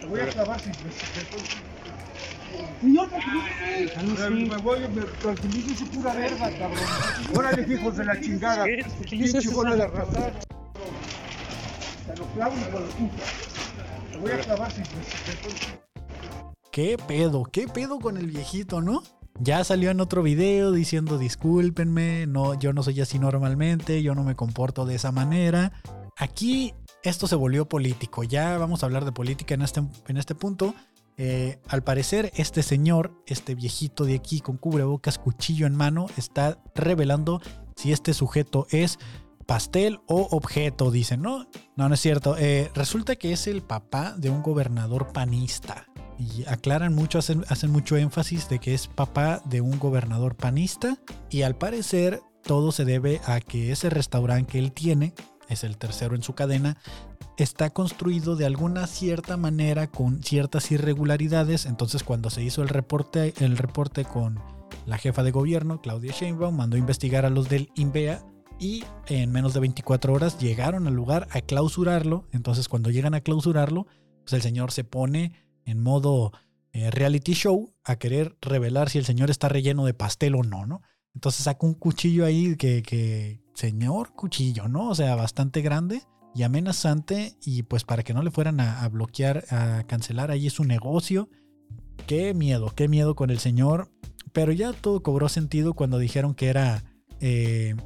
Te 0.00 0.06
voy 0.06 0.20
a 0.20 0.28
clavar 0.28 0.60
sin 0.60 0.72
Señor, 2.80 3.08
tranquilícese. 3.08 4.30
Me 4.30 4.56
voy, 4.58 4.80
me 4.80 5.02
pura 5.92 6.14
verga, 6.14 6.50
cabrón. 6.58 6.84
Órale, 7.36 7.74
hijos 7.74 7.96
de 7.96 8.04
la 8.04 8.20
chingada. 8.20 8.64
Pinche 9.08 9.40
de 9.40 9.86
raza. 9.86 10.32
Te 12.06 12.16
lo 12.16 12.26
clavo 12.34 12.54
y 12.56 12.72
lo 12.72 12.78
Te 14.10 14.18
voy 14.18 14.30
a 14.30 14.38
clavar 14.40 14.72
sin 14.72 14.84
¿Qué 16.70 16.96
pedo? 17.06 17.44
¿Qué 17.44 17.68
pedo 17.68 18.00
con 18.00 18.16
el 18.16 18.26
viejito, 18.26 18.80
no? 18.80 19.02
Ya 19.40 19.64
salió 19.64 19.90
en 19.90 20.00
otro 20.00 20.22
video 20.22 20.70
diciendo 20.70 21.18
discúlpenme, 21.18 22.26
no, 22.26 22.58
yo 22.58 22.72
no 22.72 22.82
soy 22.82 23.00
así 23.00 23.18
normalmente, 23.18 24.02
yo 24.02 24.14
no 24.14 24.22
me 24.22 24.36
comporto 24.36 24.86
de 24.86 24.94
esa 24.94 25.10
manera. 25.10 25.72
Aquí 26.16 26.74
esto 27.02 27.26
se 27.26 27.34
volvió 27.34 27.68
político, 27.68 28.22
ya 28.22 28.56
vamos 28.58 28.82
a 28.82 28.86
hablar 28.86 29.04
de 29.04 29.12
política 29.12 29.54
en 29.54 29.62
este, 29.62 29.82
en 30.06 30.16
este 30.16 30.34
punto. 30.34 30.74
Eh, 31.16 31.58
al 31.68 31.82
parecer, 31.82 32.32
este 32.36 32.62
señor, 32.62 33.12
este 33.26 33.54
viejito 33.54 34.04
de 34.04 34.14
aquí 34.14 34.40
con 34.40 34.56
cubrebocas, 34.56 35.18
cuchillo 35.18 35.66
en 35.66 35.74
mano, 35.76 36.06
está 36.16 36.58
revelando 36.74 37.40
si 37.76 37.92
este 37.92 38.14
sujeto 38.14 38.66
es 38.70 38.98
pastel 39.44 40.00
o 40.06 40.28
objeto, 40.30 40.90
dicen, 40.90 41.22
¿no? 41.22 41.46
No, 41.76 41.88
no 41.88 41.94
es 41.94 42.00
cierto. 42.00 42.36
Eh, 42.38 42.70
resulta 42.74 43.16
que 43.16 43.32
es 43.32 43.46
el 43.46 43.62
papá 43.62 44.14
de 44.16 44.30
un 44.30 44.42
gobernador 44.42 45.12
panista. 45.12 45.86
Y 46.18 46.44
aclaran 46.46 46.94
mucho, 46.94 47.18
hacen, 47.18 47.70
mucho 47.70 47.96
énfasis 47.96 48.48
de 48.48 48.60
que 48.60 48.72
es 48.74 48.86
papá 48.86 49.42
de 49.44 49.60
un 49.60 49.78
gobernador 49.78 50.36
panista. 50.36 50.98
Y 51.30 51.42
al 51.42 51.56
parecer 51.56 52.22
todo 52.42 52.72
se 52.72 52.84
debe 52.84 53.20
a 53.26 53.40
que 53.40 53.72
ese 53.72 53.90
restaurante 53.90 54.52
que 54.52 54.58
él 54.58 54.72
tiene, 54.72 55.14
es 55.48 55.64
el 55.64 55.76
tercero 55.76 56.14
en 56.14 56.22
su 56.22 56.34
cadena, 56.34 56.78
está 57.36 57.70
construido 57.70 58.36
de 58.36 58.46
alguna 58.46 58.86
cierta 58.86 59.36
manera 59.36 59.88
con 59.88 60.22
ciertas 60.22 60.70
irregularidades. 60.70 61.66
Entonces 61.66 62.04
cuando 62.04 62.30
se 62.30 62.42
hizo 62.42 62.62
el 62.62 62.68
reporte, 62.68 63.34
el 63.40 63.56
reporte 63.56 64.04
con 64.04 64.40
la 64.86 64.98
jefa 64.98 65.22
de 65.22 65.30
gobierno, 65.30 65.80
Claudia 65.80 66.12
Sheinbaum, 66.12 66.56
mandó 66.56 66.76
a 66.76 66.80
investigar 66.80 67.24
a 67.24 67.30
los 67.30 67.48
del 67.48 67.70
INVEA 67.74 68.24
y 68.58 68.84
en 69.06 69.32
menos 69.32 69.54
de 69.54 69.60
24 69.60 70.12
horas 70.12 70.38
llegaron 70.38 70.86
al 70.86 70.94
lugar 70.94 71.28
a 71.30 71.40
clausurarlo. 71.40 72.26
Entonces 72.32 72.68
cuando 72.68 72.90
llegan 72.90 73.14
a 73.14 73.20
clausurarlo, 73.20 73.86
pues 74.22 74.32
el 74.32 74.42
señor 74.42 74.70
se 74.70 74.84
pone 74.84 75.32
en 75.64 75.82
modo 75.82 76.32
eh, 76.72 76.90
reality 76.90 77.34
show 77.34 77.72
a 77.84 77.96
querer 77.96 78.36
revelar 78.40 78.90
si 78.90 78.98
el 78.98 79.04
señor 79.04 79.30
está 79.30 79.48
relleno 79.48 79.84
de 79.84 79.94
pastel 79.94 80.34
o 80.34 80.42
no, 80.42 80.66
¿no? 80.66 80.82
Entonces 81.14 81.44
saca 81.44 81.66
un 81.66 81.74
cuchillo 81.74 82.24
ahí 82.24 82.56
que, 82.56 82.82
que, 82.82 83.40
señor 83.54 84.12
cuchillo, 84.14 84.68
¿no? 84.68 84.88
O 84.88 84.94
sea, 84.94 85.14
bastante 85.14 85.62
grande 85.62 86.02
y 86.34 86.42
amenazante 86.42 87.36
y 87.44 87.62
pues 87.62 87.84
para 87.84 88.02
que 88.02 88.12
no 88.12 88.22
le 88.22 88.32
fueran 88.32 88.60
a, 88.60 88.88
bloquear, 88.88 89.44
a 89.50 89.84
cancelar 89.86 90.30
ahí 90.30 90.50
su 90.50 90.64
negocio. 90.64 91.28
Qué 92.08 92.34
miedo, 92.34 92.72
qué 92.74 92.88
miedo 92.88 93.14
con 93.14 93.30
el 93.30 93.38
señor. 93.38 93.90
Pero 94.32 94.50
ya 94.50 94.72
todo 94.72 95.02
cobró 95.02 95.28
sentido 95.28 95.74
cuando 95.74 95.98
dijeron 95.98 96.34
que 96.34 96.48
era... 96.48 96.82
Eh, 97.20 97.76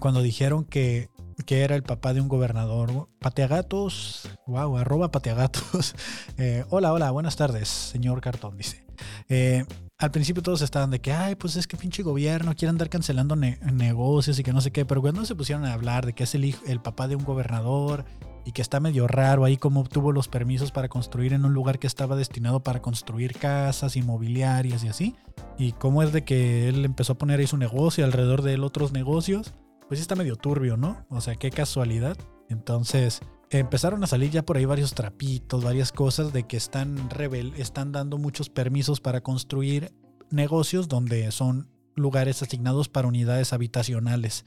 cuando 0.00 0.22
dijeron 0.22 0.64
que 0.64 1.08
que 1.46 1.62
era 1.62 1.76
el 1.76 1.82
papá 1.82 2.14
de 2.14 2.20
un 2.20 2.28
gobernador. 2.28 3.08
Pateagatos, 3.20 4.28
wow, 4.46 4.76
arroba 4.78 5.10
pateagatos. 5.10 5.94
Eh, 6.40 6.64
hola, 6.70 6.92
hola, 6.92 7.10
buenas 7.10 7.34
tardes, 7.34 7.68
señor 7.68 8.20
Cartón, 8.20 8.56
dice. 8.56 8.84
Eh, 9.28 9.64
al 9.98 10.12
principio 10.12 10.40
todos 10.40 10.62
estaban 10.62 10.92
de 10.92 11.00
que, 11.00 11.12
ay, 11.12 11.34
pues 11.34 11.56
es 11.56 11.66
que 11.66 11.76
pinche 11.76 12.04
gobierno 12.04 12.54
quiere 12.54 12.70
andar 12.70 12.88
cancelando 12.88 13.34
negocios 13.34 14.38
y 14.38 14.44
que 14.44 14.52
no 14.52 14.60
sé 14.60 14.70
qué, 14.70 14.84
pero 14.84 15.00
cuando 15.00 15.24
se 15.24 15.34
pusieron 15.34 15.64
a 15.64 15.72
hablar 15.72 16.06
de 16.06 16.12
que 16.12 16.22
es 16.22 16.34
el, 16.36 16.44
hijo, 16.44 16.62
el 16.66 16.80
papá 16.80 17.08
de 17.08 17.16
un 17.16 17.24
gobernador 17.24 18.04
y 18.44 18.52
que 18.52 18.62
está 18.62 18.78
medio 18.78 19.08
raro 19.08 19.44
ahí 19.44 19.56
cómo 19.56 19.80
obtuvo 19.80 20.12
los 20.12 20.28
permisos 20.28 20.70
para 20.70 20.88
construir 20.88 21.32
en 21.32 21.44
un 21.44 21.54
lugar 21.54 21.80
que 21.80 21.88
estaba 21.88 22.14
destinado 22.14 22.60
para 22.60 22.80
construir 22.80 23.36
casas 23.36 23.96
inmobiliarias 23.96 24.84
y 24.84 24.88
así, 24.88 25.16
y 25.58 25.72
cómo 25.72 26.04
es 26.04 26.12
de 26.12 26.22
que 26.22 26.68
él 26.68 26.84
empezó 26.84 27.14
a 27.14 27.18
poner 27.18 27.40
ahí 27.40 27.48
su 27.48 27.56
negocio 27.56 28.04
alrededor 28.04 28.42
de 28.42 28.54
él 28.54 28.62
otros 28.62 28.92
negocios, 28.92 29.54
pues 29.88 30.00
está 30.00 30.14
medio 30.14 30.36
turbio, 30.36 30.76
¿no? 30.76 31.04
O 31.08 31.20
sea, 31.20 31.34
qué 31.36 31.50
casualidad. 31.50 32.16
Entonces, 32.48 33.20
empezaron 33.50 34.04
a 34.04 34.06
salir 34.06 34.30
ya 34.30 34.44
por 34.44 34.56
ahí 34.56 34.64
varios 34.64 34.94
trapitos, 34.94 35.64
varias 35.64 35.92
cosas 35.92 36.32
de 36.32 36.44
que 36.44 36.56
están 36.56 37.10
rebel, 37.10 37.54
están 37.56 37.92
dando 37.92 38.18
muchos 38.18 38.50
permisos 38.50 39.00
para 39.00 39.22
construir 39.22 39.92
negocios 40.30 40.88
donde 40.88 41.30
son 41.32 41.70
lugares 41.96 42.42
asignados 42.42 42.88
para 42.88 43.08
unidades 43.08 43.52
habitacionales. 43.52 44.44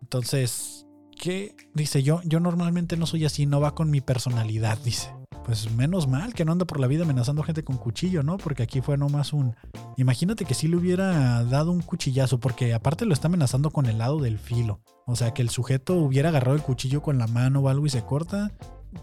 Entonces, 0.00 0.86
¿qué? 1.20 1.56
Dice 1.74 2.02
yo, 2.02 2.20
yo 2.24 2.40
normalmente 2.40 2.96
no 2.96 3.06
soy 3.06 3.24
así, 3.24 3.46
no 3.46 3.60
va 3.60 3.74
con 3.74 3.90
mi 3.90 4.00
personalidad, 4.00 4.78
dice 4.78 5.10
pues 5.44 5.70
menos 5.72 6.08
mal 6.08 6.32
que 6.32 6.44
no 6.44 6.52
anda 6.52 6.64
por 6.64 6.80
la 6.80 6.86
vida 6.86 7.04
amenazando 7.04 7.42
gente 7.42 7.64
con 7.64 7.76
cuchillo, 7.76 8.22
¿no? 8.22 8.38
Porque 8.38 8.62
aquí 8.62 8.80
fue 8.80 8.96
nomás 8.96 9.32
un... 9.32 9.54
Imagínate 9.96 10.44
que 10.44 10.54
si 10.54 10.68
le 10.68 10.76
hubiera 10.76 11.44
dado 11.44 11.70
un 11.70 11.82
cuchillazo, 11.82 12.40
porque 12.40 12.72
aparte 12.72 13.04
lo 13.04 13.12
está 13.12 13.28
amenazando 13.28 13.70
con 13.70 13.86
el 13.86 13.98
lado 13.98 14.20
del 14.20 14.38
filo. 14.38 14.80
O 15.06 15.16
sea, 15.16 15.34
que 15.34 15.42
el 15.42 15.50
sujeto 15.50 15.94
hubiera 15.94 16.30
agarrado 16.30 16.56
el 16.56 16.62
cuchillo 16.62 17.02
con 17.02 17.18
la 17.18 17.26
mano 17.26 17.60
o 17.60 17.68
algo 17.68 17.84
y 17.86 17.90
se 17.90 18.02
corta. 18.02 18.52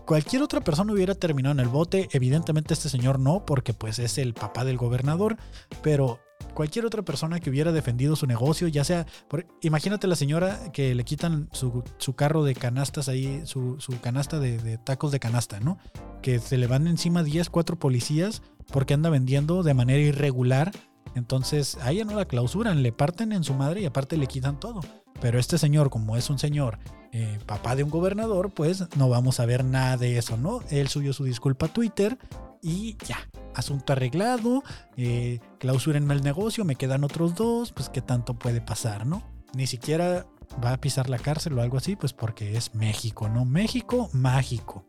Cualquier 0.05 0.41
otra 0.41 0.61
persona 0.61 0.93
hubiera 0.93 1.13
terminado 1.13 1.53
en 1.53 1.59
el 1.59 1.67
bote. 1.67 2.09
Evidentemente 2.11 2.73
este 2.73 2.89
señor 2.89 3.19
no, 3.19 3.45
porque 3.45 3.73
pues 3.73 3.99
es 3.99 4.17
el 4.17 4.33
papá 4.33 4.65
del 4.65 4.77
gobernador. 4.77 5.37
Pero 5.83 6.19
cualquier 6.53 6.85
otra 6.85 7.01
persona 7.03 7.39
que 7.39 7.49
hubiera 7.49 7.71
defendido 7.71 8.15
su 8.15 8.27
negocio, 8.27 8.67
ya 8.67 8.83
sea, 8.83 9.05
imagínate 9.61 10.07
la 10.07 10.15
señora 10.15 10.71
que 10.71 10.95
le 10.95 11.03
quitan 11.03 11.49
su, 11.51 11.83
carro 12.15 12.43
de 12.43 12.55
canastas 12.55 13.09
ahí, 13.09 13.41
su, 13.45 13.77
canasta 14.01 14.39
de, 14.39 14.77
tacos 14.77 15.11
de 15.11 15.19
canasta, 15.19 15.59
¿no? 15.59 15.77
Que 16.21 16.39
se 16.39 16.57
le 16.57 16.67
van 16.67 16.87
encima 16.87 17.23
10, 17.23 17.49
4 17.49 17.79
policías 17.79 18.41
porque 18.71 18.93
anda 18.93 19.09
vendiendo 19.09 19.63
de 19.63 19.73
manera 19.73 20.01
irregular 20.01 20.71
Entonces 21.15 21.77
a 21.81 21.91
ella 21.91 22.05
no 22.05 22.15
la 22.15 22.25
clausuran, 22.25 22.83
le 22.83 22.91
parten 22.91 23.31
en 23.33 23.43
su 23.43 23.53
madre 23.53 23.81
y 23.81 23.85
aparte 23.85 24.17
le 24.17 24.27
quitan 24.27 24.59
todo. 24.59 24.81
Pero 25.19 25.39
este 25.39 25.57
señor, 25.57 25.89
como 25.89 26.17
es 26.17 26.29
un 26.29 26.39
señor 26.39 26.79
eh, 27.11 27.39
papá 27.45 27.75
de 27.75 27.83
un 27.83 27.89
gobernador, 27.89 28.51
pues 28.51 28.85
no 28.95 29.09
vamos 29.09 29.39
a 29.39 29.45
ver 29.45 29.65
nada 29.65 29.97
de 29.97 30.17
eso, 30.17 30.37
¿no? 30.37 30.61
Él 30.69 30.87
subió 30.87 31.13
su 31.13 31.23
disculpa 31.25 31.65
a 31.67 31.73
Twitter 31.73 32.17
y 32.61 32.95
ya, 33.05 33.17
asunto 33.53 33.93
arreglado, 33.93 34.63
eh, 34.95 35.39
clausúrenme 35.59 36.13
el 36.13 36.21
negocio, 36.21 36.63
me 36.63 36.75
quedan 36.75 37.03
otros 37.03 37.35
dos, 37.35 37.71
pues 37.71 37.89
qué 37.89 38.01
tanto 38.01 38.35
puede 38.35 38.61
pasar, 38.61 39.05
¿no? 39.05 39.23
Ni 39.53 39.67
siquiera 39.67 40.25
va 40.63 40.73
a 40.73 40.77
pisar 40.77 41.09
la 41.09 41.19
cárcel 41.19 41.57
o 41.57 41.61
algo 41.61 41.77
así, 41.77 41.95
pues 41.95 42.13
porque 42.13 42.55
es 42.55 42.75
México, 42.75 43.29
¿no? 43.29 43.45
México 43.45 44.09
mágico. 44.13 44.85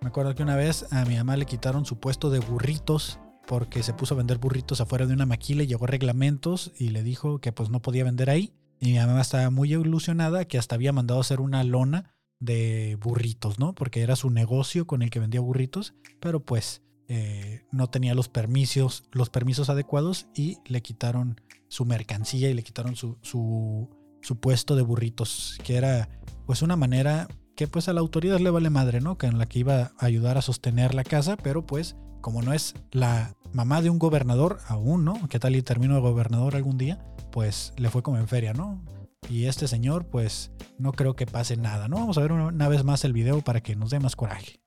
Me 0.00 0.08
acuerdo 0.08 0.34
que 0.34 0.42
una 0.42 0.56
vez 0.56 0.86
a 0.92 1.04
mi 1.04 1.16
mamá 1.16 1.36
le 1.36 1.46
quitaron 1.46 1.84
su 1.84 1.98
puesto 1.98 2.30
de 2.30 2.40
burritos 2.40 3.20
porque 3.46 3.82
se 3.82 3.92
puso 3.92 4.14
a 4.14 4.16
vender 4.16 4.38
burritos 4.38 4.80
afuera 4.80 5.06
de 5.06 5.14
una 5.14 5.26
maquila 5.26 5.62
y 5.62 5.66
llegó 5.66 5.86
reglamentos 5.86 6.72
y 6.78 6.88
le 6.88 7.02
dijo 7.02 7.40
que 7.40 7.52
pues 7.52 7.70
no 7.70 7.80
podía 7.80 8.04
vender 8.04 8.30
ahí. 8.30 8.52
Y 8.82 8.90
mi 8.90 8.98
mamá 8.98 9.20
estaba 9.20 9.48
muy 9.50 9.72
ilusionada 9.72 10.44
que 10.44 10.58
hasta 10.58 10.74
había 10.74 10.92
mandado 10.92 11.20
hacer 11.20 11.40
una 11.40 11.62
lona 11.62 12.16
de 12.40 12.98
burritos, 13.00 13.60
¿no? 13.60 13.76
Porque 13.76 14.02
era 14.02 14.16
su 14.16 14.28
negocio 14.28 14.88
con 14.88 15.02
el 15.02 15.10
que 15.10 15.20
vendía 15.20 15.40
burritos, 15.40 15.94
pero 16.18 16.44
pues 16.44 16.82
eh, 17.06 17.62
no 17.70 17.88
tenía 17.90 18.16
los 18.16 18.28
permisos, 18.28 19.04
los 19.12 19.30
permisos 19.30 19.70
adecuados 19.70 20.26
y 20.34 20.58
le 20.66 20.82
quitaron 20.82 21.40
su 21.68 21.84
mercancía 21.84 22.50
y 22.50 22.54
le 22.54 22.64
quitaron 22.64 22.96
su, 22.96 23.18
su, 23.22 23.88
su 24.20 24.40
puesto 24.40 24.74
de 24.74 24.82
burritos, 24.82 25.60
que 25.62 25.76
era 25.76 26.08
pues 26.44 26.60
una 26.60 26.74
manera 26.74 27.28
que 27.54 27.68
pues 27.68 27.88
a 27.88 27.92
la 27.92 28.00
autoridad 28.00 28.40
le 28.40 28.50
vale 28.50 28.68
madre, 28.68 29.00
¿no? 29.00 29.16
Que 29.16 29.28
en 29.28 29.38
la 29.38 29.46
que 29.46 29.60
iba 29.60 29.92
a 29.96 30.06
ayudar 30.06 30.38
a 30.38 30.42
sostener 30.42 30.92
la 30.92 31.04
casa, 31.04 31.36
pero 31.36 31.64
pues 31.64 31.94
como 32.20 32.42
no 32.42 32.52
es 32.52 32.74
la 32.90 33.36
mamá 33.52 33.80
de 33.80 33.90
un 33.90 34.00
gobernador 34.00 34.58
aún, 34.66 35.04
¿no? 35.04 35.28
¿Qué 35.28 35.38
tal 35.38 35.54
y 35.54 35.62
termino 35.62 35.94
de 35.94 36.00
gobernador 36.00 36.56
algún 36.56 36.78
día? 36.78 36.98
Pues 37.32 37.72
le 37.76 37.90
fue 37.90 38.02
como 38.02 38.18
en 38.18 38.28
feria, 38.28 38.52
¿no? 38.52 38.80
Y 39.28 39.46
este 39.46 39.66
señor, 39.66 40.06
pues 40.06 40.52
no 40.78 40.92
creo 40.92 41.16
que 41.16 41.26
pase 41.26 41.56
nada, 41.56 41.88
¿no? 41.88 41.96
Vamos 41.96 42.18
a 42.18 42.20
ver 42.20 42.30
una, 42.32 42.68
vez 42.68 42.84
más 42.84 43.04
el 43.04 43.12
video 43.12 43.40
para 43.40 43.60
que 43.60 43.74
nos 43.74 43.90
dé 43.90 43.98
más 43.98 44.14
coraje. 44.14 44.60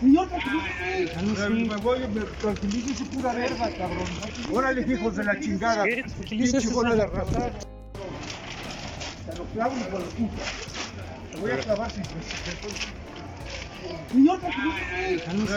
Señor, 0.00 0.28
me 1.50 1.76
voy, 1.76 2.00
tranquilícese 2.40 3.04
pura 3.06 3.32
verga, 3.32 3.70
cabrón. 3.76 4.06
Órale, 4.52 4.92
hijos 4.92 5.16
de 5.16 5.24
la 5.24 5.40
chingada. 5.40 5.84
Pinche 6.28 6.68
bola 6.68 6.94
de 6.94 7.02
arrasar. 7.02 7.52
Te 9.26 9.38
lo 9.38 9.44
clavo 9.46 9.74
y 9.76 9.90
con 9.90 10.02
Te 11.30 11.40
voy 11.40 11.50
a 11.52 11.58
clavar 11.58 11.90
sin 11.90 12.02
Señor, 14.10 14.40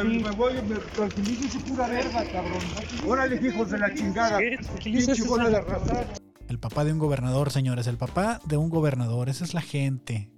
Me 0.05 0.31
voy, 0.31 0.53
tranquilícese 0.93 1.59
pura 1.59 1.87
verga, 1.87 2.23
cabrón. 2.31 2.61
Órale, 3.07 3.47
hijos 3.47 3.71
de 3.71 3.77
la 3.77 3.93
chingada. 3.93 4.39
Pinche 4.83 5.13
de. 5.13 6.07
El 6.47 6.59
papá 6.59 6.85
de 6.85 6.93
un 6.93 6.99
gobernador, 6.99 7.51
señores, 7.51 7.87
el 7.87 7.97
papá 7.97 8.39
de 8.45 8.57
un 8.57 8.69
gobernador, 8.69 9.29
esa 9.29 9.43
es 9.43 9.53
la 9.53 9.61
gente. 9.61 10.31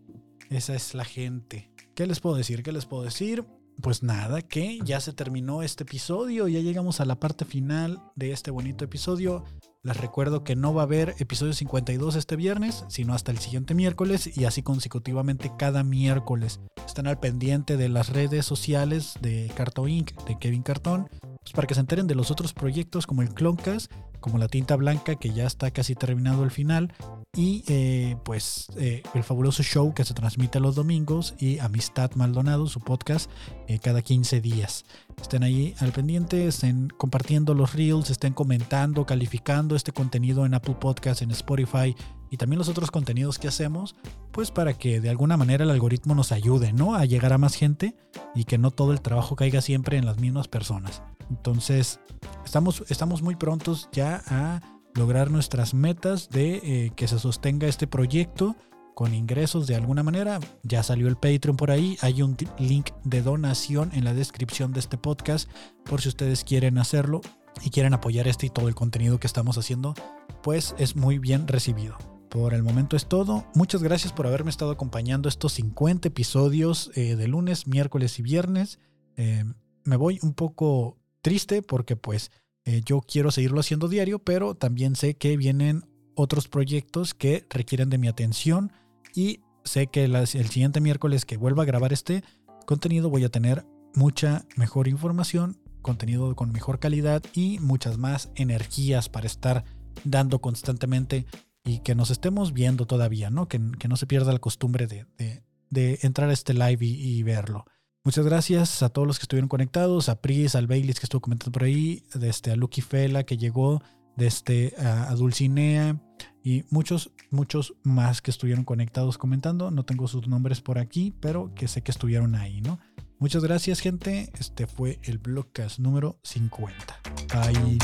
Esa 0.49 0.73
es 0.73 0.93
la 0.93 1.03
gente. 1.03 1.71
¿Qué 1.95 2.07
les 2.07 2.19
puedo 2.19 2.35
decir? 2.35 2.63
¿Qué 2.63 2.71
les 2.71 2.85
puedo 2.85 3.03
decir? 3.03 3.45
Pues 3.81 4.01
nada, 4.01 4.41
que 4.41 4.79
ya 4.83 4.99
se 4.99 5.13
terminó 5.13 5.61
este 5.61 5.83
episodio, 5.83 6.47
ya 6.47 6.59
llegamos 6.59 6.99
a 6.99 7.05
la 7.05 7.19
parte 7.19 7.45
final 7.45 8.01
de 8.15 8.31
este 8.31 8.49
bonito 8.49 8.85
episodio. 8.85 9.43
Les 9.87 9.95
recuerdo 9.95 10.43
que 10.43 10.57
no 10.57 10.73
va 10.73 10.81
a 10.81 10.83
haber 10.83 11.15
episodio 11.17 11.53
52 11.53 12.17
este 12.17 12.35
viernes, 12.35 12.83
sino 12.89 13.13
hasta 13.13 13.31
el 13.31 13.37
siguiente 13.37 13.73
miércoles 13.73 14.37
y 14.37 14.43
así 14.43 14.61
consecutivamente 14.61 15.49
cada 15.57 15.85
miércoles. 15.85 16.59
Están 16.85 17.07
al 17.07 17.21
pendiente 17.21 17.77
de 17.77 17.87
las 17.87 18.09
redes 18.09 18.45
sociales 18.45 19.13
de 19.21 19.49
Carto 19.55 19.87
Inc., 19.87 20.11
de 20.25 20.37
Kevin 20.37 20.61
Cartón, 20.61 21.07
pues 21.39 21.53
para 21.53 21.67
que 21.67 21.73
se 21.73 21.79
enteren 21.79 22.05
de 22.05 22.15
los 22.15 22.31
otros 22.31 22.53
proyectos 22.53 23.07
como 23.07 23.21
el 23.21 23.33
Cloncast, 23.33 23.89
como 24.27 24.39
la 24.39 24.49
tinta 24.49 24.75
blanca 24.75 25.15
que 25.15 25.31
ya 25.31 25.45
está 25.45 25.71
casi 25.71 25.95
terminado 25.95 26.43
el 26.43 26.51
final 26.51 26.93
y 27.33 27.63
eh, 27.69 28.17
pues 28.25 28.67
eh, 28.75 29.03
el 29.13 29.23
fabuloso 29.23 29.63
show 29.63 29.93
que 29.93 30.03
se 30.03 30.13
transmite 30.13 30.59
los 30.59 30.75
domingos 30.75 31.33
y 31.39 31.59
Amistad 31.59 32.11
Maldonado, 32.15 32.67
su 32.67 32.81
podcast, 32.81 33.31
eh, 33.67 33.79
cada 33.79 34.01
15 34.01 34.41
días. 34.41 34.83
Estén 35.21 35.43
ahí 35.43 35.75
al 35.79 35.93
pendiente, 35.93 36.45
estén 36.45 36.89
compartiendo 36.89 37.53
los 37.53 37.73
reels, 37.73 38.09
estén 38.09 38.33
comentando, 38.33 39.05
calificando 39.05 39.77
este 39.77 39.93
contenido 39.93 40.45
en 40.45 40.55
Apple 40.55 40.75
Podcasts, 40.77 41.21
en 41.21 41.31
Spotify 41.31 41.95
y 42.29 42.35
también 42.35 42.59
los 42.59 42.67
otros 42.67 42.91
contenidos 42.91 43.39
que 43.39 43.47
hacemos, 43.47 43.95
pues 44.33 44.51
para 44.51 44.73
que 44.73 44.99
de 44.99 45.09
alguna 45.09 45.37
manera 45.37 45.63
el 45.63 45.71
algoritmo 45.71 46.15
nos 46.15 46.33
ayude, 46.33 46.73
¿no? 46.73 46.95
A 46.95 47.05
llegar 47.05 47.31
a 47.31 47.37
más 47.37 47.55
gente 47.55 47.95
y 48.35 48.43
que 48.43 48.57
no 48.57 48.71
todo 48.71 48.91
el 48.91 48.99
trabajo 48.99 49.37
caiga 49.37 49.61
siempre 49.61 49.97
en 49.97 50.05
las 50.05 50.19
mismas 50.19 50.49
personas. 50.49 51.01
Entonces, 51.29 51.99
estamos, 52.45 52.83
estamos 52.89 53.21
muy 53.21 53.35
prontos 53.35 53.89
ya 53.91 54.23
a 54.27 54.61
lograr 54.93 55.29
nuestras 55.29 55.73
metas 55.73 56.29
de 56.29 56.55
eh, 56.63 56.91
que 56.95 57.07
se 57.07 57.19
sostenga 57.19 57.67
este 57.67 57.87
proyecto 57.87 58.55
con 58.95 59.13
ingresos 59.13 59.67
de 59.67 59.75
alguna 59.75 60.01
manera. 60.01 60.39
Ya 60.63 60.81
salió 60.81 61.07
el 61.07 61.17
Patreon 61.17 61.55
por 61.55 61.69
ahí. 61.69 61.97
Hay 62.01 62.23
un 62.23 62.35
link 62.57 62.89
de 63.03 63.21
donación 63.21 63.91
en 63.93 64.03
la 64.03 64.15
descripción 64.15 64.73
de 64.73 64.79
este 64.79 64.97
podcast 64.97 65.47
por 65.85 66.01
si 66.01 66.09
ustedes 66.09 66.43
quieren 66.43 66.79
hacerlo 66.79 67.21
y 67.63 67.69
quieren 67.69 67.93
apoyar 67.93 68.27
este 68.27 68.47
y 68.47 68.49
todo 68.49 68.67
el 68.67 68.75
contenido 68.75 69.19
que 69.19 69.27
estamos 69.27 69.57
haciendo, 69.57 69.93
pues 70.41 70.73
es 70.79 70.95
muy 70.95 71.19
bien 71.19 71.47
recibido. 71.47 71.95
Por 72.29 72.53
el 72.53 72.63
momento 72.63 72.97
es 72.97 73.07
todo. 73.07 73.45
Muchas 73.53 73.83
gracias 73.83 74.13
por 74.13 74.27
haberme 74.27 74.49
estado 74.49 74.71
acompañando 74.71 75.29
estos 75.29 75.53
50 75.53 76.07
episodios 76.07 76.91
eh, 76.95 77.15
de 77.15 77.27
lunes, 77.27 77.67
miércoles 77.67 78.17
y 78.17 78.23
viernes. 78.23 78.79
Eh, 79.15 79.45
me 79.83 79.95
voy 79.95 80.19
un 80.23 80.33
poco 80.33 80.96
triste 81.27 81.61
porque 81.61 81.97
pues 81.97 82.31
eh, 82.63 82.81
yo 82.85 83.01
quiero 83.01 83.31
seguirlo 83.31 83.59
haciendo 83.59 83.89
diario, 83.89 84.19
pero 84.19 84.55
también 84.55 84.95
sé 84.95 85.15
que 85.15 85.35
vienen 85.35 85.83
otros 86.15 86.47
proyectos 86.47 87.13
que 87.13 87.45
requieren 87.49 87.89
de 87.89 87.97
mi 87.97 88.07
atención 88.07 88.71
y 89.13 89.41
sé 89.65 89.87
que 89.87 90.05
el 90.05 90.25
siguiente 90.25 90.79
miércoles 90.79 91.25
que 91.25 91.35
vuelva 91.35 91.63
a 91.63 91.65
grabar 91.65 91.91
este 91.91 92.23
contenido 92.65 93.09
voy 93.09 93.25
a 93.25 93.29
tener 93.29 93.65
mucha 93.93 94.45
mejor 94.55 94.87
información, 94.87 95.59
contenido 95.81 96.33
con 96.33 96.53
mejor 96.53 96.79
calidad 96.79 97.21
y 97.33 97.59
muchas 97.59 97.97
más 97.97 98.31
energías 98.35 99.09
para 99.09 99.27
estar 99.27 99.65
dando 100.05 100.39
constantemente 100.39 101.25
y 101.65 101.79
que 101.79 101.93
nos 101.93 102.09
estemos 102.09 102.53
viendo 102.53 102.85
todavía, 102.85 103.29
¿no? 103.29 103.49
Que, 103.49 103.59
no 103.59 103.97
se 103.97 104.07
pierda 104.07 104.31
la 104.31 104.39
costumbre 104.39 104.87
de, 104.87 105.99
entrar 106.03 106.29
a 106.29 106.33
este 106.33 106.53
live 106.53 106.85
y 106.85 107.21
verlo. 107.23 107.65
Muchas 108.07 108.25
gracias 108.25 108.83
a 108.83 108.87
todos 108.87 109.05
los 109.05 109.19
que 109.19 109.23
estuvieron 109.23 109.49
conectados, 109.49 110.07
a 110.07 110.21
Pris, 110.21 110.55
al 110.55 110.65
Baileys 110.65 110.97
que 110.97 111.05
estuvo 111.05 111.19
comentando 111.19 111.51
por 111.51 111.65
ahí, 111.65 112.03
desde 112.13 112.53
a 112.53 112.55
Lucky 112.55 112.79
Fela 112.79 113.25
que 113.25 113.35
llegó, 113.35 113.83
desde 114.15 114.67
este, 114.67 114.81
a, 114.81 115.13
Dulcinea 115.13 115.99
y 116.41 116.63
muchos, 116.69 117.11
muchos 117.31 117.73
más 117.83 118.21
que 118.21 118.31
estuvieron 118.31 118.63
conectados 118.63 119.17
comentando. 119.17 119.71
No 119.71 119.83
tengo 119.83 120.07
sus 120.07 120.25
nombres 120.25 120.61
por 120.61 120.79
aquí, 120.79 121.13
pero 121.19 121.53
que 121.53 121.67
sé 121.67 121.81
que 121.81 121.91
estuvieron 121.91 122.35
ahí, 122.35 122.61
¿no? 122.61 122.79
Muchas 123.19 123.43
gracias, 123.43 123.81
gente. 123.81 124.31
Este 124.39 124.67
fue 124.67 125.01
el 125.03 125.17
Blogcast 125.17 125.79
número 125.79 126.17
50. 126.23 127.01
Bye. 127.33 127.77